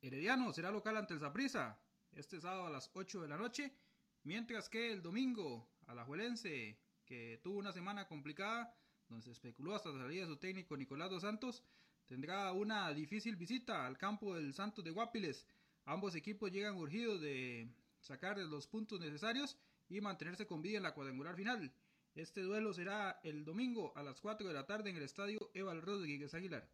Herediano 0.01 0.53
será 0.53 0.71
local 0.71 0.97
ante 0.97 1.13
el 1.13 1.19
Zaprisa 1.19 1.79
este 2.13 2.39
sábado 2.39 2.65
a 2.65 2.69
las 2.69 2.89
8 2.93 3.21
de 3.21 3.27
la 3.27 3.37
noche. 3.37 3.75
Mientras 4.23 4.69
que 4.69 4.91
el 4.91 5.01
domingo, 5.01 5.69
a 5.87 5.93
la 5.93 6.05
Juelense, 6.05 6.79
que 7.05 7.39
tuvo 7.43 7.59
una 7.59 7.71
semana 7.71 8.07
complicada, 8.07 8.73
donde 9.09 9.25
se 9.25 9.31
especuló 9.31 9.75
hasta 9.75 9.89
la 9.89 10.03
salida 10.03 10.21
de 10.21 10.27
su 10.27 10.37
técnico 10.37 10.77
Nicolás 10.77 11.09
dos 11.09 11.23
Santos, 11.23 11.63
tendrá 12.11 12.51
una 12.51 12.93
difícil 12.93 13.37
visita 13.37 13.85
al 13.87 13.97
campo 13.97 14.35
del 14.35 14.53
Santos 14.53 14.83
de 14.83 14.91
Guapiles. 14.91 15.47
Ambos 15.85 16.13
equipos 16.13 16.51
llegan 16.51 16.75
urgidos 16.75 17.21
de 17.21 17.69
sacar 18.01 18.37
los 18.37 18.67
puntos 18.67 18.99
necesarios 18.99 19.57
y 19.87 20.01
mantenerse 20.01 20.45
con 20.45 20.61
vida 20.61 20.75
en 20.75 20.83
la 20.83 20.93
cuadrangular 20.93 21.37
final. 21.37 21.71
Este 22.13 22.41
duelo 22.41 22.73
será 22.73 23.21
el 23.23 23.45
domingo 23.45 23.93
a 23.95 24.03
las 24.03 24.19
4 24.19 24.45
de 24.45 24.53
la 24.53 24.65
tarde 24.65 24.89
en 24.89 24.97
el 24.97 25.03
estadio 25.03 25.39
Eval 25.53 25.81
Rodríguez 25.81 26.33
Aguilar. 26.33 26.67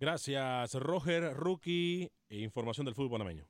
Gracias, 0.00 0.72
Roger, 0.72 1.34
rookie 1.34 2.10
e 2.30 2.38
información 2.38 2.86
del 2.86 2.94
fútbol 2.94 3.10
panameño. 3.10 3.46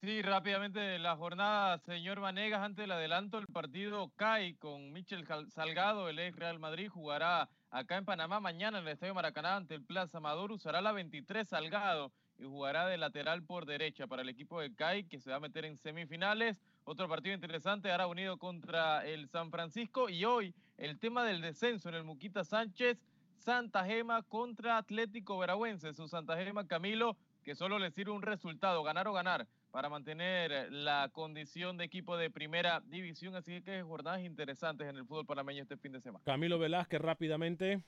Sí, 0.00 0.22
rápidamente 0.22 0.98
la 0.98 1.14
jornada, 1.14 1.78
señor 1.80 2.20
Vanegas, 2.20 2.62
antes 2.62 2.84
del 2.84 2.92
adelanto, 2.92 3.36
el 3.36 3.48
partido 3.48 4.14
CAI 4.16 4.54
con 4.54 4.94
Michel 4.94 5.26
Salgado, 5.50 6.08
el 6.08 6.18
ex 6.18 6.34
Real 6.38 6.58
Madrid, 6.58 6.88
jugará 6.88 7.50
acá 7.70 7.96
en 7.96 8.04
Panamá 8.04 8.40
mañana 8.40 8.78
en 8.78 8.86
el 8.86 8.92
Estadio 8.92 9.14
Maracaná 9.14 9.56
ante 9.56 9.74
el 9.74 9.82
Plaza 9.82 10.18
Amador, 10.18 10.52
usará 10.52 10.80
la 10.80 10.92
23 10.92 11.48
Salgado 11.48 12.12
y 12.38 12.44
jugará 12.44 12.86
de 12.86 12.98
lateral 12.98 13.42
por 13.42 13.66
derecha 13.66 14.06
para 14.06 14.22
el 14.22 14.28
equipo 14.28 14.60
de 14.60 14.74
CAI 14.74 15.04
que 15.04 15.20
se 15.20 15.30
va 15.30 15.36
a 15.36 15.40
meter 15.40 15.64
en 15.64 15.76
semifinales. 15.76 16.58
Otro 16.84 17.08
partido 17.08 17.34
interesante, 17.34 17.90
ahora 17.90 18.06
unido 18.06 18.38
contra 18.38 19.06
el 19.06 19.28
San 19.28 19.50
Francisco. 19.50 20.08
Y 20.08 20.24
hoy 20.24 20.54
el 20.78 20.98
tema 20.98 21.24
del 21.24 21.42
descenso 21.42 21.88
en 21.90 21.96
el 21.96 22.04
Muquita 22.04 22.42
Sánchez, 22.42 22.98
Santa 23.36 23.84
Gema 23.84 24.22
contra 24.22 24.78
Atlético 24.78 25.38
Veragüense. 25.38 25.92
Su 25.92 26.08
Santa 26.08 26.36
Gema 26.36 26.66
Camilo, 26.66 27.16
que 27.44 27.54
solo 27.54 27.78
le 27.78 27.90
sirve 27.90 28.12
un 28.12 28.22
resultado, 28.22 28.82
ganar 28.82 29.06
o 29.06 29.12
ganar, 29.12 29.46
para 29.70 29.88
mantener 29.88 30.72
la 30.72 31.10
condición 31.12 31.76
de 31.76 31.84
equipo 31.84 32.16
de 32.16 32.30
primera 32.30 32.80
división. 32.80 33.34
Así 33.36 33.62
que 33.62 33.82
jornadas 33.82 34.22
interesantes 34.22 34.88
en 34.88 34.96
el 34.96 35.06
fútbol 35.06 35.26
panameño 35.26 35.62
este 35.62 35.76
fin 35.76 35.92
de 35.92 36.00
semana. 36.00 36.24
Camilo 36.24 36.58
Velázquez, 36.58 37.00
rápidamente. 37.00 37.82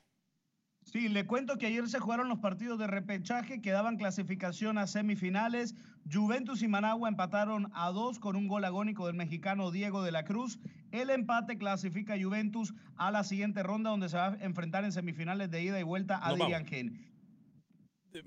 Sí, 0.85 1.07
le 1.07 1.25
cuento 1.25 1.57
que 1.57 1.67
ayer 1.67 1.87
se 1.87 1.99
jugaron 1.99 2.27
los 2.27 2.39
partidos 2.39 2.77
de 2.77 2.87
repechaje 2.87 3.61
que 3.61 3.71
daban 3.71 3.97
clasificación 3.97 4.77
a 4.77 4.87
semifinales. 4.87 5.75
Juventus 6.11 6.61
y 6.61 6.67
Managua 6.67 7.07
empataron 7.07 7.71
a 7.73 7.91
dos 7.91 8.19
con 8.19 8.35
un 8.35 8.47
gol 8.47 8.65
agónico 8.65 9.07
del 9.07 9.15
mexicano 9.15 9.71
Diego 9.71 10.03
de 10.03 10.11
la 10.11 10.25
Cruz. 10.25 10.59
El 10.91 11.09
empate 11.09 11.57
clasifica 11.57 12.15
a 12.15 12.21
Juventus 12.21 12.73
a 12.97 13.11
la 13.11 13.23
siguiente 13.23 13.63
ronda 13.63 13.91
donde 13.91 14.09
se 14.09 14.17
va 14.17 14.33
a 14.33 14.43
enfrentar 14.43 14.83
en 14.83 14.91
semifinales 14.91 15.49
de 15.49 15.63
ida 15.63 15.79
y 15.79 15.83
vuelta 15.83 16.19
a 16.21 16.33
Dirian 16.33 16.65
Gen. 16.65 17.13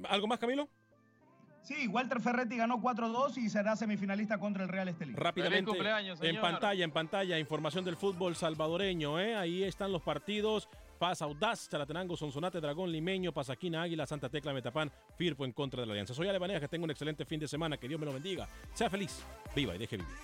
¿Algo 0.09 0.27
más, 0.27 0.39
Camilo? 0.39 0.69
Sí, 1.67 1.89
Walter 1.89 2.21
Ferretti 2.21 2.57
ganó 2.57 2.81
4-2 2.81 3.39
y 3.39 3.49
será 3.49 3.75
semifinalista 3.75 4.39
contra 4.39 4.63
el 4.63 4.69
Real 4.69 4.87
Estelí. 4.87 5.15
Rápidamente, 5.17 5.73
en 6.23 6.41
pantalla, 6.41 6.85
en 6.85 6.93
pantalla, 6.93 7.39
información 7.41 7.85
del 7.85 7.97
fútbol 7.97 8.37
salvadoreño. 8.37 9.19
¿eh? 9.19 9.35
Ahí 9.35 9.65
están 9.65 9.91
los 9.91 10.01
partidos. 10.01 10.69
Paz 11.01 11.23
Audaz, 11.23 11.69
Chalatenango, 11.69 12.17
Sonsonate, 12.17 12.61
Dragón, 12.61 12.93
Limeño, 12.93 13.33
Pasaquina, 13.33 13.83
Águila, 13.83 14.07
Santa 14.07 14.29
Tecla, 14.29 14.53
Metapán, 14.53 14.93
Firpo 15.17 15.45
en 15.45 15.53
contra 15.53 15.81
de 15.81 15.87
la 15.87 15.93
Alianza. 15.95 16.15
Soy 16.15 16.29
Alemanea, 16.29 16.61
que 16.61 16.69
tenga 16.69 16.85
un 16.85 16.91
excelente 16.93 17.25
fin 17.25 17.41
de 17.41 17.49
semana, 17.49 17.77
que 17.77 17.89
Dios 17.89 17.99
me 17.99 18.07
lo 18.07 18.13
bendiga. 18.13 18.49
Sea 18.73 18.89
feliz, 18.89 19.25
viva 19.55 19.75
y 19.75 19.79
deje 19.79 19.97
vivir. 19.97 20.15